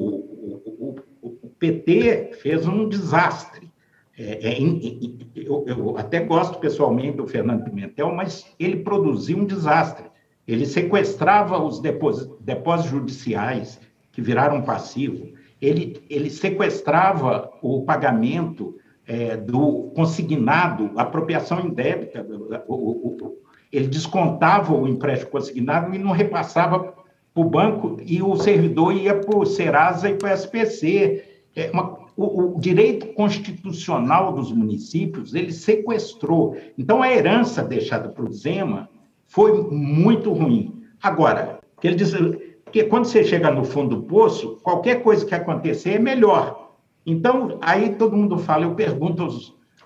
o, 0.78 0.97
o, 1.22 1.49
PT 1.59 2.32
fez 2.43 2.66
um 2.66 2.86
desastre. 2.86 3.72
É, 4.18 4.51
é, 4.51 4.59
eu, 5.34 5.64
eu, 5.66 5.97
até 5.97 6.20
gosto 6.20 6.59
pessoalmente 6.59 7.16
do 7.16 7.26
Fernando 7.26 7.64
Pimentel, 7.64 8.14
mas 8.14 8.45
ele 8.61 8.76
produziu 8.82 9.38
um 9.38 9.47
desastre. 9.47 10.05
Ele 10.47 10.66
sequestrava 10.66 11.59
os 11.59 11.80
depósitos, 11.80 12.36
depósitos 12.40 12.90
judiciais, 12.90 13.80
que 14.12 14.20
viraram 14.20 14.61
passivo, 14.61 15.32
ele, 15.59 16.03
ele 16.11 16.28
sequestrava 16.28 17.51
o 17.62 17.82
pagamento 17.84 18.76
é, 19.07 19.37
do 19.37 19.91
consignado, 19.95 20.91
apropriação 20.97 21.61
indébita, 21.61 22.25
o, 22.67 22.75
o, 22.75 23.39
ele 23.73 23.89
descontava 23.89 24.75
o 24.75 24.87
empréstimo 24.87 25.31
consignado 25.31 25.95
e 25.95 25.99
não 25.99 26.13
repassava 26.13 26.95
para 27.35 27.43
o 27.43 27.45
banco 27.45 27.97
e 28.05 28.23
o 28.23 28.37
servidor 28.37 28.95
ia 28.95 29.15
para 29.15 29.37
o 29.37 29.47
Serasa 29.47 30.11
e 30.11 30.15
para 30.15 30.31
o 30.31 30.33
SPC. 30.33 31.25
É 31.55 31.71
o, 32.17 32.59
direito 32.59 33.07
constitucional 33.15 34.33
dos 34.33 34.53
municípios 34.53 35.35
ele 35.35 35.53
sequestrou. 35.53 36.57
Então, 36.77 37.03
a 37.03 37.11
herança 37.11 37.63
deixada 37.63 38.09
para 38.09 38.25
o 38.25 38.33
Zema 38.33 38.89
foi 39.27 39.63
muito 39.71 40.33
ruim. 40.33 40.83
Agora, 41.03 41.59
ele 41.83 41.97
diz, 41.97 42.13
porque 42.65 42.85
quando 42.85 43.07
você 43.07 43.25
chega 43.25 43.51
no 43.51 43.65
fundo 43.65 43.97
do 43.97 44.03
poço, 44.03 44.59
qualquer 44.63 45.03
coisa 45.03 45.25
que 45.25 45.35
acontecer 45.35 45.93
é 45.95 45.99
melhor. 45.99 46.62
Então, 47.05 47.59
aí 47.61 47.95
todo 47.97 48.17
mundo 48.17 48.39
fala, 48.39 48.65
eu 48.65 48.75
pergunto 48.75 49.29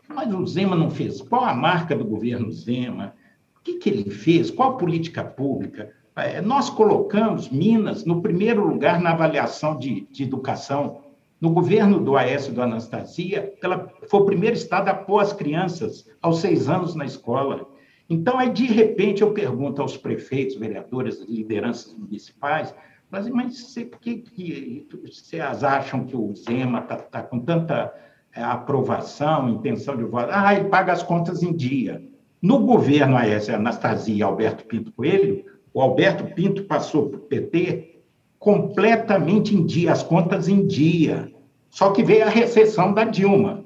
mas 0.09 0.33
o 0.33 0.47
Zema 0.47 0.77
não 0.77 0.91
fez. 0.91 1.21
Qual 1.21 1.45
a 1.45 1.55
marca 1.55 1.97
do 1.97 2.05
governo 2.05 2.51
Zema? 2.51 3.15
O 3.59 3.61
que, 3.63 3.75
que 3.75 3.91
ele 3.91 4.11
fez? 4.11 4.51
Qual 4.51 4.77
política 4.77 5.25
pública? 5.25 5.93
É, 6.15 6.41
nós 6.41 6.71
colocamos 6.71 7.51
Minas 7.51 8.05
no 8.05 8.23
primeiro 8.23 8.67
lugar 8.67 9.01
na 9.01 9.11
avaliação 9.11 9.77
de, 9.77 10.07
de 10.11 10.23
educação. 10.23 11.03
No 11.41 11.51
governo 11.51 12.01
do 12.01 12.17
Aécio 12.17 12.53
do 12.53 12.63
Anastasia, 12.63 13.53
ela 13.63 13.93
foi 14.09 14.21
o 14.21 14.25
primeiro 14.25 14.57
estado 14.57 14.89
a 14.89 14.95
pôr 14.95 15.21
as 15.21 15.33
crianças 15.33 16.09
aos 16.23 16.39
seis 16.39 16.69
anos 16.69 16.95
na 16.95 17.05
escola. 17.05 17.69
Então, 18.09 18.39
aí, 18.39 18.51
de 18.51 18.65
repente, 18.65 19.21
eu 19.21 19.33
pergunto 19.33 19.83
aos 19.83 19.97
prefeitos, 19.97 20.57
vereadores, 20.57 21.21
lideranças 21.29 21.93
municipais, 21.93 22.75
mas, 23.11 23.29
mas 23.29 23.75
por 23.91 24.01
que, 24.01 24.17
que 24.17 24.87
vocês 25.03 25.63
acham 25.63 26.05
que 26.05 26.17
o 26.17 26.35
Zema 26.35 26.81
está 26.81 26.97
tá 26.97 27.23
com 27.23 27.39
tanta 27.39 27.93
é, 28.35 28.43
aprovação, 28.43 29.49
intenção 29.49 29.97
de 29.97 30.05
voto? 30.05 30.29
Ah, 30.33 30.55
ele 30.55 30.69
paga 30.69 30.93
as 30.93 31.03
contas 31.03 31.43
em 31.43 31.55
dia. 31.55 32.03
No 32.43 32.61
governo 32.61 33.17
Aécio 33.17 33.55
Anastasia 33.55 34.15
e 34.15 34.23
Alberto 34.23 34.65
Pinto 34.67 34.93
Coelho, 34.93 35.45
o 35.73 35.81
Alberto 35.81 36.25
Pinto 36.35 36.65
passou 36.65 37.09
para 37.09 37.19
o 37.19 37.23
PT 37.23 38.01
completamente 38.39 39.55
em 39.55 39.65
dia, 39.65 39.93
as 39.93 40.03
contas 40.03 40.49
em 40.49 40.67
dia. 40.67 41.33
Só 41.71 41.91
que 41.91 42.03
veio 42.03 42.25
a 42.25 42.31
recessão 42.31 42.93
da 42.93 43.05
Dilma. 43.05 43.65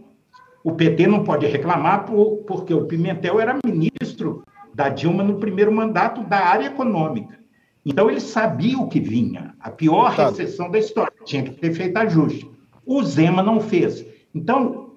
O 0.63 0.73
PT 0.73 1.07
não 1.07 1.25
pode 1.25 1.47
reclamar 1.47 2.05
por, 2.05 2.39
porque 2.47 2.75
o 2.75 2.85
Pimentel 2.87 3.41
era 3.41 3.59
ministro 3.65 4.45
da 4.75 4.89
Dilma 4.89 5.23
no 5.23 5.39
primeiro 5.39 5.73
mandato 5.73 6.23
da 6.25 6.39
área 6.39 6.67
econômica. 6.67 7.40
Então 7.85 8.11
ele 8.11 8.21
sabia 8.21 8.79
o 8.79 8.89
que 8.89 9.01
vinha, 9.01 9.55
a 9.59 9.71
pior 9.71 10.15
tá. 10.15 10.29
recessão 10.29 10.71
da 10.71 10.79
história, 10.79 11.13
tinha 11.25 11.43
que 11.43 11.53
ter 11.53 11.73
feito 11.73 11.97
ajuste. 11.97 12.51
O 12.85 13.03
Zema 13.03 13.43
não 13.43 13.61
fez. 13.61 14.05
Então, 14.35 14.95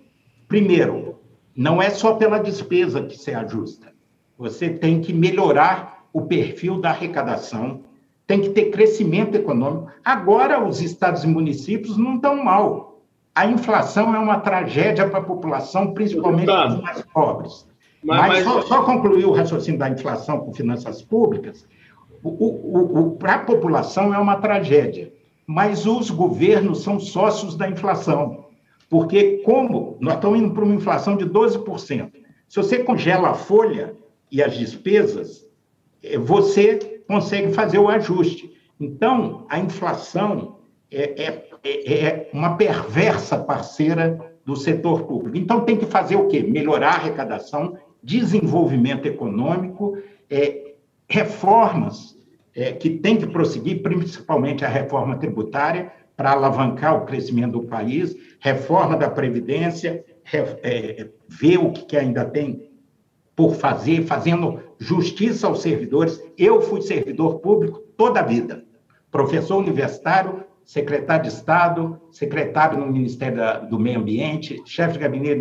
primeiro, 0.48 1.20
não 1.56 1.82
é 1.82 1.90
só 1.90 2.16
pela 2.16 2.40
despesa 2.40 3.04
que 3.04 3.18
se 3.18 3.34
ajusta. 3.34 3.94
Você 4.38 4.70
tem 4.70 5.00
que 5.00 5.14
melhorar 5.14 6.06
o 6.12 6.24
perfil 6.24 6.80
da 6.80 6.90
arrecadação, 6.90 7.82
tem 8.28 8.42
que 8.42 8.50
ter 8.50 8.72
crescimento 8.72 9.36
econômico. 9.36 9.92
Agora, 10.04 10.64
os 10.64 10.82
estados 10.82 11.24
e 11.24 11.28
municípios 11.28 11.98
não 11.98 12.16
estão 12.16 12.44
mal. 12.44 13.02
A 13.36 13.46
inflação 13.46 14.16
é 14.16 14.20
uma 14.20 14.40
tragédia 14.40 15.08
para 15.08 15.20
a 15.20 15.24
população, 15.24 15.94
principalmente 15.94 16.50
os 16.50 16.82
mais 16.82 17.02
pobres. 17.02 17.68
Mas, 18.04 18.20
mas, 18.20 18.28
mas... 18.30 18.44
Só, 18.44 18.62
só, 18.62 18.84
concluir 18.84 19.26
o 19.26 19.32
raciocínio 19.32 19.80
da 19.80 19.90
inflação 19.90 20.40
com 20.40 20.54
finanças 20.54 21.02
públicas, 21.02 21.68
para 23.20 23.36
a 23.36 23.40
população 23.40 24.14
é 24.14 24.18
uma 24.18 24.38
tragédia, 24.38 25.12
mas 25.46 25.86
os 25.86 26.10
governos 26.10 26.84
são 26.84 27.00
sócios 27.00 27.56
da 27.56 27.70
inflação. 27.70 28.46
Porque, 28.90 29.42
como 29.44 29.98
nós 30.00 30.16
estamos 30.16 30.40
indo 30.40 30.54
para 30.54 30.64
uma 30.64 30.76
inflação 30.76 31.18
de 31.18 31.26
12%, 31.26 32.12
se 32.48 32.58
você 32.58 32.84
congela 32.84 33.32
a 33.32 33.34
folha 33.34 33.96
e 34.32 34.42
as 34.42 34.56
despesas, 34.56 35.48
é, 36.02 36.18
você 36.18 37.02
consegue 37.08 37.52
fazer 37.52 37.80
o 37.80 37.90
ajuste. 37.90 38.54
Então, 38.80 39.46
a 39.50 39.60
inflação 39.60 40.60
é, 40.92 41.24
é, 41.24 41.50
é, 41.64 42.06
é 42.06 42.30
uma 42.32 42.56
perversa 42.56 43.38
parceira 43.38 44.34
do 44.46 44.56
setor 44.56 45.04
público. 45.04 45.38
Então, 45.38 45.62
tem 45.62 45.76
que 45.76 45.86
fazer 45.86 46.16
o 46.16 46.28
quê? 46.28 46.42
Melhorar 46.44 46.92
a 46.92 46.96
arrecadação, 46.96 47.78
desenvolvimento 48.04 49.08
econômico, 49.08 49.98
é, 50.30 50.63
reformas 51.10 52.16
é, 52.56 52.72
que 52.72 52.90
tem 52.90 53.18
que 53.18 53.28
prosseguir, 53.28 53.82
principalmente 53.82 54.64
a 54.64 54.70
reforma 54.70 55.18
tributária, 55.18 55.92
para 56.16 56.32
alavancar 56.32 56.96
o 56.96 57.06
crescimento 57.06 57.54
do 57.54 57.68
país, 57.68 58.16
reforma 58.40 58.96
da 58.96 59.10
Previdência, 59.10 60.06
é, 60.32 61.10
ver 61.28 61.58
o 61.58 61.72
que, 61.72 61.98
ainda 61.98 62.24
tem 62.24 62.70
por 63.36 63.56
fazer, 63.56 64.04
fazendo 64.04 64.60
justiça 64.78 65.48
aos 65.48 65.62
servidores. 65.62 66.22
Eu 66.38 66.62
fui 66.62 66.82
servidor 66.82 67.40
público 67.40 67.80
toda 67.98 68.20
a 68.20 68.24
vida, 68.24 68.64
professor 69.12 69.58
universitário, 69.58 70.44
secretário 70.64 71.24
de 71.24 71.30
Estado, 71.30 72.00
secretário 72.12 72.80
no 72.80 72.92
Ministério 72.92 73.68
do 73.70 73.80
Meio 73.80 74.00
Ambiente, 74.00 74.62
chefe 74.66 74.94
de 74.94 75.00
gabinete 75.00 75.40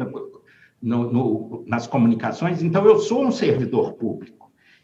no, 0.81 1.13
no, 1.13 1.65
nas 1.67 1.87
comunicações. 1.87 2.63
Então, 2.63 2.85
eu 2.87 2.99
sou 2.99 3.25
um 3.25 3.31
servidor 3.31 3.93
público. 3.93 4.42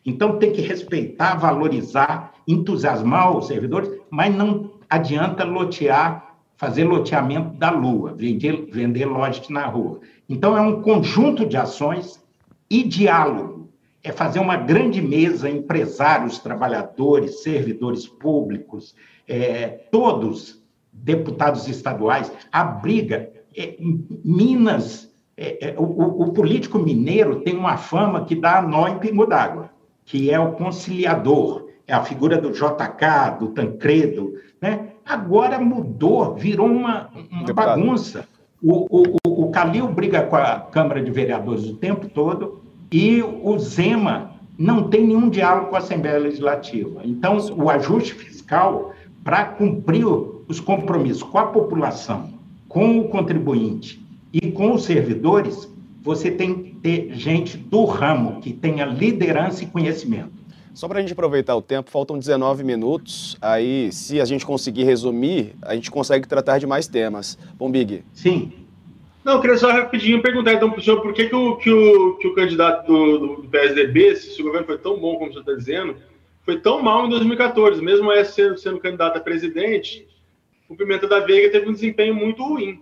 Então, 0.09 0.39
tem 0.39 0.51
que 0.51 0.63
respeitar, 0.63 1.35
valorizar, 1.37 2.33
entusiasmar 2.47 3.37
os 3.37 3.47
servidores, 3.47 3.91
mas 4.11 4.35
não 4.35 4.71
adianta 4.89 5.45
lotear, 5.45 6.35
fazer 6.57 6.85
loteamento 6.85 7.57
da 7.59 7.71
lua, 7.71 8.15
vender, 8.15 8.67
vender 8.73 9.05
lote 9.05 9.53
na 9.53 9.67
rua. 9.67 10.01
Então, 10.27 10.57
é 10.57 10.61
um 10.63 10.81
conjunto 10.81 11.45
de 11.45 11.59
ações 11.59 12.25
e 12.71 12.83
diálogo 12.83 13.69
é 14.03 14.11
fazer 14.11 14.39
uma 14.39 14.57
grande 14.57 15.03
mesa, 15.03 15.51
empresários, 15.51 16.39
trabalhadores, 16.39 17.43
servidores 17.43 18.07
públicos, 18.07 18.95
é, 19.27 19.69
todos, 19.91 20.63
deputados 20.91 21.69
estaduais, 21.69 22.33
a 22.51 22.65
briga. 22.65 23.31
É, 23.55 23.77
Minas, 24.25 25.13
é, 25.37 25.71
é 25.71 25.75
o, 25.79 25.83
o, 25.83 26.33
político 26.33 26.79
mineiro 26.79 27.41
tem 27.41 27.57
uma 27.57 27.77
fama 27.77 28.25
que 28.25 28.35
dá 28.35 28.63
nó 28.63 28.89
em 28.89 28.99
pingo 28.99 29.27
d'água, 29.27 29.71
que 30.09 30.31
é 30.31 30.41
o 30.41 30.53
conciliador, 30.53 31.69
é 31.87 31.93
a 31.93 32.03
figura 32.03 32.41
do 32.41 32.51
JK, 32.51 33.39
do 33.39 33.49
Tancredo. 33.49 34.35
Né? 34.61 34.89
Agora 35.05 35.61
mudou, 35.61 36.35
virou 36.35 36.67
uma, 36.67 37.11
uma 37.31 37.53
bagunça. 37.53 38.27
O, 38.63 38.87
o, 38.91 39.45
o 39.45 39.51
Calil 39.51 39.87
briga 39.89 40.23
com 40.23 40.37
a 40.37 40.61
Câmara 40.61 41.03
de 41.03 41.11
Vereadores 41.11 41.67
o 41.67 41.77
tempo 41.77 42.09
todo 42.09 42.63
e 42.91 43.23
o 43.23 43.59
Zema 43.59 44.33
não 44.59 44.89
tem 44.89 45.07
nenhum 45.07 45.29
diálogo 45.29 45.69
com 45.69 45.77
a 45.77 45.79
Assembleia 45.79 46.19
Legislativa. 46.19 47.03
Então, 47.05 47.37
o 47.55 47.69
ajuste 47.69 48.15
fiscal, 48.15 48.95
para 49.23 49.45
cumprir 49.45 50.07
os 50.07 50.59
compromissos 50.59 51.23
com 51.23 51.39
a 51.39 51.49
população, 51.49 52.31
com 52.67 52.99
o 52.99 53.09
contribuinte 53.09 54.03
e 54.33 54.51
com 54.53 54.73
os 54.73 54.85
servidores, 54.85 55.71
você 56.03 56.31
tem 56.31 56.68
ter 56.83 57.13
gente 57.15 57.57
do 57.57 57.85
ramo 57.85 58.41
que 58.41 58.53
tenha 58.53 58.85
liderança 58.85 59.65
e 59.65 59.67
conhecimento. 59.67 60.39
Só 60.75 60.87
para 60.87 60.99
a 60.99 61.01
gente 61.01 61.13
aproveitar 61.13 61.57
o 61.57 61.63
tempo, 61.63 61.91
faltam 61.91 62.19
19 62.19 62.63
minutos. 62.63 63.37
Aí, 63.43 63.91
se 63.91 64.21
a 64.21 64.25
gente 64.25 64.47
conseguir 64.47 64.85
resumir, 64.85 65.57
a 65.61 65.75
gente 65.75 65.91
consegue 65.91 66.29
tratar 66.29 66.59
de 66.59 66.67
mais 66.69 66.87
temas. 66.87 67.37
Bom, 67.57 67.69
Big. 67.69 68.05
Sim. 68.13 68.53
Não, 69.25 69.35
eu 69.35 69.41
queria 69.41 69.59
só 69.59 69.73
rapidinho 69.73 70.23
perguntar 70.23 70.55
então 70.55 70.71
para 70.71 70.79
o 70.79 70.83
senhor 70.83 71.03
por 71.03 71.13
que, 71.13 71.27
que, 71.27 71.35
o, 71.35 71.57
que, 71.57 71.71
o, 71.71 72.15
que 72.15 72.29
o 72.29 72.35
candidato 72.35 72.87
do, 72.87 73.43
do, 73.43 73.49
PSDB, 73.49 74.17
se 74.17 74.41
o 74.41 74.45
governo 74.45 74.67
foi 74.67 74.79
tão 74.79 74.99
bom 74.99 75.17
como 75.17 75.29
o 75.29 75.33
senhor 75.33 75.41
está 75.41 75.53
dizendo, 75.53 75.97
foi 76.45 76.59
tão 76.61 76.81
mal 76.81 77.07
em 77.07 77.11
2014, 77.11 77.83
mesmo 77.83 78.11
sendo, 78.25 78.57
sendo 78.57 78.79
candidato 78.79 79.19
a 79.19 79.21
presidente, 79.21 80.07
o 80.69 80.77
Pimenta 80.77 81.09
da 81.09 81.21
Veiga 81.21 81.51
teve 81.51 81.69
um 81.69 81.73
desempenho 81.73 82.15
muito 82.15 82.43
ruim. 82.43 82.81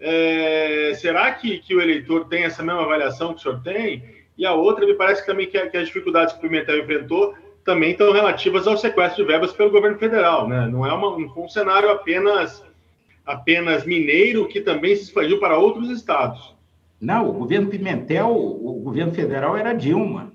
É, 0.00 0.92
será 0.94 1.32
que, 1.32 1.58
que 1.58 1.74
o 1.74 1.80
eleitor 1.80 2.26
tem 2.26 2.44
essa 2.44 2.62
mesma 2.62 2.82
avaliação 2.82 3.34
que 3.34 3.40
o 3.40 3.42
senhor 3.42 3.62
tem? 3.62 4.02
E 4.36 4.46
a 4.46 4.54
outra, 4.54 4.86
me 4.86 4.94
parece 4.94 5.26
também 5.26 5.46
que, 5.46 5.58
que 5.66 5.76
as 5.76 5.86
dificuldades 5.86 6.32
que 6.32 6.38
o 6.38 6.42
Pimentel 6.42 6.78
enfrentou 6.78 7.34
também 7.64 7.90
estão 7.90 8.12
relativas 8.12 8.66
ao 8.66 8.78
sequestro 8.78 9.22
de 9.22 9.30
verbas 9.30 9.52
pelo 9.52 9.70
governo 9.70 9.98
federal, 9.98 10.48
né? 10.48 10.66
Não 10.66 10.86
é 10.86 10.92
uma, 10.92 11.16
um 11.16 11.48
cenário 11.48 11.90
apenas 11.90 12.64
apenas 13.26 13.84
mineiro 13.84 14.48
que 14.48 14.58
também 14.58 14.96
se 14.96 15.02
expandiu 15.02 15.38
para 15.38 15.58
outros 15.58 15.90
estados. 15.90 16.56
Não, 16.98 17.28
o 17.28 17.32
governo 17.34 17.68
Pimentel, 17.68 18.34
o 18.34 18.80
governo 18.80 19.12
federal 19.12 19.54
era 19.54 19.74
Dilma. 19.74 20.32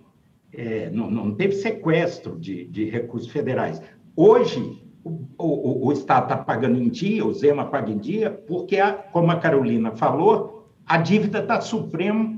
É, 0.54 0.92
não, 0.92 1.10
não, 1.10 1.34
teve 1.34 1.54
sequestro 1.54 2.40
de, 2.40 2.66
de, 2.66 2.86
recursos 2.86 3.32
federais. 3.32 3.82
Hoje, 4.16 4.83
o, 5.04 5.28
o, 5.38 5.88
o 5.88 5.92
Estado 5.92 6.24
está 6.24 6.38
pagando 6.38 6.80
em 6.80 6.90
dia, 6.90 7.26
o 7.26 7.34
Zema 7.34 7.66
paga 7.66 7.92
em 7.92 7.98
dia, 7.98 8.32
porque, 8.32 8.80
a, 8.80 8.94
como 8.94 9.32
a 9.32 9.36
Carolina 9.36 9.92
falou, 9.92 10.70
a 10.86 10.98
dívida 10.98 11.40
está 11.40 11.60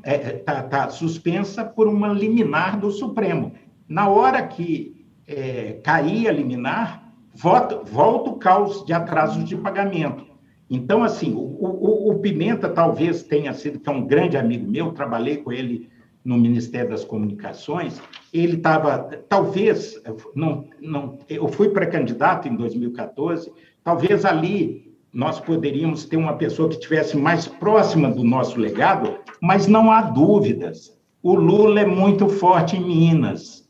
é, 0.04 0.14
é, 0.14 0.32
tá, 0.34 0.64
tá 0.64 0.90
suspensa 0.90 1.64
por 1.64 1.88
uma 1.88 2.08
liminar 2.10 2.80
do 2.80 2.92
Supremo. 2.92 3.54
Na 3.88 4.08
hora 4.08 4.42
que 4.44 5.06
é, 5.28 5.80
cair 5.84 6.28
a 6.28 6.32
liminar, 6.32 7.12
volta, 7.34 7.82
volta 7.84 8.30
o 8.30 8.38
caos 8.38 8.86
de 8.86 8.94
atrasos 8.94 9.44
de 9.46 9.58
pagamento. 9.58 10.26
Então, 10.70 11.04
assim, 11.04 11.34
o, 11.34 11.40
o, 11.40 12.12
o, 12.12 12.20
Pimenta 12.20 12.70
talvez 12.70 13.22
tenha 13.24 13.54
sido, 13.54 13.80
que 13.80 13.88
é 13.88 13.92
um 13.92 14.06
grande 14.06 14.36
amigo 14.36 14.70
meu, 14.70 14.92
trabalhei 14.92 15.38
com 15.38 15.52
ele 15.52 15.90
no 16.26 16.38
Ministério 16.38 16.90
das 16.90 17.06
Comunicações, 17.06 18.02
ele 18.34 18.56
estava, 18.56 18.98
talvez, 19.30 20.02
não, 20.36 20.66
não, 20.82 21.20
eu 21.30 21.48
fui 21.48 21.70
pré-candidato 21.70 22.48
em 22.48 22.56
2014, 22.56 23.52
talvez 23.84 24.26
ali 24.26 24.92
nós 25.14 25.40
poderíamos 25.40 26.04
ter 26.04 26.18
uma 26.18 26.34
pessoa 26.34 26.68
que 26.68 26.76
estivesse 26.76 27.16
mais 27.16 27.48
próxima 27.48 28.12
do 28.12 28.24
nosso 28.24 28.60
legado, 28.60 29.20
mas 29.40 29.68
não 29.68 29.92
há 29.92 30.02
dúvidas. 30.02 30.94
O 31.24 31.36
Lula 31.36 31.80
é 31.80 31.86
muito 31.86 32.28
forte 32.28 32.76
em 32.76 32.86
Minas. 32.86 33.66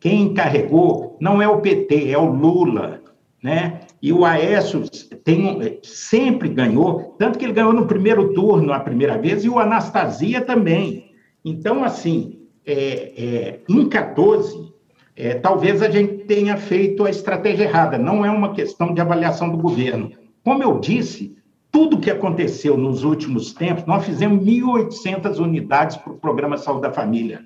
Quem 0.00 0.22
encarregou 0.22 1.16
não 1.20 1.40
é 1.40 1.46
o 1.46 1.60
PT, 1.60 2.10
é 2.10 2.18
o 2.18 2.26
Lula, 2.32 3.00
né? 3.42 3.80
E 4.00 4.12
o 4.12 4.24
Aécio 4.24 4.82
tem, 5.24 5.78
sempre 5.82 6.48
ganhou, 6.48 7.14
tanto 7.18 7.38
que 7.38 7.44
ele 7.44 7.52
ganhou 7.52 7.72
no 7.72 7.86
primeiro 7.86 8.32
turno 8.32 8.72
a 8.72 8.80
primeira 8.80 9.18
vez, 9.18 9.44
e 9.44 9.48
o 9.48 9.58
Anastasia 9.58 10.40
também. 10.40 11.07
Então, 11.44 11.84
assim, 11.84 12.40
é, 12.66 12.74
é, 12.74 13.60
em 13.68 13.88
14, 13.88 14.72
é, 15.16 15.34
talvez 15.34 15.82
a 15.82 15.90
gente 15.90 16.24
tenha 16.24 16.56
feito 16.56 17.04
a 17.04 17.10
estratégia 17.10 17.64
errada, 17.64 17.98
não 17.98 18.24
é 18.24 18.30
uma 18.30 18.52
questão 18.52 18.92
de 18.92 19.00
avaliação 19.00 19.50
do 19.50 19.56
governo. 19.56 20.12
Como 20.44 20.62
eu 20.62 20.78
disse, 20.78 21.36
tudo 21.70 21.98
que 21.98 22.10
aconteceu 22.10 22.76
nos 22.76 23.04
últimos 23.04 23.52
tempos, 23.52 23.84
nós 23.86 24.04
fizemos 24.04 24.44
1.800 24.44 25.38
unidades 25.38 25.96
para 25.96 26.12
o 26.12 26.18
Programa 26.18 26.56
Saúde 26.56 26.82
da 26.82 26.92
Família, 26.92 27.40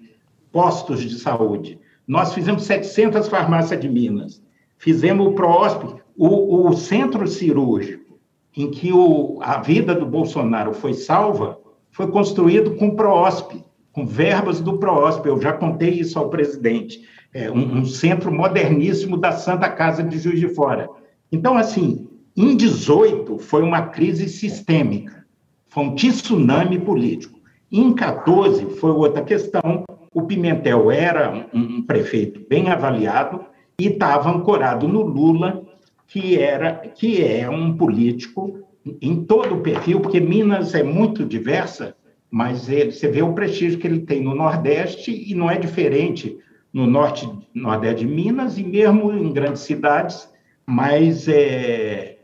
postos 0.50 1.00
de 1.00 1.18
saúde. 1.18 1.78
Nós 2.06 2.34
fizemos 2.34 2.64
700 2.64 3.28
farmácias 3.28 3.80
de 3.80 3.88
Minas. 3.88 4.42
Fizemos 4.76 5.28
o 5.28 5.32
ProHospital, 5.32 6.00
o, 6.16 6.68
o 6.68 6.72
centro 6.76 7.26
cirúrgico 7.26 8.02
em 8.56 8.70
que 8.70 8.92
o, 8.92 9.38
a 9.40 9.60
vida 9.60 9.94
do 9.94 10.04
Bolsonaro 10.04 10.72
foi 10.74 10.94
salva 10.94 11.58
foi 11.90 12.06
construído 12.08 12.74
com 12.76 12.94
PROOSP, 12.94 13.64
com 13.92 14.06
verbas 14.06 14.60
do 14.60 14.78
PROOSP. 14.78 15.26
Eu 15.26 15.40
já 15.40 15.52
contei 15.52 15.90
isso 15.90 16.18
ao 16.18 16.30
presidente. 16.30 17.06
é, 17.34 17.50
um, 17.50 17.78
um, 17.78 17.84
centro 17.84 18.30
moderníssimo 18.30 19.16
da 19.16 19.32
Santa 19.32 19.68
Casa 19.68 20.02
de 20.02 20.18
Juiz 20.18 20.38
de 20.38 20.48
Fora. 20.48 20.88
Então, 21.30 21.56
assim, 21.56 22.06
em 22.36 22.56
18 22.56 23.38
foi 23.38 23.62
uma 23.62 23.86
crise 23.86 24.28
sistêmica, 24.28 25.24
foi 25.68 25.84
um 25.84 25.94
tsunami 25.94 26.78
político. 26.78 27.40
Em 27.70 27.94
14 27.94 28.66
foi 28.78 28.90
outra 28.90 29.22
questão. 29.22 29.84
O 30.12 30.22
Pimentel 30.22 30.90
era 30.90 31.48
um, 31.54 31.78
um 31.78 31.82
prefeito 31.82 32.44
bem 32.48 32.68
avaliado 32.68 33.46
e 33.80 33.86
estava 33.86 34.30
ancorado 34.30 34.86
no 34.86 35.00
Lula, 35.00 35.62
que 36.06 36.38
era 36.38 36.72
que 36.88 37.24
é 37.24 37.48
um 37.48 37.74
político 37.74 38.60
em 39.00 39.24
todo 39.24 39.54
o 39.54 39.60
perfil, 39.60 40.00
porque 40.00 40.20
Minas 40.20 40.74
é 40.74 40.82
muito 40.82 41.24
diversa, 41.24 41.94
mas 42.32 42.66
ele, 42.70 42.90
você 42.90 43.08
vê 43.08 43.20
o 43.20 43.34
prestígio 43.34 43.78
que 43.78 43.86
ele 43.86 44.00
tem 44.00 44.22
no 44.22 44.34
Nordeste 44.34 45.12
e 45.12 45.34
não 45.34 45.50
é 45.50 45.58
diferente 45.58 46.38
no 46.72 46.86
Norte, 46.86 47.30
Nordeste 47.52 48.06
de 48.06 48.10
Minas 48.10 48.56
e 48.56 48.64
mesmo 48.64 49.12
em 49.12 49.30
grandes 49.30 49.60
cidades, 49.60 50.32
mas 50.64 51.28
é, 51.28 52.16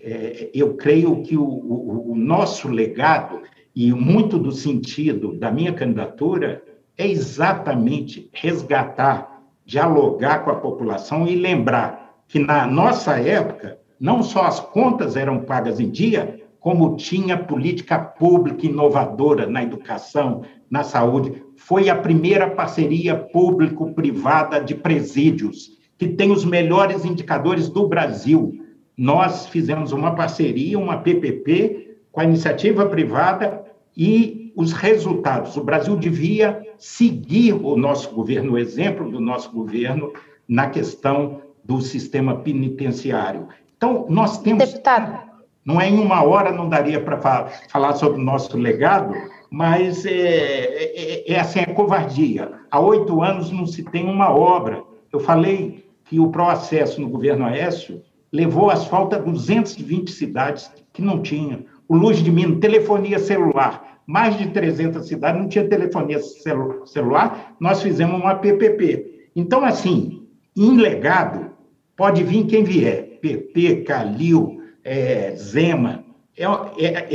é, 0.00 0.50
eu 0.52 0.74
creio 0.74 1.22
que 1.22 1.36
o, 1.36 1.44
o, 1.44 2.10
o 2.10 2.16
nosso 2.16 2.66
legado 2.66 3.40
e 3.72 3.92
muito 3.92 4.36
do 4.36 4.50
sentido 4.50 5.32
da 5.38 5.52
minha 5.52 5.72
candidatura 5.72 6.60
é 6.98 7.06
exatamente 7.06 8.28
resgatar, 8.32 9.44
dialogar 9.64 10.40
com 10.40 10.50
a 10.50 10.56
população 10.56 11.24
e 11.24 11.36
lembrar 11.36 12.16
que 12.26 12.40
na 12.40 12.66
nossa 12.66 13.12
época 13.12 13.78
não 14.00 14.24
só 14.24 14.42
as 14.42 14.58
contas 14.58 15.14
eram 15.14 15.44
pagas 15.44 15.78
em 15.78 15.88
dia, 15.88 16.41
como 16.62 16.96
tinha 16.96 17.36
política 17.36 17.98
pública 17.98 18.66
inovadora 18.66 19.48
na 19.48 19.64
educação, 19.64 20.42
na 20.70 20.84
saúde. 20.84 21.42
Foi 21.56 21.90
a 21.90 21.96
primeira 21.96 22.48
parceria 22.48 23.16
público-privada 23.16 24.60
de 24.60 24.72
presídios, 24.76 25.76
que 25.98 26.06
tem 26.06 26.30
os 26.30 26.44
melhores 26.44 27.04
indicadores 27.04 27.68
do 27.68 27.88
Brasil. 27.88 28.64
Nós 28.96 29.48
fizemos 29.48 29.90
uma 29.90 30.14
parceria, 30.14 30.78
uma 30.78 30.98
PPP, 30.98 31.96
com 32.12 32.20
a 32.20 32.24
iniciativa 32.24 32.86
privada 32.86 33.64
e 33.96 34.52
os 34.54 34.72
resultados. 34.72 35.56
O 35.56 35.64
Brasil 35.64 35.96
devia 35.96 36.62
seguir 36.78 37.54
o 37.54 37.76
nosso 37.76 38.14
governo, 38.14 38.52
o 38.52 38.58
exemplo 38.58 39.10
do 39.10 39.18
nosso 39.18 39.50
governo, 39.50 40.12
na 40.46 40.68
questão 40.68 41.42
do 41.64 41.80
sistema 41.80 42.36
penitenciário. 42.36 43.48
Então, 43.76 44.06
nós 44.08 44.38
temos. 44.38 44.64
Deputado. 44.64 45.31
Não 45.64 45.80
é 45.80 45.88
em 45.88 45.98
uma 45.98 46.22
hora, 46.24 46.50
não 46.50 46.68
daria 46.68 47.00
para 47.00 47.48
falar 47.68 47.94
sobre 47.94 48.20
o 48.20 48.24
nosso 48.24 48.56
legado, 48.56 49.14
mas 49.50 50.04
é, 50.04 50.10
é, 50.10 51.32
é, 51.32 51.40
assim, 51.40 51.60
é 51.60 51.66
covardia. 51.66 52.50
Há 52.70 52.80
oito 52.80 53.22
anos 53.22 53.50
não 53.50 53.66
se 53.66 53.82
tem 53.82 54.04
uma 54.08 54.34
obra. 54.34 54.82
Eu 55.12 55.20
falei 55.20 55.84
que 56.04 56.18
o 56.18 56.30
processo 56.30 57.00
no 57.00 57.08
governo 57.08 57.44
Aécio 57.44 58.02
levou 58.32 58.70
asfalto 58.70 59.14
a 59.14 59.18
220 59.18 60.10
cidades 60.10 60.72
que 60.92 61.02
não 61.02 61.20
tinham. 61.20 61.64
O 61.86 61.94
Luz 61.94 62.18
de 62.18 62.32
Minas, 62.32 62.58
telefonia 62.58 63.18
celular, 63.18 64.00
mais 64.06 64.36
de 64.36 64.48
300 64.48 65.06
cidades 65.06 65.40
não 65.40 65.48
tinha 65.48 65.68
telefonia 65.68 66.20
celu 66.20 66.86
celular, 66.86 67.54
nós 67.60 67.82
fizemos 67.82 68.20
uma 68.20 68.34
PPP. 68.34 69.28
Então, 69.36 69.64
assim, 69.64 70.26
em 70.56 70.76
legado, 70.76 71.50
pode 71.96 72.24
vir 72.24 72.46
quem 72.46 72.64
vier. 72.64 73.18
PP, 73.20 73.82
Calil, 73.82 74.61
é, 74.84 75.34
Zema, 75.36 76.04
é, 76.36 76.44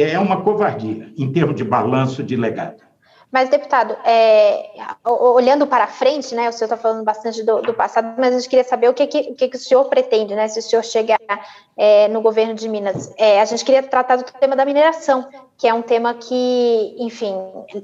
é, 0.01 0.11
é 0.11 0.19
uma 0.19 0.41
covardia 0.41 1.11
em 1.17 1.31
termos 1.31 1.55
de 1.55 1.63
balanço 1.63 2.23
de 2.23 2.35
legado. 2.35 2.87
Mas, 3.29 3.49
deputado, 3.49 3.97
é, 4.05 4.69
olhando 5.03 5.67
para 5.67 5.85
frente, 5.85 6.33
né, 6.33 6.47
o 6.47 6.53
senhor 6.53 6.67
está 6.67 6.77
falando 6.77 7.03
bastante 7.03 7.43
do, 7.43 7.61
do, 7.61 7.73
passado, 7.73 8.15
mas 8.17 8.33
a 8.33 8.39
gente 8.39 8.49
queria 8.49 8.63
saber 8.63 8.89
o 8.89 8.93
que, 8.93 9.05
que, 9.05 9.49
que 9.49 9.57
o 9.57 9.59
senhor 9.59 9.83
pretende, 9.89 10.33
né, 10.33 10.47
se 10.47 10.59
o 10.59 10.61
senhor 10.61 10.81
chegar 10.81 11.19
é, 11.75 12.07
no 12.07 12.21
governo 12.21 12.53
de 12.53 12.69
Minas. 12.69 13.13
É, 13.17 13.41
a 13.41 13.45
gente 13.45 13.65
queria 13.65 13.83
tratar 13.83 14.15
do 14.15 14.23
tema 14.23 14.55
da 14.55 14.63
mineração, 14.63 15.27
que 15.57 15.67
é 15.67 15.73
um 15.73 15.81
tema 15.81 16.13
que, 16.13 16.95
enfim, 16.99 17.35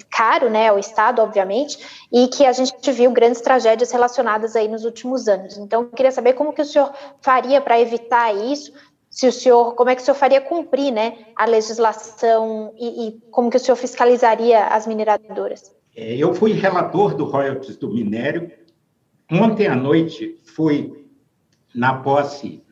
caro, 0.09 0.49
né, 0.49 0.69
ao 0.69 0.79
Estado, 0.79 1.21
obviamente, 1.21 1.77
e 2.09 2.29
que 2.29 2.45
a 2.45 2.53
gente 2.53 2.89
viu 2.93 3.11
grandes 3.11 3.41
tragédias 3.41 3.91
relacionadas 3.91 4.55
aí 4.55 4.69
nos 4.69 4.85
últimos 4.85 5.27
anos. 5.27 5.57
Então, 5.57 5.81
eu 5.81 5.89
queria 5.89 6.11
saber 6.11 6.33
como 6.33 6.53
que 6.53 6.61
o 6.61 6.65
senhor 6.65 6.93
faria 7.21 7.59
para 7.59 7.77
evitar 7.77 8.33
isso, 8.33 8.71
se 9.13 9.27
o 9.27 9.31
senhor, 9.31 9.75
como 9.75 9.91
é 9.91 9.95
que 9.95 10.01
o 10.01 10.05
senhor 10.05 10.15
faria 10.15 10.41
cumprir, 10.41 10.91
né, 10.91 11.27
a 11.35 11.45
legislação 11.45 12.73
e, 12.75 13.07
e 13.07 13.11
como 13.29 13.47
que 13.47 13.57
o 13.57 13.59
senhor 13.59 13.75
fiscalizaria 13.75 14.65
as 14.65 14.87
mineradoras? 14.87 15.71
É, 15.95 16.15
eu 16.15 16.33
fui 16.33 16.51
relator 16.53 17.13
do 17.13 17.23
royalties 17.23 17.77
do 17.77 17.93
minério. 17.93 18.51
Ontem 19.31 19.67
à 19.67 19.75
noite 19.75 20.35
fui 20.43 21.07
na 21.75 21.93
posse 21.93 22.63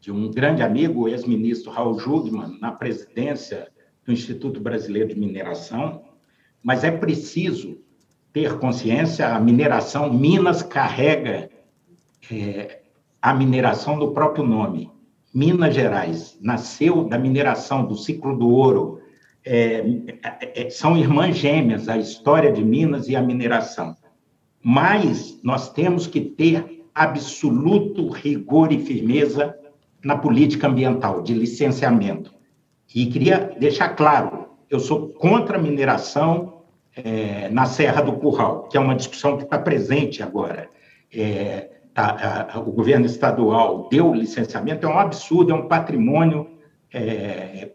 de 0.00 0.10
um 0.10 0.30
grande 0.30 0.62
amigo, 0.62 1.06
ex-ministro 1.06 1.70
Raul 1.70 1.98
Jugman, 1.98 2.58
na 2.62 2.72
presidência 2.72 3.68
do 4.06 4.12
Instituto 4.12 4.60
Brasileiro 4.60 5.10
de 5.10 5.20
Mineração, 5.20 6.02
mas 6.62 6.82
é 6.82 6.90
preciso 6.90 7.76
ter 8.32 8.58
consciência, 8.58 9.34
a 9.34 9.38
mineração, 9.38 10.10
Minas 10.10 10.62
carrega 10.62 11.50
é, 12.32 12.80
a 13.20 13.34
mineração 13.34 13.98
do 13.98 14.12
próprio 14.12 14.46
nome. 14.46 14.93
Minas 15.34 15.74
Gerais 15.74 16.38
nasceu 16.40 17.04
da 17.04 17.18
mineração 17.18 17.84
do 17.84 17.96
ciclo 17.96 18.38
do 18.38 18.48
ouro. 18.48 19.00
É, 19.44 19.84
é, 20.22 20.62
é, 20.62 20.70
são 20.70 20.96
irmãs 20.96 21.36
gêmeas, 21.36 21.88
a 21.88 21.98
história 21.98 22.52
de 22.52 22.64
Minas 22.64 23.08
e 23.08 23.16
a 23.16 23.20
mineração. 23.20 23.96
Mas 24.62 25.40
nós 25.42 25.72
temos 25.72 26.06
que 26.06 26.20
ter 26.20 26.84
absoluto 26.94 28.08
rigor 28.08 28.72
e 28.72 28.78
firmeza 28.78 29.58
na 30.04 30.16
política 30.16 30.68
ambiental, 30.68 31.20
de 31.20 31.34
licenciamento. 31.34 32.32
E 32.94 33.06
queria 33.06 33.52
deixar 33.58 33.90
claro, 33.90 34.50
eu 34.70 34.78
sou 34.78 35.08
contra 35.08 35.58
a 35.58 35.60
mineração 35.60 36.62
é, 36.94 37.48
na 37.48 37.66
Serra 37.66 38.02
do 38.02 38.12
Curral, 38.12 38.68
que 38.68 38.76
é 38.76 38.80
uma 38.80 38.94
discussão 38.94 39.36
que 39.36 39.42
está 39.42 39.58
presente 39.58 40.22
agora. 40.22 40.68
É, 41.12 41.70
a, 41.94 42.56
a, 42.56 42.60
o 42.60 42.72
governo 42.72 43.06
estadual 43.06 43.88
deu 43.90 44.12
licenciamento, 44.12 44.86
é 44.86 44.88
um 44.88 44.98
absurdo, 44.98 45.52
é 45.52 45.54
um 45.54 45.68
patrimônio. 45.68 46.48
É, 46.92 47.72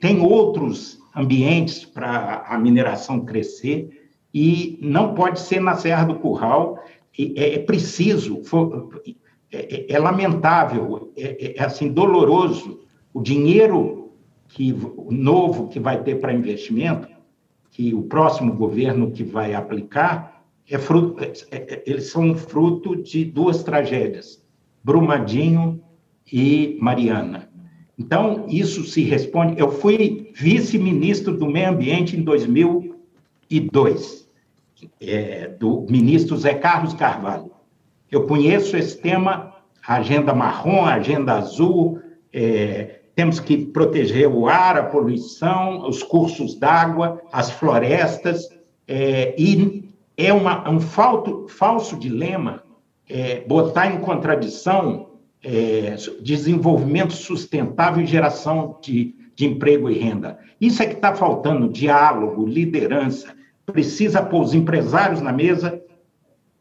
tem 0.00 0.20
outros 0.20 0.98
ambientes 1.14 1.84
para 1.84 2.44
a 2.46 2.58
mineração 2.58 3.24
crescer 3.24 4.10
e 4.32 4.78
não 4.82 5.14
pode 5.14 5.40
ser 5.40 5.60
na 5.60 5.74
Serra 5.74 6.04
do 6.04 6.16
Curral. 6.16 6.82
É, 7.18 7.54
é 7.54 7.58
preciso, 7.58 8.42
for, 8.44 9.02
é, 9.50 9.58
é, 9.58 9.92
é, 9.92 9.98
lamentável, 9.98 11.12
é, 11.16 11.56
é, 11.58 11.64
assim 11.64 11.88
doloroso 11.88 12.80
o 13.12 13.22
dinheiro 13.22 14.12
que 14.48 14.72
novo 15.10 15.68
que 15.68 15.80
vai 15.80 16.02
ter 16.02 16.20
para 16.20 16.32
investimento, 16.32 17.08
que 17.70 17.94
o 17.94 18.02
próximo 18.02 18.54
governo 18.54 19.10
que 19.10 19.24
vai 19.24 19.54
aplicar 19.54 20.37
é 20.70 20.78
fruto, 20.78 21.22
é, 21.22 21.32
é, 21.50 21.82
eles 21.86 22.10
são 22.10 22.34
fruto 22.34 22.96
de 22.96 23.24
duas 23.24 23.62
tragédias, 23.62 24.44
Brumadinho 24.84 25.82
e 26.30 26.76
Mariana. 26.80 27.48
Então, 27.98 28.44
isso 28.48 28.84
se 28.84 29.02
responde. 29.02 29.58
Eu 29.58 29.72
fui 29.72 30.30
vice-ministro 30.34 31.36
do 31.36 31.46
Meio 31.46 31.70
Ambiente 31.70 32.16
em 32.16 32.22
2002, 32.22 34.28
é, 35.00 35.48
do 35.48 35.84
ministro 35.88 36.36
Zé 36.36 36.54
Carlos 36.54 36.94
Carvalho. 36.94 37.50
Eu 38.10 38.26
conheço 38.26 38.76
esse 38.76 39.00
tema, 39.00 39.54
agenda 39.86 40.32
marrom, 40.32 40.84
agenda 40.84 41.34
azul, 41.34 42.00
é, 42.32 43.00
temos 43.16 43.40
que 43.40 43.66
proteger 43.66 44.28
o 44.28 44.46
ar, 44.46 44.78
a 44.78 44.84
poluição, 44.84 45.88
os 45.88 46.04
cursos 46.04 46.54
d'água, 46.54 47.20
as 47.32 47.50
florestas, 47.50 48.48
é, 48.86 49.34
e 49.36 49.88
é 50.18 50.32
uma, 50.32 50.68
um 50.68 50.80
falto, 50.80 51.46
falso 51.48 51.96
dilema 51.96 52.64
é, 53.08 53.40
botar 53.46 53.86
em 53.86 54.00
contradição 54.00 55.10
é, 55.42 55.94
desenvolvimento 56.20 57.12
sustentável 57.12 58.02
e 58.02 58.06
geração 58.06 58.76
de, 58.82 59.14
de 59.36 59.46
emprego 59.46 59.88
e 59.88 59.96
renda. 59.96 60.36
Isso 60.60 60.82
é 60.82 60.86
que 60.86 60.94
está 60.94 61.14
faltando: 61.14 61.68
diálogo, 61.68 62.44
liderança. 62.44 63.32
Precisa 63.64 64.20
pôr 64.20 64.42
os 64.42 64.54
empresários 64.54 65.20
na 65.20 65.32
mesa 65.32 65.80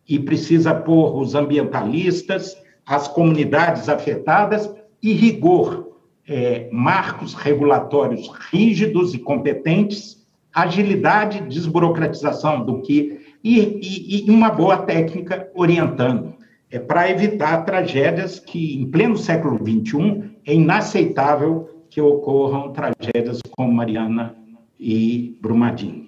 e 0.07 0.19
precisa 0.19 0.75
pôr 0.75 1.19
os 1.19 1.33
ambientalistas, 1.33 2.55
as 2.85 3.07
comunidades 3.07 3.89
afetadas 3.89 4.71
e 5.01 5.13
rigor, 5.13 5.95
é, 6.27 6.69
marcos 6.71 7.33
regulatórios 7.33 8.29
rígidos 8.51 9.13
e 9.13 9.19
competentes, 9.19 10.25
agilidade, 10.53 11.41
desburocratização 11.47 12.63
do 12.63 12.81
que 12.81 13.16
e, 13.43 13.59
e, 13.59 14.25
e 14.27 14.31
uma 14.31 14.49
boa 14.49 14.77
técnica 14.77 15.49
orientando. 15.53 16.35
É 16.69 16.79
para 16.79 17.09
evitar 17.09 17.63
tragédias 17.63 18.39
que, 18.39 18.75
em 18.75 18.85
pleno 18.89 19.17
século 19.17 19.57
XXI, 19.57 20.31
é 20.45 20.53
inaceitável 20.53 21.69
que 21.89 22.01
ocorram 22.01 22.73
tragédias 22.73 23.39
como 23.51 23.71
Mariana 23.71 24.35
e 24.79 25.37
Brumadinho. 25.41 26.07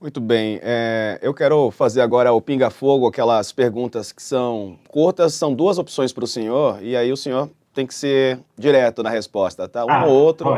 Muito 0.00 0.20
bem. 0.20 0.60
É, 0.62 1.18
eu 1.22 1.32
quero 1.32 1.70
fazer 1.70 2.00
agora 2.00 2.32
o 2.32 2.40
pinga-fogo, 2.40 3.06
aquelas 3.06 3.50
perguntas 3.52 4.12
que 4.12 4.22
são 4.22 4.76
curtas. 4.88 5.34
São 5.34 5.54
duas 5.54 5.78
opções 5.78 6.12
para 6.12 6.24
o 6.24 6.26
senhor, 6.26 6.82
e 6.82 6.96
aí 6.96 7.10
o 7.10 7.16
senhor 7.16 7.48
tem 7.72 7.86
que 7.86 7.94
ser 7.94 8.38
direto 8.58 9.02
na 9.02 9.10
resposta, 9.10 9.68
tá? 9.68 9.84
Um 9.84 9.90
ah, 9.90 10.06
ou 10.06 10.12
outro. 10.12 10.48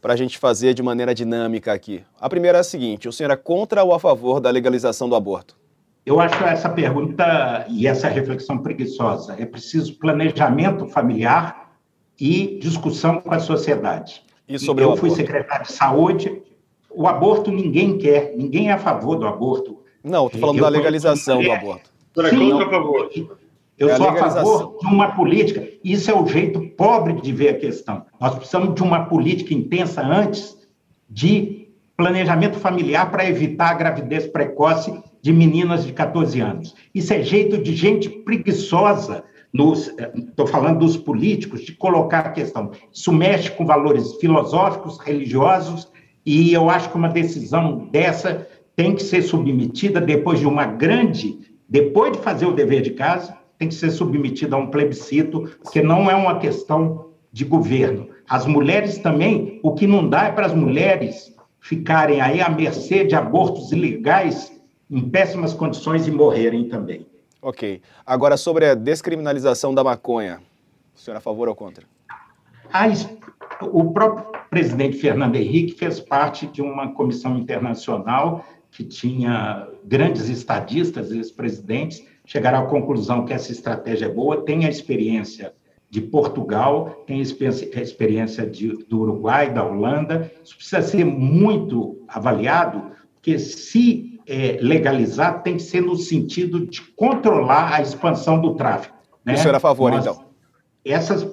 Para 0.00 0.12
a 0.12 0.16
gente 0.16 0.38
fazer 0.38 0.74
de 0.74 0.82
maneira 0.82 1.14
dinâmica 1.14 1.72
aqui. 1.72 2.02
A 2.20 2.28
primeira 2.28 2.58
é 2.58 2.60
a 2.60 2.64
seguinte: 2.64 3.08
o 3.08 3.12
senhor 3.12 3.30
é 3.30 3.36
contra 3.36 3.82
ou 3.82 3.92
a 3.94 4.00
favor 4.00 4.40
da 4.40 4.50
legalização 4.50 5.08
do 5.08 5.14
aborto? 5.14 5.56
Eu 6.04 6.20
acho 6.20 6.42
essa 6.44 6.68
pergunta 6.68 7.66
e 7.68 7.86
essa 7.86 8.08
reflexão 8.08 8.58
preguiçosa. 8.58 9.34
É 9.38 9.44
preciso 9.44 9.98
planejamento 9.98 10.86
familiar 10.86 11.72
e 12.18 12.58
discussão 12.60 13.20
com 13.20 13.34
a 13.34 13.40
sociedade. 13.40 14.22
E 14.48 14.58
sobre 14.58 14.84
eu 14.84 14.96
fui 14.96 15.10
secretário 15.10 15.66
de 15.66 15.72
saúde, 15.72 16.42
o 16.88 17.08
aborto 17.08 17.50
ninguém 17.50 17.98
quer, 17.98 18.34
ninguém 18.36 18.70
é 18.70 18.72
a 18.72 18.78
favor 18.78 19.16
do 19.16 19.26
aborto. 19.26 19.80
Não, 20.02 20.26
estou 20.26 20.40
falando 20.40 20.58
eu, 20.58 20.62
da 20.62 20.68
legalização 20.68 21.42
do 21.42 21.50
aborto. 21.50 21.90
Sim, 22.30 22.50
eu, 22.50 22.60
a 22.60 22.70
favor. 22.70 23.10
Eu 23.78 23.90
é 23.90 23.96
sou 23.96 24.08
a, 24.08 24.12
a 24.12 24.16
favor 24.16 24.78
de 24.80 24.86
uma 24.86 25.12
política. 25.12 25.66
Isso 25.84 26.10
é 26.10 26.14
o 26.14 26.26
jeito 26.26 26.60
pobre 26.76 27.20
de 27.20 27.32
ver 27.32 27.50
a 27.50 27.58
questão. 27.58 28.04
Nós 28.20 28.34
precisamos 28.34 28.74
de 28.74 28.82
uma 28.82 29.06
política 29.06 29.52
intensa 29.52 30.02
antes 30.02 30.56
de 31.08 31.68
planejamento 31.96 32.58
familiar 32.58 33.10
para 33.10 33.28
evitar 33.28 33.70
a 33.70 33.74
gravidez 33.74 34.26
precoce 34.26 34.98
de 35.22 35.32
meninas 35.32 35.84
de 35.84 35.92
14 35.92 36.40
anos. 36.40 36.74
Isso 36.94 37.12
é 37.12 37.22
jeito 37.22 37.58
de 37.58 37.74
gente 37.74 38.08
preguiçosa 38.08 39.24
estou 40.14 40.46
falando 40.46 40.80
dos 40.80 40.96
políticos, 40.96 41.62
de 41.62 41.72
colocar 41.72 42.20
a 42.20 42.30
questão. 42.30 42.70
Isso 42.92 43.12
mexe 43.12 43.50
com 43.50 43.64
valores 43.64 44.14
filosóficos, 44.16 44.98
religiosos, 44.98 45.90
e 46.24 46.52
eu 46.52 46.68
acho 46.68 46.90
que 46.90 46.96
uma 46.96 47.08
decisão 47.08 47.88
dessa 47.90 48.46
tem 48.74 48.94
que 48.94 49.02
ser 49.02 49.22
submetida 49.22 50.00
depois 50.00 50.40
de 50.40 50.46
uma 50.46 50.66
grande, 50.66 51.38
depois 51.68 52.12
de 52.12 52.18
fazer 52.18 52.46
o 52.46 52.52
dever 52.52 52.82
de 52.82 52.90
casa, 52.90 53.36
tem 53.58 53.68
que 53.68 53.74
ser 53.74 53.90
submetida 53.90 54.56
a 54.56 54.58
um 54.58 54.70
plebiscito, 54.70 55.50
porque 55.62 55.82
não 55.82 56.10
é 56.10 56.14
uma 56.14 56.38
questão 56.38 57.10
de 57.32 57.44
governo. 57.44 58.08
As 58.28 58.46
mulheres 58.46 58.98
também, 58.98 59.60
o 59.62 59.74
que 59.74 59.86
não 59.86 60.08
dá 60.08 60.24
é 60.24 60.32
para 60.32 60.46
as 60.46 60.54
mulheres 60.54 61.34
ficarem 61.60 62.20
aí 62.20 62.40
à 62.40 62.48
mercê 62.48 63.04
de 63.04 63.14
abortos 63.14 63.72
ilegais 63.72 64.52
em 64.90 65.08
péssimas 65.08 65.52
condições 65.52 66.06
e 66.06 66.10
morrerem 66.10 66.68
também. 66.68 67.06
Ok. 67.42 67.80
Agora, 68.04 68.36
sobre 68.36 68.66
a 68.66 68.74
descriminalização 68.74 69.74
da 69.74 69.82
maconha, 69.82 70.40
o 70.94 70.98
senhor 70.98 71.16
é 71.16 71.18
a 71.18 71.20
favor 71.20 71.48
ou 71.48 71.54
contra? 71.54 71.84
Ah, 72.72 72.86
o 73.62 73.92
próprio 73.92 74.26
presidente 74.50 74.96
Fernando 74.96 75.36
Henrique 75.36 75.74
fez 75.74 76.00
parte 76.00 76.46
de 76.46 76.62
uma 76.62 76.92
comissão 76.92 77.36
internacional 77.36 78.44
que 78.70 78.84
tinha 78.84 79.68
grandes 79.84 80.28
estadistas, 80.28 81.10
ex-presidentes, 81.10 82.04
chegaram 82.26 82.58
à 82.58 82.66
conclusão 82.66 83.24
que 83.24 83.32
essa 83.32 83.52
estratégia 83.52 84.06
é 84.06 84.10
boa, 84.10 84.44
tem 84.44 84.66
a 84.66 84.68
experiência 84.68 85.54
de 85.88 86.00
Portugal, 86.00 87.04
tem 87.06 87.20
a 87.20 87.80
experiência 87.80 88.44
de, 88.44 88.68
do 88.86 89.00
Uruguai, 89.00 89.52
da 89.52 89.64
Holanda. 89.64 90.30
Isso 90.44 90.56
precisa 90.56 90.82
ser 90.82 91.04
muito 91.04 92.04
avaliado, 92.08 92.90
porque 93.14 93.38
se 93.38 94.20
é, 94.26 94.58
legalizar 94.60 95.42
tem 95.42 95.54
que 95.56 95.62
ser 95.62 95.80
no 95.80 95.96
sentido 95.96 96.66
de 96.66 96.82
controlar 96.82 97.72
a 97.72 97.80
expansão 97.80 98.40
do 98.40 98.56
tráfico. 98.56 98.96
Né? 99.24 99.34
O 99.34 99.38
senhor 99.38 99.54
é 99.54 99.56
a 99.56 99.60
favor, 99.60 99.92
Nós, 99.92 100.04
então? 100.04 100.26
Essas, 100.84 101.26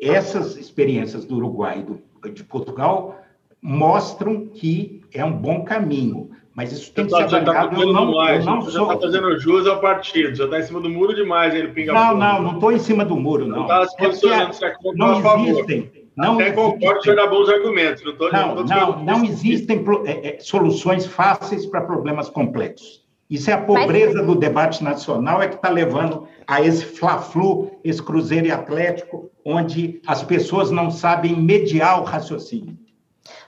essas 0.00 0.56
experiências 0.56 1.24
do 1.24 1.36
Uruguai 1.36 1.80
e 1.80 1.82
do, 1.82 2.30
de 2.30 2.44
Portugal 2.44 3.18
mostram 3.60 4.46
que 4.46 5.02
é 5.12 5.24
um 5.24 5.32
bom 5.32 5.64
caminho. 5.64 6.30
Mas 6.54 6.72
isso 6.72 6.92
tem 6.92 7.04
que 7.04 7.10
tá, 7.10 7.28
ser 7.28 7.30
tá 7.30 7.36
avaliado. 7.38 7.74
Tá 7.74 7.82
eu 7.82 7.92
não, 7.92 8.12
mais, 8.12 8.46
eu 8.46 8.52
não 8.52 8.62
sou... 8.62 8.92
está 8.92 9.00
fazendo 9.00 9.38
jus 9.38 9.66
ao 9.66 9.80
partido, 9.80 10.36
já 10.36 10.44
está 10.44 10.60
em 10.60 10.62
cima 10.62 10.80
do 10.80 10.88
muro 10.88 11.14
demais, 11.14 11.52
ele 11.54 11.68
pinga 11.68 11.92
Não, 11.92 12.16
não, 12.16 12.42
não 12.42 12.54
estou 12.54 12.70
em 12.70 12.78
cima 12.78 13.04
do 13.04 13.16
muro, 13.16 13.46
não. 13.46 13.56
Não 13.56 13.62
está 13.64 13.86
se 13.88 13.96
posicionando, 13.96 14.52
é 14.64 14.74
não 14.94 15.48
existem, 15.48 15.90
não 16.16 16.34
Até 16.34 16.52
concordo 16.52 17.00
que 17.00 17.14
dar 17.14 17.26
bons 17.26 17.48
argumentos. 17.48 18.04
Não, 18.04 18.16
tô, 18.16 18.30
não, 18.30 18.54
não, 18.54 18.64
não, 18.64 19.04
não 19.04 19.24
existem 19.24 19.84
é, 20.06 20.36
é, 20.36 20.38
soluções 20.38 21.06
fáceis 21.06 21.66
para 21.66 21.80
problemas 21.80 22.28
complexos. 22.28 23.02
Isso 23.28 23.50
é 23.50 23.54
a 23.54 23.60
pobreza 23.60 24.18
Mas... 24.18 24.26
do 24.26 24.36
debate 24.36 24.84
nacional 24.84 25.42
é 25.42 25.48
que 25.48 25.56
está 25.56 25.70
levando 25.70 26.28
a 26.46 26.60
esse 26.60 26.84
fla-flu, 26.84 27.72
esse 27.82 28.00
cruzeiro 28.00 28.46
e 28.46 28.52
atlético, 28.52 29.28
onde 29.44 30.00
as 30.06 30.22
pessoas 30.22 30.70
não 30.70 30.90
sabem 30.90 31.34
mediar 31.34 32.00
o 32.00 32.04
raciocínio. 32.04 32.78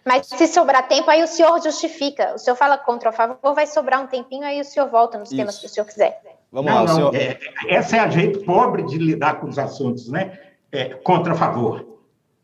Mas 0.04 0.26
se 0.26 0.46
sobrar 0.46 0.88
tempo, 0.88 1.10
aí 1.10 1.22
o 1.22 1.26
senhor 1.26 1.60
justifica. 1.62 2.34
O 2.34 2.38
senhor 2.38 2.56
fala 2.56 2.78
contra 2.78 3.10
ou 3.10 3.12
a 3.12 3.16
favor, 3.16 3.54
vai 3.54 3.66
sobrar 3.66 4.02
um 4.02 4.06
tempinho, 4.06 4.44
aí 4.44 4.60
o 4.60 4.64
senhor 4.64 4.88
volta 4.88 5.18
nos 5.18 5.28
Isso. 5.28 5.36
temas 5.36 5.58
que 5.58 5.66
o 5.66 5.68
senhor 5.68 5.86
quiser. 5.86 6.20
Vamos 6.50 6.70
não, 6.70 6.78
lá, 6.78 6.86
não, 6.86 6.94
senhor... 6.94 7.14
É, 7.14 7.38
essa 7.68 7.96
é 7.96 8.00
a 8.00 8.08
jeito 8.08 8.40
pobre 8.44 8.84
de 8.84 8.96
lidar 8.98 9.40
com 9.40 9.48
os 9.48 9.58
assuntos, 9.58 10.08
né? 10.08 10.38
É, 10.72 10.94
contra 10.94 11.32
a 11.32 11.36
favor. 11.36 11.86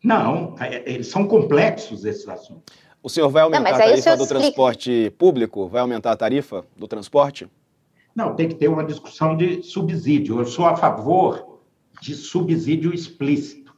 Não, 0.03 0.57
é, 0.61 0.83
eles 0.85 1.07
são 1.07 1.27
complexos 1.27 2.05
esses 2.05 2.29
assuntos. 2.29 2.75
O 3.03 3.09
senhor 3.09 3.29
vai 3.29 3.43
aumentar 3.43 3.71
não, 3.71 3.77
a 3.77 3.79
tarifa 3.79 4.17
do 4.17 4.23
explica. 4.23 4.41
transporte 4.41 5.13
público? 5.19 5.67
Vai 5.69 5.81
aumentar 5.81 6.13
a 6.13 6.17
tarifa 6.17 6.65
do 6.77 6.87
transporte? 6.87 7.49
Não, 8.15 8.35
tem 8.35 8.49
que 8.49 8.55
ter 8.55 8.69
uma 8.69 8.85
discussão 8.85 9.37
de 9.37 9.63
subsídio. 9.63 10.39
Eu 10.39 10.47
sou 10.47 10.67
a 10.67 10.77
favor 10.77 11.59
de 12.01 12.15
subsídio 12.15 12.93
explícito. 12.95 13.75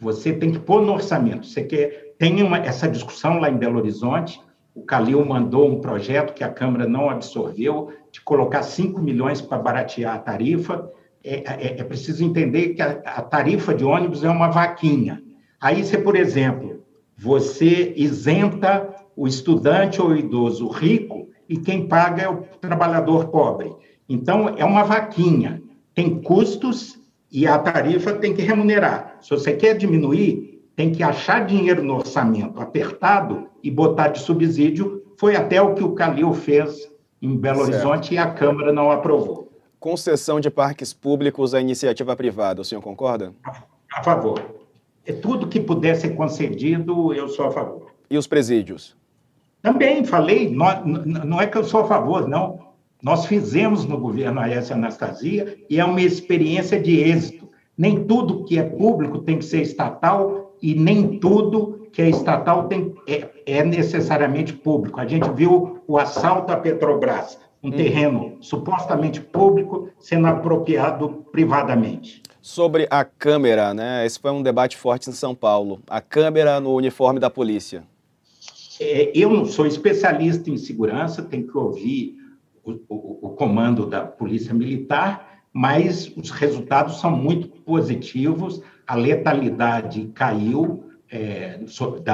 Você 0.00 0.32
tem 0.32 0.52
que 0.52 0.58
pôr 0.58 0.82
no 0.82 0.92
orçamento. 0.92 1.46
Você 1.46 1.64
quer 1.64 2.07
tem 2.18 2.42
uma, 2.42 2.58
essa 2.58 2.88
discussão 2.88 3.38
lá 3.38 3.48
em 3.48 3.56
Belo 3.56 3.78
Horizonte. 3.78 4.40
O 4.74 4.82
Calil 4.82 5.24
mandou 5.24 5.68
um 5.68 5.80
projeto 5.80 6.34
que 6.34 6.42
a 6.42 6.48
Câmara 6.48 6.86
não 6.86 7.08
absorveu 7.08 7.92
de 8.10 8.20
colocar 8.20 8.62
5 8.62 9.00
milhões 9.00 9.40
para 9.40 9.58
baratear 9.58 10.16
a 10.16 10.18
tarifa. 10.18 10.90
É, 11.22 11.36
é, 11.36 11.80
é 11.80 11.84
preciso 11.84 12.24
entender 12.24 12.70
que 12.70 12.82
a, 12.82 13.00
a 13.04 13.22
tarifa 13.22 13.72
de 13.72 13.84
ônibus 13.84 14.24
é 14.24 14.28
uma 14.28 14.48
vaquinha. 14.48 15.22
Aí 15.60 15.84
você, 15.84 15.96
por 15.96 16.16
exemplo, 16.16 16.84
você 17.16 17.92
isenta 17.96 18.94
o 19.16 19.26
estudante 19.26 20.00
ou 20.00 20.08
o 20.08 20.16
idoso 20.16 20.68
rico 20.68 21.28
e 21.48 21.56
quem 21.56 21.86
paga 21.86 22.22
é 22.22 22.28
o 22.28 22.42
trabalhador 22.60 23.28
pobre. 23.28 23.72
Então, 24.08 24.54
é 24.56 24.64
uma 24.64 24.84
vaquinha. 24.84 25.62
Tem 25.94 26.20
custos 26.20 26.98
e 27.30 27.46
a 27.46 27.58
tarifa 27.58 28.14
tem 28.14 28.34
que 28.34 28.42
remunerar. 28.42 29.18
Se 29.20 29.30
você 29.30 29.52
quer 29.52 29.76
diminuir, 29.76 30.57
tem 30.78 30.92
que 30.92 31.02
achar 31.02 31.44
dinheiro 31.44 31.82
no 31.82 31.96
orçamento 31.96 32.60
apertado 32.60 33.48
e 33.64 33.68
botar 33.68 34.10
de 34.10 34.20
subsídio. 34.20 35.02
Foi 35.16 35.34
até 35.34 35.60
o 35.60 35.74
que 35.74 35.82
o 35.82 35.90
Calil 35.90 36.32
fez 36.32 36.88
em 37.20 37.36
Belo 37.36 37.64
certo. 37.64 37.72
Horizonte 37.72 38.14
e 38.14 38.18
a 38.18 38.30
Câmara 38.30 38.72
não 38.72 38.88
aprovou. 38.88 39.50
Concessão 39.80 40.38
de 40.38 40.48
parques 40.48 40.92
públicos 40.92 41.52
à 41.52 41.60
iniciativa 41.60 42.14
privada, 42.14 42.60
o 42.60 42.64
senhor 42.64 42.80
concorda? 42.80 43.34
A 43.92 44.04
favor. 44.04 44.40
É 45.04 45.12
tudo 45.12 45.48
que 45.48 45.58
puder 45.58 45.96
ser 45.96 46.10
concedido, 46.10 47.12
eu 47.12 47.28
sou 47.28 47.46
a 47.46 47.50
favor. 47.50 47.90
E 48.08 48.16
os 48.16 48.28
presídios? 48.28 48.96
Também 49.60 50.04
falei, 50.04 50.48
não, 50.48 50.86
não 50.86 51.40
é 51.40 51.48
que 51.48 51.58
eu 51.58 51.64
sou 51.64 51.80
a 51.80 51.88
favor, 51.88 52.28
não. 52.28 52.68
Nós 53.02 53.26
fizemos 53.26 53.84
no 53.84 53.98
governo 53.98 54.38
Aécio 54.38 54.76
Anastasia 54.76 55.58
e 55.68 55.80
é 55.80 55.84
uma 55.84 56.00
experiência 56.00 56.80
de 56.80 57.00
êxito. 57.00 57.48
Nem 57.76 58.04
tudo 58.04 58.44
que 58.44 58.60
é 58.60 58.62
público 58.62 59.18
tem 59.18 59.38
que 59.38 59.44
ser 59.44 59.62
estatal 59.62 60.47
e 60.62 60.74
nem 60.74 61.18
tudo 61.18 61.88
que 61.92 62.02
é 62.02 62.08
estatal 62.08 62.68
tem, 62.68 62.94
é, 63.06 63.28
é 63.46 63.64
necessariamente 63.64 64.52
público. 64.52 65.00
A 65.00 65.06
gente 65.06 65.28
viu 65.30 65.80
o 65.86 65.98
assalto 65.98 66.52
à 66.52 66.56
Petrobras, 66.56 67.38
um 67.62 67.68
hum. 67.68 67.72
terreno 67.72 68.36
supostamente 68.40 69.20
público 69.20 69.88
sendo 69.98 70.26
apropriado 70.26 71.24
privadamente 71.32 72.22
sobre 72.48 72.88
a 72.90 73.04
câmera, 73.04 73.74
né? 73.74 74.06
Esse 74.06 74.18
foi 74.18 74.30
um 74.30 74.42
debate 74.42 74.74
forte 74.74 75.10
em 75.10 75.12
São 75.12 75.34
Paulo. 75.34 75.80
A 75.86 76.00
câmera 76.00 76.58
no 76.58 76.74
uniforme 76.74 77.20
da 77.20 77.28
polícia. 77.28 77.84
É, 78.80 79.12
eu 79.14 79.28
não 79.28 79.44
sou 79.44 79.66
especialista 79.66 80.48
em 80.48 80.56
segurança, 80.56 81.22
tenho 81.22 81.46
que 81.46 81.58
ouvir 81.58 82.16
o, 82.64 82.72
o, 82.88 83.18
o, 83.22 83.28
comando 83.30 83.84
da 83.84 84.02
Polícia 84.02 84.54
Militar, 84.54 85.42
mas 85.52 86.10
os 86.16 86.30
resultados 86.30 87.00
são 87.00 87.10
muito 87.10 87.48
positivos. 87.48 88.62
A 88.88 88.96
letalidade 88.96 90.10
caiu 90.14 90.84
é, 91.10 91.60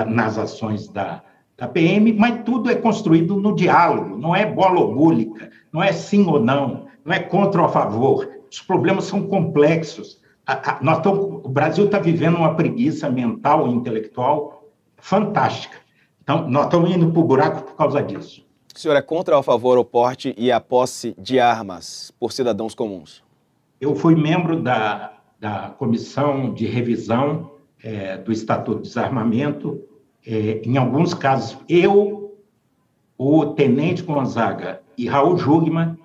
nas 0.07 0.37
ações 0.37 0.89
da, 0.89 1.23
da 1.57 1.67
PM, 1.69 2.13
mas 2.13 2.43
tudo 2.45 2.71
é 2.71 2.75
construído 2.75 3.37
no 3.37 3.55
diálogo, 3.55 4.19
não 4.19 4.37
é 4.37 4.45
bola 4.45 4.81
obúlica, 4.81 5.51
não 5.73 5.83
é 5.83 5.93
sim 5.93 6.27
ou 6.27 6.39
não, 6.39 6.87
não 7.03 7.15
é 7.15 7.21
contra 7.21 7.63
ou 7.63 7.69
a 7.69 7.71
favor. 7.71 8.29
Os 8.51 8.61
problemas 8.61 9.05
são 9.05 9.27
complexos 9.27 10.23
a, 10.47 10.73
a, 10.73 10.83
nós 10.83 11.05
o 11.07 11.49
Brasil 11.49 11.87
está 11.87 11.99
vivendo 11.99 12.37
uma 12.37 12.55
preguiça 12.55 13.09
mental 13.11 13.69
e 13.69 13.73
intelectual 13.73 14.69
fantástica. 14.97 15.79
Então, 16.23 16.49
nós 16.49 16.65
estamos 16.65 16.91
indo 16.95 17.11
para 17.11 17.21
o 17.21 17.25
buraco 17.25 17.63
por 17.63 17.77
causa 17.77 18.03
disso. 18.03 18.45
O 18.75 18.79
senhor 18.79 18.97
é 18.97 19.03
contra 19.03 19.35
ou 19.35 19.41
a 19.41 19.43
favor 19.43 19.79
o 19.79 19.85
porte 19.85 20.35
e 20.37 20.51
a 20.51 20.61
posse 20.61 21.15
de 21.19 21.39
armas 21.39 22.13
por 22.19 22.33
cidadãos 22.33 22.75
comuns? 22.75 23.23
Eu 23.81 23.95
fui 23.95 24.15
membro 24.15 24.61
da, 24.61 25.13
da 25.45 25.75
comissão 25.79 26.55
de 26.55 26.65
revisão 26.65 27.51
é, 27.83 28.17
do 28.17 28.33
Estatuto 28.33 28.81
de 28.81 28.89
Desarmamento. 28.89 29.79
É, 30.27 30.63
em 30.65 30.79
alguns 30.79 31.13
casos, 31.13 31.59
eu 31.69 32.35
o 33.19 33.45
Tenente 33.49 34.03
Gonzaga 34.03 34.81
e 34.97 35.07
Raul 35.07 35.37
Jugman, 35.37 35.99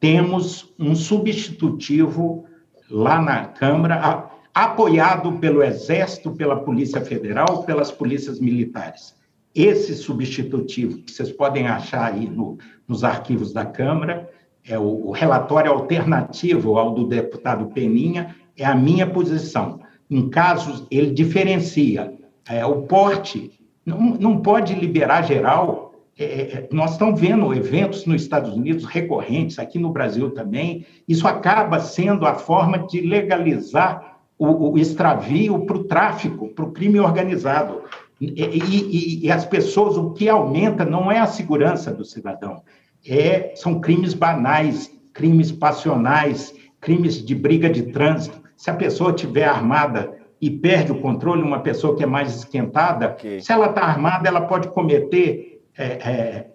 temos 0.00 0.74
um 0.76 0.96
substitutivo 0.96 2.44
lá 2.90 3.22
na 3.22 3.44
Câmara, 3.44 4.28
apoiado 4.52 5.38
pelo 5.38 5.62
Exército, 5.62 6.32
pela 6.32 6.60
Polícia 6.60 7.00
Federal, 7.00 7.62
pelas 7.62 7.92
polícias 7.92 8.40
militares. 8.40 9.14
Esse 9.54 9.94
substitutivo, 9.94 10.98
que 10.98 11.12
vocês 11.12 11.30
podem 11.30 11.68
achar 11.68 12.12
aí 12.12 12.28
no, 12.28 12.58
nos 12.88 13.04
arquivos 13.04 13.52
da 13.52 13.64
Câmara, 13.64 14.28
é 14.64 14.76
o, 14.76 15.06
o 15.06 15.10
relatório 15.12 15.70
alternativo 15.70 16.76
ao 16.76 16.92
do 16.92 17.06
deputado 17.06 17.66
Peninha, 17.66 18.34
é 18.62 18.66
a 18.66 18.74
minha 18.74 19.06
posição. 19.06 19.80
Em 20.10 20.28
casos, 20.28 20.86
ele 20.90 21.10
diferencia 21.10 22.12
é, 22.48 22.64
o 22.64 22.82
porte, 22.82 23.52
não, 23.84 24.00
não 24.00 24.36
pode 24.38 24.74
liberar 24.74 25.22
geral 25.22 25.90
é, 26.20 26.24
é, 26.24 26.68
nós 26.70 26.92
estamos 26.92 27.18
vendo 27.18 27.54
eventos 27.54 28.04
nos 28.04 28.20
Estados 28.20 28.52
Unidos 28.54 28.84
recorrentes, 28.84 29.58
aqui 29.58 29.78
no 29.78 29.90
Brasil 29.90 30.30
também. 30.30 30.84
Isso 31.08 31.26
acaba 31.26 31.80
sendo 31.80 32.26
a 32.26 32.34
forma 32.34 32.86
de 32.86 33.00
legalizar 33.00 34.18
o, 34.38 34.72
o 34.72 34.78
extravio 34.78 35.64
para 35.64 35.78
o 35.78 35.84
tráfico, 35.84 36.48
para 36.48 36.66
o 36.66 36.72
crime 36.72 37.00
organizado. 37.00 37.82
E, 38.20 38.26
e, 38.26 39.26
e, 39.26 39.32
as 39.32 39.46
pessoas, 39.46 39.96
o 39.96 40.10
que 40.10 40.28
aumenta 40.28 40.84
não 40.84 41.10
é 41.10 41.18
a 41.18 41.26
segurança 41.26 41.90
do 41.90 42.04
cidadão, 42.04 42.60
é, 43.08 43.54
são 43.54 43.80
crimes 43.80 44.12
banais, 44.12 44.90
crimes 45.14 45.50
passionais, 45.50 46.54
crimes 46.82 47.24
de 47.24 47.34
briga 47.34 47.70
de 47.70 47.84
trânsito. 47.84 48.39
Se 48.60 48.68
a 48.68 48.74
pessoa 48.74 49.10
tiver 49.10 49.44
armada 49.44 50.18
e 50.38 50.50
perde 50.50 50.92
o 50.92 51.00
controle, 51.00 51.40
uma 51.40 51.60
pessoa 51.60 51.96
que 51.96 52.02
é 52.02 52.06
mais 52.06 52.36
esquentada, 52.36 53.06
okay. 53.06 53.40
se 53.40 53.50
ela 53.50 53.70
está 53.70 53.80
armada, 53.80 54.28
ela 54.28 54.42
pode 54.42 54.68
cometer 54.68 55.62
é, 55.78 56.46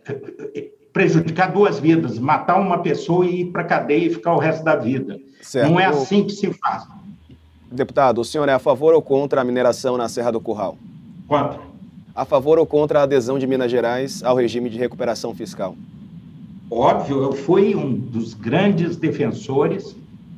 é, 0.53 0.69
prejudicar 0.93 1.51
duas 1.51 1.79
vidas, 1.79 2.19
matar 2.19 2.59
uma 2.59 2.77
pessoa 2.77 3.25
e 3.25 3.41
ir 3.41 3.45
para 3.45 3.63
a 3.63 3.65
cadeia 3.65 4.05
e 4.05 4.13
ficar 4.13 4.35
o 4.35 4.37
resto 4.37 4.63
da 4.63 4.75
vida. 4.75 5.19
Certo. 5.41 5.67
Não 5.67 5.79
é 5.79 5.85
assim 5.85 6.23
que 6.23 6.33
se 6.33 6.53
faz. 6.53 6.87
Deputado, 7.71 8.21
o 8.21 8.23
senhor 8.23 8.47
é 8.49 8.53
a 8.53 8.59
favor 8.59 8.93
ou 8.93 9.01
contra 9.01 9.41
a 9.41 9.43
mineração 9.43 9.97
na 9.97 10.07
Serra 10.07 10.29
do 10.29 10.39
Curral? 10.39 10.77
Contra. 11.27 11.59
A 12.13 12.23
favor 12.23 12.59
ou 12.59 12.67
contra 12.67 12.99
a 12.99 13.03
adesão 13.03 13.39
de 13.39 13.47
Minas 13.47 13.71
Gerais 13.71 14.21
ao 14.21 14.35
regime 14.35 14.69
de 14.69 14.77
recuperação 14.77 15.33
fiscal? 15.33 15.75
Óbvio, 16.69 17.23
eu 17.23 17.31
fui 17.31 17.75
um 17.75 17.91
dos 17.95 18.35
grandes 18.35 18.95
defensores, 18.95 19.95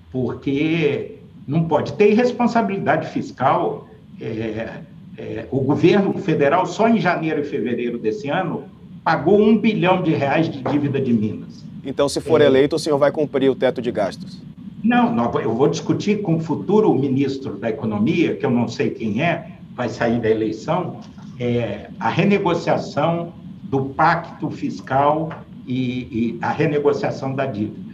porque 0.09 1.16
não 1.48 1.64
pode 1.64 1.93
ter 1.93 2.12
irresponsabilidade 2.12 3.08
fiscal. 3.08 3.88
É, 4.20 4.82
é, 5.18 5.48
o 5.50 5.62
governo 5.62 6.14
federal, 6.20 6.66
só 6.66 6.88
em 6.89 7.00
janeiro 7.00 7.41
e 7.41 7.43
fevereiro 7.43 7.98
desse 7.98 8.30
ano, 8.30 8.66
pagou 9.04 9.39
um 9.39 9.58
bilhão 9.58 10.04
de 10.04 10.12
reais 10.12 10.50
de 10.50 10.62
dívida 10.62 11.00
de 11.00 11.14
Minas. 11.14 11.64
Então, 11.84 12.10
se 12.10 12.20
for 12.20 12.41
é, 12.41 12.45
eleito, 12.45 12.76
o 12.76 12.80
senhor 12.80 12.98
vai 12.98 13.12
cumprir 13.12 13.50
o 13.50 13.56
teto 13.56 13.82
de 13.82 13.91
gastos? 13.91 14.41
Não, 14.84 15.14
não, 15.14 15.39
eu 15.39 15.56
vou 15.56 15.68
discutir 15.68 16.22
com 16.22 16.36
o 16.36 16.39
futuro 16.39 16.93
ministro 16.93 17.54
da 17.58 17.70
Economia, 17.70 18.36
que 18.36 18.45
eu 18.45 18.52
não 18.52 18.68
sei 18.68 18.89
quem 18.89 19.24
é, 19.24 19.52
vai 19.76 19.89
sair 19.89 20.20
da 20.20 20.30
eleição, 20.30 21.00
é, 21.39 21.89
a 22.00 22.10
renegociação 22.10 23.34
do 23.64 23.86
pacto 23.86 24.50
fiscal 24.50 25.30
e, 25.66 26.36
e 26.36 26.38
a 26.41 26.52
renegociação 26.52 27.34
da 27.34 27.45
dívida. 27.45 27.93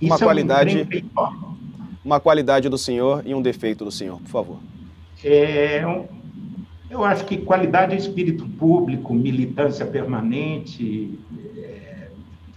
Isso 0.00 0.12
uma 0.12 0.18
qualidade, 0.18 0.80
é 0.80 0.82
um 0.82 1.49
uma 2.04 2.18
qualidade 2.18 2.68
do 2.68 2.78
senhor 2.78 3.22
e 3.26 3.34
um 3.34 3.42
defeito 3.42 3.84
do 3.84 3.90
senhor, 3.90 4.20
por 4.20 4.28
favor. 4.28 4.58
É, 5.24 5.84
eu 6.90 7.04
acho 7.04 7.24
que 7.24 7.36
qualidade 7.38 7.94
é 7.94 7.96
espírito 7.96 8.46
público, 8.58 9.14
militância 9.14 9.86
permanente, 9.86 11.18
é, 11.56 12.08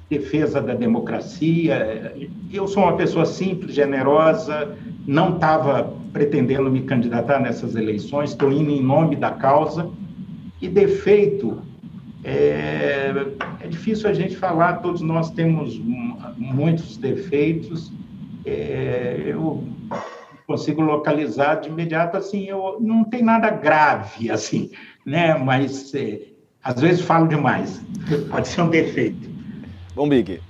defesa 0.10 0.62
da 0.62 0.74
democracia. 0.74 2.16
Eu 2.52 2.68
sou 2.68 2.84
uma 2.84 2.96
pessoa 2.96 3.26
simples, 3.26 3.76
generosa, 3.76 4.76
não 5.06 5.36
estava 5.36 5.94
pretendendo 6.14 6.72
me 6.72 6.84
candidatar 6.84 7.40
nessas 7.40 7.76
eleições, 7.76 8.32
estou 8.32 8.52
indo 8.52 8.72
em 8.72 8.82
nome 8.82 9.16
da 9.16 9.32
causa. 9.32 9.90
E 10.62 10.70
defeito, 10.70 11.62
é, 12.24 13.14
é 13.60 13.68
difícil 13.68 14.10
a 14.10 14.14
gente 14.14 14.38
falar, 14.38 14.78
todos 14.78 15.02
nós 15.02 15.30
temos 15.32 15.78
muitos 16.38 16.96
defeitos. 16.96 17.92
É, 18.46 19.24
eu 19.26 19.64
consigo 20.46 20.82
localizar 20.82 21.56
de 21.56 21.70
imediato, 21.70 22.18
assim, 22.18 22.46
eu 22.46 22.78
não 22.80 23.04
tem 23.04 23.24
nada 23.24 23.50
grave, 23.50 24.30
assim, 24.30 24.70
né? 25.06 25.36
Mas 25.36 25.94
é, 25.94 26.22
às 26.64 26.80
vezes 26.80 27.02
falo 27.02 27.28
demais, 27.28 27.82
pode 28.30 28.48
ser 28.48 28.62
um 28.62 28.70
defeito. 28.70 29.30
Bom, 29.96 30.08
Big. 30.10 30.42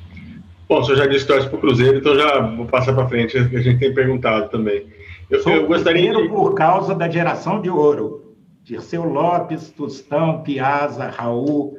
Bom, 0.67 0.79
o 0.79 0.83
senhor 0.83 0.97
já 0.97 1.05
disse 1.05 1.27
torce 1.27 1.47
para 1.47 1.57
o 1.57 1.61
Cruzeiro, 1.61 1.97
então 1.97 2.15
já 2.15 2.39
vou 2.39 2.65
passar 2.65 2.93
para 2.93 3.07
frente, 3.07 3.33
que 3.49 3.55
a 3.55 3.61
gente 3.61 3.79
tem 3.79 3.93
perguntado 3.93 4.49
também. 4.49 4.87
Eu, 5.29 5.41
Sou 5.41 5.51
eu 5.51 5.67
gostaria 5.67 6.13
de... 6.13 6.29
por 6.29 6.53
causa 6.55 6.95
da 6.95 7.09
geração 7.09 7.61
de 7.61 7.69
ouro. 7.69 8.35
Dirceu 8.63 9.03
Lopes, 9.03 9.71
Tostão, 9.71 10.41
Piazza, 10.41 11.09
Raul, 11.09 11.77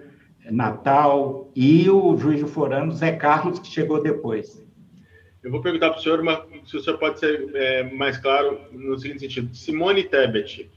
Natal 0.51 1.51
e 1.57 1.89
o 1.89 2.17
juiz 2.17 2.41
de 2.41 2.47
Forano, 2.47 2.93
Zé 2.93 3.13
Carlos, 3.13 3.59
que 3.59 3.69
chegou 3.69 4.03
depois. 4.03 4.64
Eu 5.45 5.51
vou 5.51 5.61
perguntar 5.61 5.91
para 5.91 5.99
o 5.99 6.03
senhor, 6.03 6.23
mas 6.23 6.39
se 6.67 6.75
o 6.75 6.81
senhor 6.81 6.97
pode 6.97 7.21
ser 7.21 7.51
é, 7.55 7.83
mais 7.83 8.17
claro 8.17 8.59
no 8.73 8.99
seguinte 8.99 9.21
sentido: 9.21 9.55
Simone 9.55 10.03
Tebet, 10.03 10.71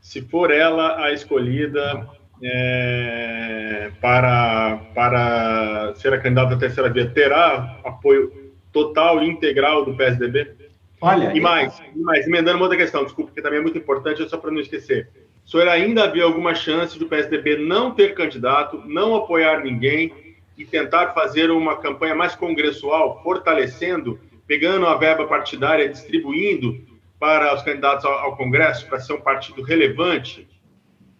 se 0.00 0.22
for 0.22 0.52
ela 0.52 1.02
a 1.02 1.12
escolhida 1.12 2.08
é, 2.40 3.90
para, 4.00 4.80
para 4.94 5.92
ser 5.96 6.14
a 6.14 6.18
candidata 6.18 6.54
à 6.54 6.58
terceira 6.58 6.88
via, 6.88 7.10
terá 7.10 7.80
apoio 7.84 8.52
total 8.72 9.24
e 9.24 9.28
integral 9.28 9.84
do 9.84 9.94
PSDB? 9.94 10.52
Olha. 11.00 11.36
E 11.36 11.40
mais, 11.40 11.82
e 11.92 11.98
mais, 11.98 12.24
emendando 12.24 12.58
uma 12.58 12.66
outra 12.66 12.78
questão, 12.78 13.02
desculpa, 13.02 13.32
que 13.34 13.42
também 13.42 13.58
é 13.58 13.62
muito 13.62 13.76
importante, 13.76 14.28
só 14.28 14.36
para 14.38 14.52
não 14.52 14.60
esquecer. 14.60 15.08
O 15.44 15.50
senhor 15.50 15.66
ainda 15.66 16.06
vê 16.06 16.20
alguma 16.20 16.54
chance 16.54 16.96
de 16.96 17.02
o 17.02 17.08
PSDB 17.08 17.56
não 17.56 17.90
ter 17.90 18.14
candidato, 18.14 18.80
não 18.86 19.16
apoiar 19.16 19.64
ninguém 19.64 20.12
e 20.56 20.64
tentar 20.64 21.12
fazer 21.12 21.50
uma 21.50 21.76
campanha 21.76 22.14
mais 22.14 22.34
congressual, 22.34 23.22
fortalecendo, 23.22 24.18
pegando 24.46 24.86
a 24.86 24.96
verba 24.96 25.26
partidária, 25.26 25.88
distribuindo 25.88 26.80
para 27.18 27.54
os 27.54 27.62
candidatos 27.62 28.04
ao, 28.04 28.36
Congresso, 28.36 28.86
para 28.86 28.98
ser 28.98 29.12
um 29.14 29.20
partido 29.20 29.62
relevante, 29.62 30.48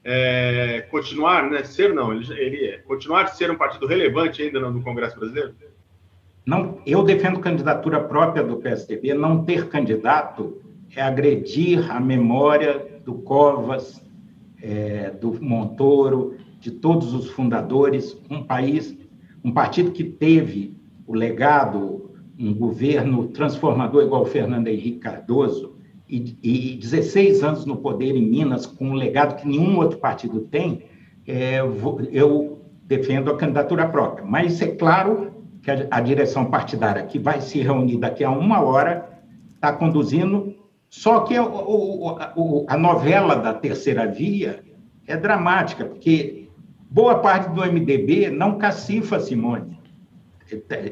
é, 0.05 0.85
continuar, 0.91 1.49
né, 1.49 1.62
ser 1.62 1.95
não, 1.95 2.12
ele, 2.12 2.33
ele 2.33 2.66
é, 2.66 2.78
continuar 2.78 3.28
ser 3.28 3.51
um 3.51 3.57
partido 3.57 3.87
relevante 3.87 4.43
ainda 4.43 4.59
no 4.59 4.83
Congresso 4.83 5.18
brasileiro? 5.18 5.55
Não, 6.45 6.80
eu 6.85 7.05
defendo 7.05 7.39
candidatura 7.39 8.01
própria 8.01 8.43
do 8.43 8.57
PSDB. 8.57 9.14
Não 9.14 9.45
ter 9.45 9.68
candidato 9.68 10.61
é 10.95 11.01
agredir 11.01 11.91
a 11.91 12.01
memória 12.01 13.01
do 13.05 13.14
Covas, 13.14 14.05
é, 14.61 15.11
do 15.11 15.41
Montoro, 15.41 16.37
de 16.59 16.72
todos 16.72 17.14
os 17.14 17.30
fundadores. 17.30 18.20
Um 18.28 18.43
país 18.43 18.97
um 19.45 19.53
partido 19.53 19.90
que 19.90 20.05
teve 20.05 20.76
o 21.07 21.14
legado, 21.14 22.11
um 22.38 22.55
governo 22.55 23.28
transformador 23.28 24.03
igual 24.05 24.22
o 24.22 24.26
Fernando 24.26 24.68
Henrique 24.68 24.99
Cardoso, 24.99 25.76
e, 26.09 26.36
e 26.43 26.76
16 26.76 27.43
anos 27.43 27.64
no 27.64 27.76
poder 27.78 28.14
em 28.14 28.28
Minas, 28.28 28.66
com 28.66 28.90
um 28.90 28.95
legado 28.95 29.40
que 29.40 29.49
nenhum 29.49 29.78
outro 29.78 29.99
partido 29.99 30.40
tem, 30.40 30.84
é, 31.26 31.61
eu 32.11 32.62
defendo 32.84 33.30
a 33.30 33.36
candidatura 33.36 33.88
própria. 33.88 34.24
Mas 34.24 34.61
é 34.61 34.68
claro 34.68 35.32
que 35.62 35.70
a, 35.70 35.86
a 35.90 36.01
direção 36.01 36.47
partidária, 36.47 37.05
que 37.05 37.18
vai 37.18 37.40
se 37.40 37.61
reunir 37.61 37.97
daqui 37.97 38.22
a 38.24 38.30
uma 38.30 38.61
hora, 38.61 39.09
está 39.55 39.72
conduzindo. 39.72 40.55
Só 40.90 41.20
que 41.20 41.38
o, 41.38 42.16
o, 42.36 42.66
a 42.68 42.76
novela 42.76 43.36
da 43.36 43.55
terceira 43.55 44.07
via 44.07 44.62
é 45.07 45.16
dramática, 45.16 45.86
porque 45.86 46.41
Boa 46.93 47.20
parte 47.20 47.49
do 47.55 47.62
MDB 47.62 48.28
não 48.28 48.59
cacifa 48.59 49.18
Simone. 49.18 49.80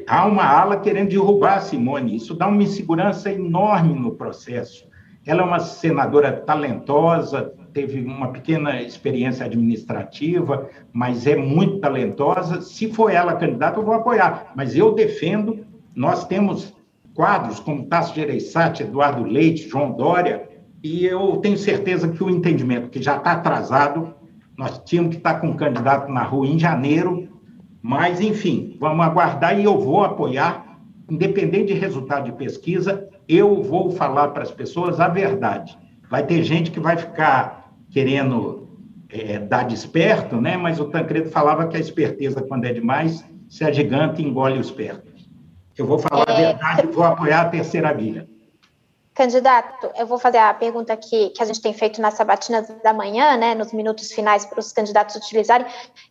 Há 0.07 0.25
uma 0.25 0.43
ala 0.43 0.79
querendo 0.79 1.09
derrubar 1.09 1.61
Simone. 1.61 2.15
Isso 2.15 2.33
dá 2.33 2.47
uma 2.47 2.63
insegurança 2.63 3.31
enorme 3.31 3.93
no 3.93 4.15
processo. 4.15 4.87
Ela 5.23 5.43
é 5.43 5.45
uma 5.45 5.59
senadora 5.59 6.31
talentosa, 6.31 7.53
teve 7.71 8.03
uma 8.03 8.29
pequena 8.29 8.81
experiência 8.81 9.45
administrativa, 9.45 10.67
mas 10.91 11.27
é 11.27 11.35
muito 11.35 11.77
talentosa. 11.77 12.61
Se 12.63 12.91
for 12.91 13.11
ela 13.11 13.35
candidata, 13.35 13.79
eu 13.79 13.85
vou 13.85 13.93
apoiar. 13.93 14.53
Mas 14.55 14.75
eu 14.75 14.95
defendo, 14.95 15.59
nós 15.93 16.25
temos 16.25 16.73
quadros 17.13 17.59
como 17.59 17.85
Tasso 17.85 18.15
Gereissati, 18.15 18.81
Eduardo 18.81 19.23
Leite, 19.23 19.69
João 19.69 19.91
Dória, 19.91 20.49
e 20.83 21.05
eu 21.05 21.37
tenho 21.37 21.59
certeza 21.59 22.07
que 22.07 22.23
o 22.23 22.29
entendimento, 22.31 22.89
que 22.89 22.99
já 22.99 23.17
está 23.17 23.33
atrasado, 23.33 24.15
nós 24.57 24.79
tínhamos 24.85 25.11
que 25.11 25.17
estar 25.17 25.35
com 25.35 25.47
um 25.47 25.55
candidato 25.55 26.11
na 26.11 26.23
rua 26.23 26.47
em 26.47 26.59
janeiro, 26.59 27.29
mas, 27.81 28.21
enfim, 28.21 28.77
vamos 28.79 29.05
aguardar 29.05 29.59
e 29.59 29.63
eu 29.63 29.79
vou 29.79 30.03
apoiar, 30.03 30.79
independente 31.09 31.73
de 31.73 31.79
resultado 31.79 32.25
de 32.25 32.31
pesquisa, 32.33 33.09
eu 33.27 33.63
vou 33.63 33.91
falar 33.91 34.29
para 34.29 34.43
as 34.43 34.51
pessoas 34.51 34.99
a 34.99 35.07
verdade. 35.07 35.77
Vai 36.09 36.25
ter 36.25 36.43
gente 36.43 36.69
que 36.69 36.79
vai 36.79 36.97
ficar 36.97 37.71
querendo 37.89 38.69
é, 39.09 39.39
dar 39.39 39.63
desperto, 39.63 40.39
né? 40.39 40.57
mas 40.57 40.79
o 40.79 40.85
Tancredo 40.85 41.29
falava 41.29 41.67
que 41.67 41.77
a 41.77 41.79
esperteza, 41.79 42.41
quando 42.41 42.65
é 42.65 42.73
demais, 42.73 43.25
se 43.49 43.63
agiganta 43.63 44.21
e 44.21 44.25
engole 44.25 44.57
o 44.57 44.61
esperto. 44.61 45.11
Eu 45.77 45.85
vou 45.85 45.97
falar 45.97 46.25
é... 46.27 46.31
a 46.31 46.35
verdade 46.35 46.87
e 46.87 46.91
vou 46.91 47.03
apoiar 47.03 47.41
a 47.41 47.49
terceira 47.49 47.93
via. 47.93 48.27
Candidato, 49.21 49.91
eu 49.99 50.07
vou 50.07 50.17
fazer 50.17 50.39
a 50.39 50.51
pergunta 50.51 50.97
que, 50.97 51.29
que 51.29 51.43
a 51.43 51.45
gente 51.45 51.61
tem 51.61 51.71
feito 51.75 52.01
nas 52.01 52.15
sabatinas 52.15 52.67
da 52.83 52.91
manhã, 52.91 53.37
né, 53.37 53.53
nos 53.53 53.71
minutos 53.71 54.11
finais 54.11 54.47
para 54.47 54.59
os 54.59 54.71
candidatos 54.71 55.15
utilizarem, 55.15 55.67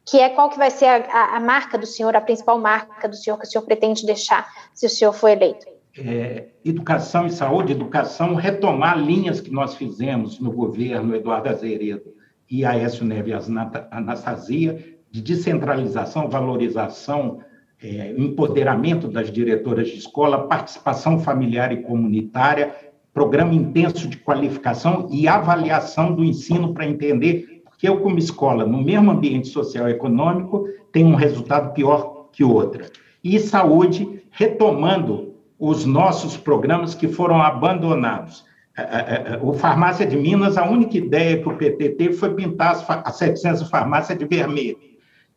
que 0.06 0.20
é 0.20 0.28
qual 0.28 0.48
que 0.48 0.56
vai 0.56 0.70
ser 0.70 0.86
a, 0.86 1.36
a, 1.36 1.40
marca 1.40 1.76
do 1.76 1.86
senhor, 1.86 2.14
a 2.14 2.20
principal 2.20 2.56
marca 2.60 3.08
do 3.08 3.16
senhor 3.16 3.36
que 3.36 3.44
o 3.44 3.50
senhor 3.50 3.64
pretende 3.64 4.06
deixar 4.06 4.46
se 4.72 4.86
o 4.86 4.88
senhor 4.88 5.12
for 5.12 5.26
eleito? 5.26 5.66
É, 5.98 6.50
educação 6.64 7.26
e 7.26 7.32
saúde, 7.32 7.72
educação, 7.72 8.36
retomar 8.36 8.96
linhas 8.96 9.40
que 9.40 9.50
nós 9.50 9.74
fizemos 9.74 10.38
no 10.38 10.52
governo 10.52 11.16
Eduardo 11.16 11.48
Azeredo 11.48 12.14
e 12.48 12.64
Aécio 12.64 13.04
Neves 13.04 13.48
Anastasia, 13.90 14.96
de 15.10 15.20
descentralização, 15.20 16.28
valorização, 16.28 17.40
é, 17.82 18.14
empoderamento 18.16 19.08
das 19.08 19.32
diretoras 19.32 19.88
de 19.88 19.96
escola, 19.96 20.46
participação 20.46 21.18
familiar 21.18 21.72
e 21.72 21.82
comunitária, 21.82 22.89
programa 23.12 23.54
intenso 23.54 24.08
de 24.08 24.16
qualificação 24.16 25.08
e 25.10 25.26
avaliação 25.26 26.14
do 26.14 26.24
ensino 26.24 26.72
para 26.72 26.86
entender 26.86 27.62
que 27.78 27.88
eu, 27.88 27.98
como 28.00 28.18
escola, 28.18 28.66
no 28.66 28.82
mesmo 28.82 29.10
ambiente 29.10 29.48
social 29.48 29.88
e 29.88 29.92
econômico, 29.92 30.68
tenho 30.92 31.08
um 31.08 31.14
resultado 31.14 31.72
pior 31.72 32.28
que 32.30 32.44
outra. 32.44 32.90
E 33.24 33.38
saúde, 33.38 34.22
retomando 34.30 35.34
os 35.58 35.84
nossos 35.84 36.36
programas 36.36 36.94
que 36.94 37.08
foram 37.08 37.40
abandonados. 37.40 38.44
É, 38.76 38.82
é, 38.82 39.34
é, 39.34 39.40
o 39.42 39.52
Farmácia 39.52 40.06
de 40.06 40.16
Minas, 40.16 40.56
a 40.56 40.68
única 40.68 40.96
ideia 40.96 41.38
que 41.38 41.48
o 41.48 41.56
PT 41.56 41.90
teve 41.90 42.14
foi 42.14 42.34
pintar 42.34 42.84
as 43.04 43.16
700 43.16 43.68
farmácias 43.68 44.18
de 44.18 44.24
vermelho. 44.24 44.78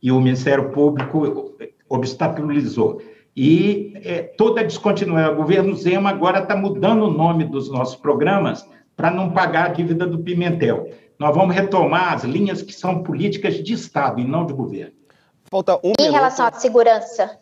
E 0.01 0.11
o 0.11 0.19
Ministério 0.19 0.69
Público 0.69 1.55
obstaculizou. 1.89 3.01
E 3.35 3.93
é, 4.03 4.21
toda 4.21 4.61
a 4.61 4.63
descontinuidade. 4.63 5.33
O 5.33 5.37
governo 5.37 5.75
Zema 5.75 6.09
agora 6.09 6.39
está 6.39 6.55
mudando 6.55 7.03
o 7.03 7.11
nome 7.11 7.45
dos 7.45 7.69
nossos 7.69 7.95
programas 7.95 8.67
para 8.95 9.09
não 9.09 9.31
pagar 9.31 9.65
a 9.65 9.73
dívida 9.73 10.05
do 10.05 10.19
Pimentel. 10.19 10.89
Nós 11.17 11.35
vamos 11.35 11.55
retomar 11.55 12.13
as 12.13 12.23
linhas 12.23 12.61
que 12.61 12.73
são 12.73 13.01
políticas 13.01 13.55
de 13.63 13.73
Estado 13.73 14.19
e 14.19 14.23
não 14.23 14.45
de 14.45 14.53
governo. 14.53 14.93
Falta 15.45 15.75
um 15.77 15.93
em 15.99 16.03
minuto. 16.03 16.11
relação 16.11 16.45
à 16.45 16.51
segurança. 16.51 17.39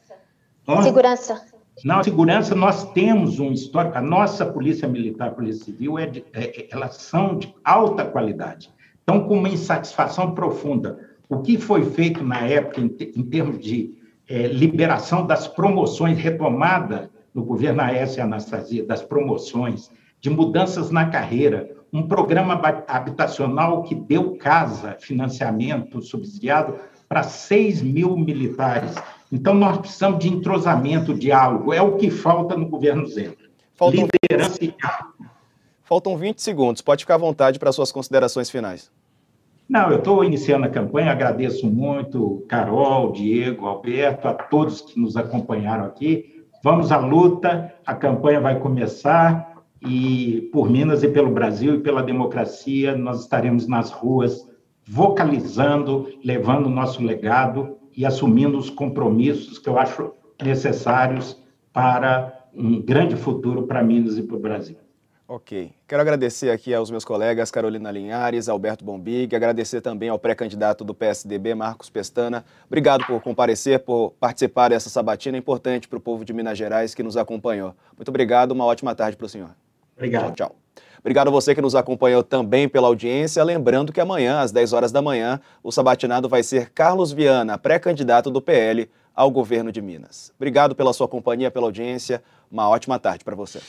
Hã? 0.68 0.82
Segurança. 0.82 1.42
Não, 1.84 2.04
segurança, 2.04 2.54
nós 2.54 2.92
temos 2.92 3.40
um 3.40 3.52
histórico. 3.52 3.98
A 3.98 4.02
nossa 4.02 4.46
Polícia 4.46 4.88
Militar, 4.88 5.30
a 5.30 5.32
Polícia 5.32 5.66
Civil, 5.66 5.98
é 5.98 6.06
de, 6.06 6.24
é, 6.34 6.68
elas 6.72 6.98
são 6.98 7.38
de 7.38 7.54
alta 7.64 8.06
qualidade. 8.06 8.70
Então, 9.04 9.24
com 9.24 9.38
uma 9.38 9.50
insatisfação 9.50 10.34
profunda. 10.34 11.10
O 11.28 11.40
que 11.40 11.58
foi 11.58 11.84
feito 11.84 12.24
na 12.24 12.42
época, 12.42 12.82
em, 12.82 12.96
em 13.16 13.24
termos 13.24 13.60
de 13.60 13.98
é, 14.32 14.48
liberação 14.48 15.28
das 15.28 15.46
promoções, 15.46 16.18
retomada 16.18 17.12
no 17.34 17.44
governo 17.44 17.82
Aécio 17.82 18.20
e 18.20 18.22
Anastasia, 18.22 18.86
das 18.86 19.02
promoções, 19.02 19.92
de 20.22 20.30
mudanças 20.30 20.90
na 20.90 21.08
carreira, 21.08 21.70
um 21.92 22.08
programa 22.08 22.54
habitacional 22.88 23.84
que 23.84 23.94
deu 23.94 24.38
casa, 24.38 24.96
financiamento 25.02 26.02
subsidiado 26.02 26.76
para 27.10 27.24
6 27.24 27.82
mil 27.82 28.16
militares. 28.16 28.96
Então, 29.30 29.54
nós 29.54 29.78
precisamos 29.80 30.20
de 30.20 30.30
entrosamento, 30.30 31.14
diálogo, 31.14 31.74
é 31.74 31.82
o 31.82 31.98
que 31.98 32.10
falta 32.10 32.56
no 32.56 32.70
governo 32.70 33.06
Zema. 33.08 33.36
Faltam 33.76 34.08
Liderança 34.24 34.58
20... 34.62 34.72
e 34.72 34.76
Faltam 35.84 36.16
20 36.16 36.42
segundos, 36.42 36.82
pode 36.82 37.04
ficar 37.04 37.16
à 37.16 37.18
vontade 37.18 37.60
para 37.60 37.72
suas 37.74 37.92
considerações 37.92 38.50
finais. 38.50 38.90
Não, 39.72 39.90
eu 39.90 40.00
estou 40.00 40.22
iniciando 40.22 40.66
a 40.66 40.70
campanha, 40.70 41.14
agradeço 41.14 41.66
muito, 41.66 42.46
Carol, 42.50 43.14
Diego, 43.14 43.68
Alberto, 43.68 44.28
a 44.28 44.34
todos 44.34 44.82
que 44.82 45.00
nos 45.00 45.16
acompanharam 45.16 45.86
aqui. 45.86 46.44
Vamos 46.62 46.92
à 46.92 46.98
luta, 46.98 47.74
a 47.86 47.96
campanha 47.96 48.42
vai 48.42 48.60
começar 48.60 49.64
e 49.82 50.50
por 50.52 50.70
Minas 50.70 51.04
e 51.04 51.08
pelo 51.08 51.32
Brasil 51.32 51.76
e 51.76 51.80
pela 51.80 52.04
democracia, 52.04 52.98
nós 52.98 53.22
estaremos 53.22 53.66
nas 53.66 53.92
ruas 53.92 54.46
vocalizando, 54.86 56.10
levando 56.22 56.66
o 56.66 56.70
nosso 56.70 57.02
legado 57.02 57.78
e 57.96 58.06
assumindo 58.06 58.58
os 58.58 58.70
compromissos 58.70 59.58
que 59.58 59.70
eu 59.70 59.80
acho 59.80 60.12
necessários 60.44 61.42
para 61.72 62.46
um 62.54 62.82
grande 62.82 63.16
futuro 63.16 63.66
para 63.68 63.82
Minas 63.82 64.18
e 64.18 64.24
para 64.24 64.36
o 64.36 64.40
Brasil. 64.40 64.81
Ok. 65.34 65.72
Quero 65.88 66.02
agradecer 66.02 66.50
aqui 66.50 66.74
aos 66.74 66.92
meus 66.92 67.06
colegas 67.06 67.50
Carolina 67.50 67.90
Linhares, 67.90 68.50
Alberto 68.50 68.84
Bombig, 68.84 69.34
agradecer 69.34 69.80
também 69.80 70.10
ao 70.10 70.20
pré-candidato 70.20 70.84
do 70.84 70.94
PSDB, 70.94 71.56
Marcos 71.56 71.90
Pestana. 71.90 72.44
Obrigado 72.68 73.06
por 73.06 73.22
comparecer, 73.22 73.80
por 73.80 74.12
participar 74.20 74.72
dessa 74.72 74.90
sabatina 74.90 75.38
importante 75.38 75.88
para 75.88 75.98
o 75.98 76.02
povo 76.02 76.26
de 76.26 76.34
Minas 76.34 76.58
Gerais 76.58 76.94
que 76.94 77.02
nos 77.02 77.16
acompanhou. 77.16 77.74
Muito 77.96 78.10
obrigado, 78.10 78.52
uma 78.52 78.66
ótima 78.66 78.94
tarde 78.94 79.16
para 79.16 79.26
o 79.26 79.30
senhor. 79.30 79.52
Obrigado. 79.96 80.36
Tchau, 80.36 80.50
tchau. 80.50 80.56
Obrigado 81.00 81.30
a 81.30 81.32
você 81.32 81.56
que 81.56 81.62
nos 81.62 81.76
acompanhou 81.76 82.24
também 82.24 82.68
pela 82.68 82.88
audiência. 82.88 83.42
Lembrando 83.42 83.94
que 83.94 84.02
amanhã, 84.02 84.42
às 84.42 84.52
10 84.52 84.74
horas 84.74 84.92
da 84.92 85.02
manhã, 85.02 85.40
o 85.64 85.72
sabatinado 85.72 86.28
vai 86.28 86.44
ser 86.44 86.72
Carlos 86.72 87.14
Viana, 87.14 87.58
pré-candidato 87.58 88.30
do 88.30 88.42
PL 88.42 88.92
ao 89.16 89.32
governo 89.32 89.72
de 89.72 89.82
Minas. 89.82 90.34
Obrigado 90.36 90.76
pela 90.76 90.92
sua 90.92 91.08
companhia, 91.08 91.50
pela 91.50 91.68
audiência. 91.68 92.22
Uma 92.52 92.68
ótima 92.68 93.00
tarde 93.00 93.24
para 93.24 93.34
você. 93.34 93.62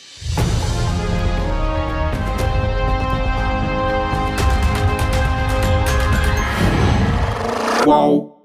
Qual 7.85 8.42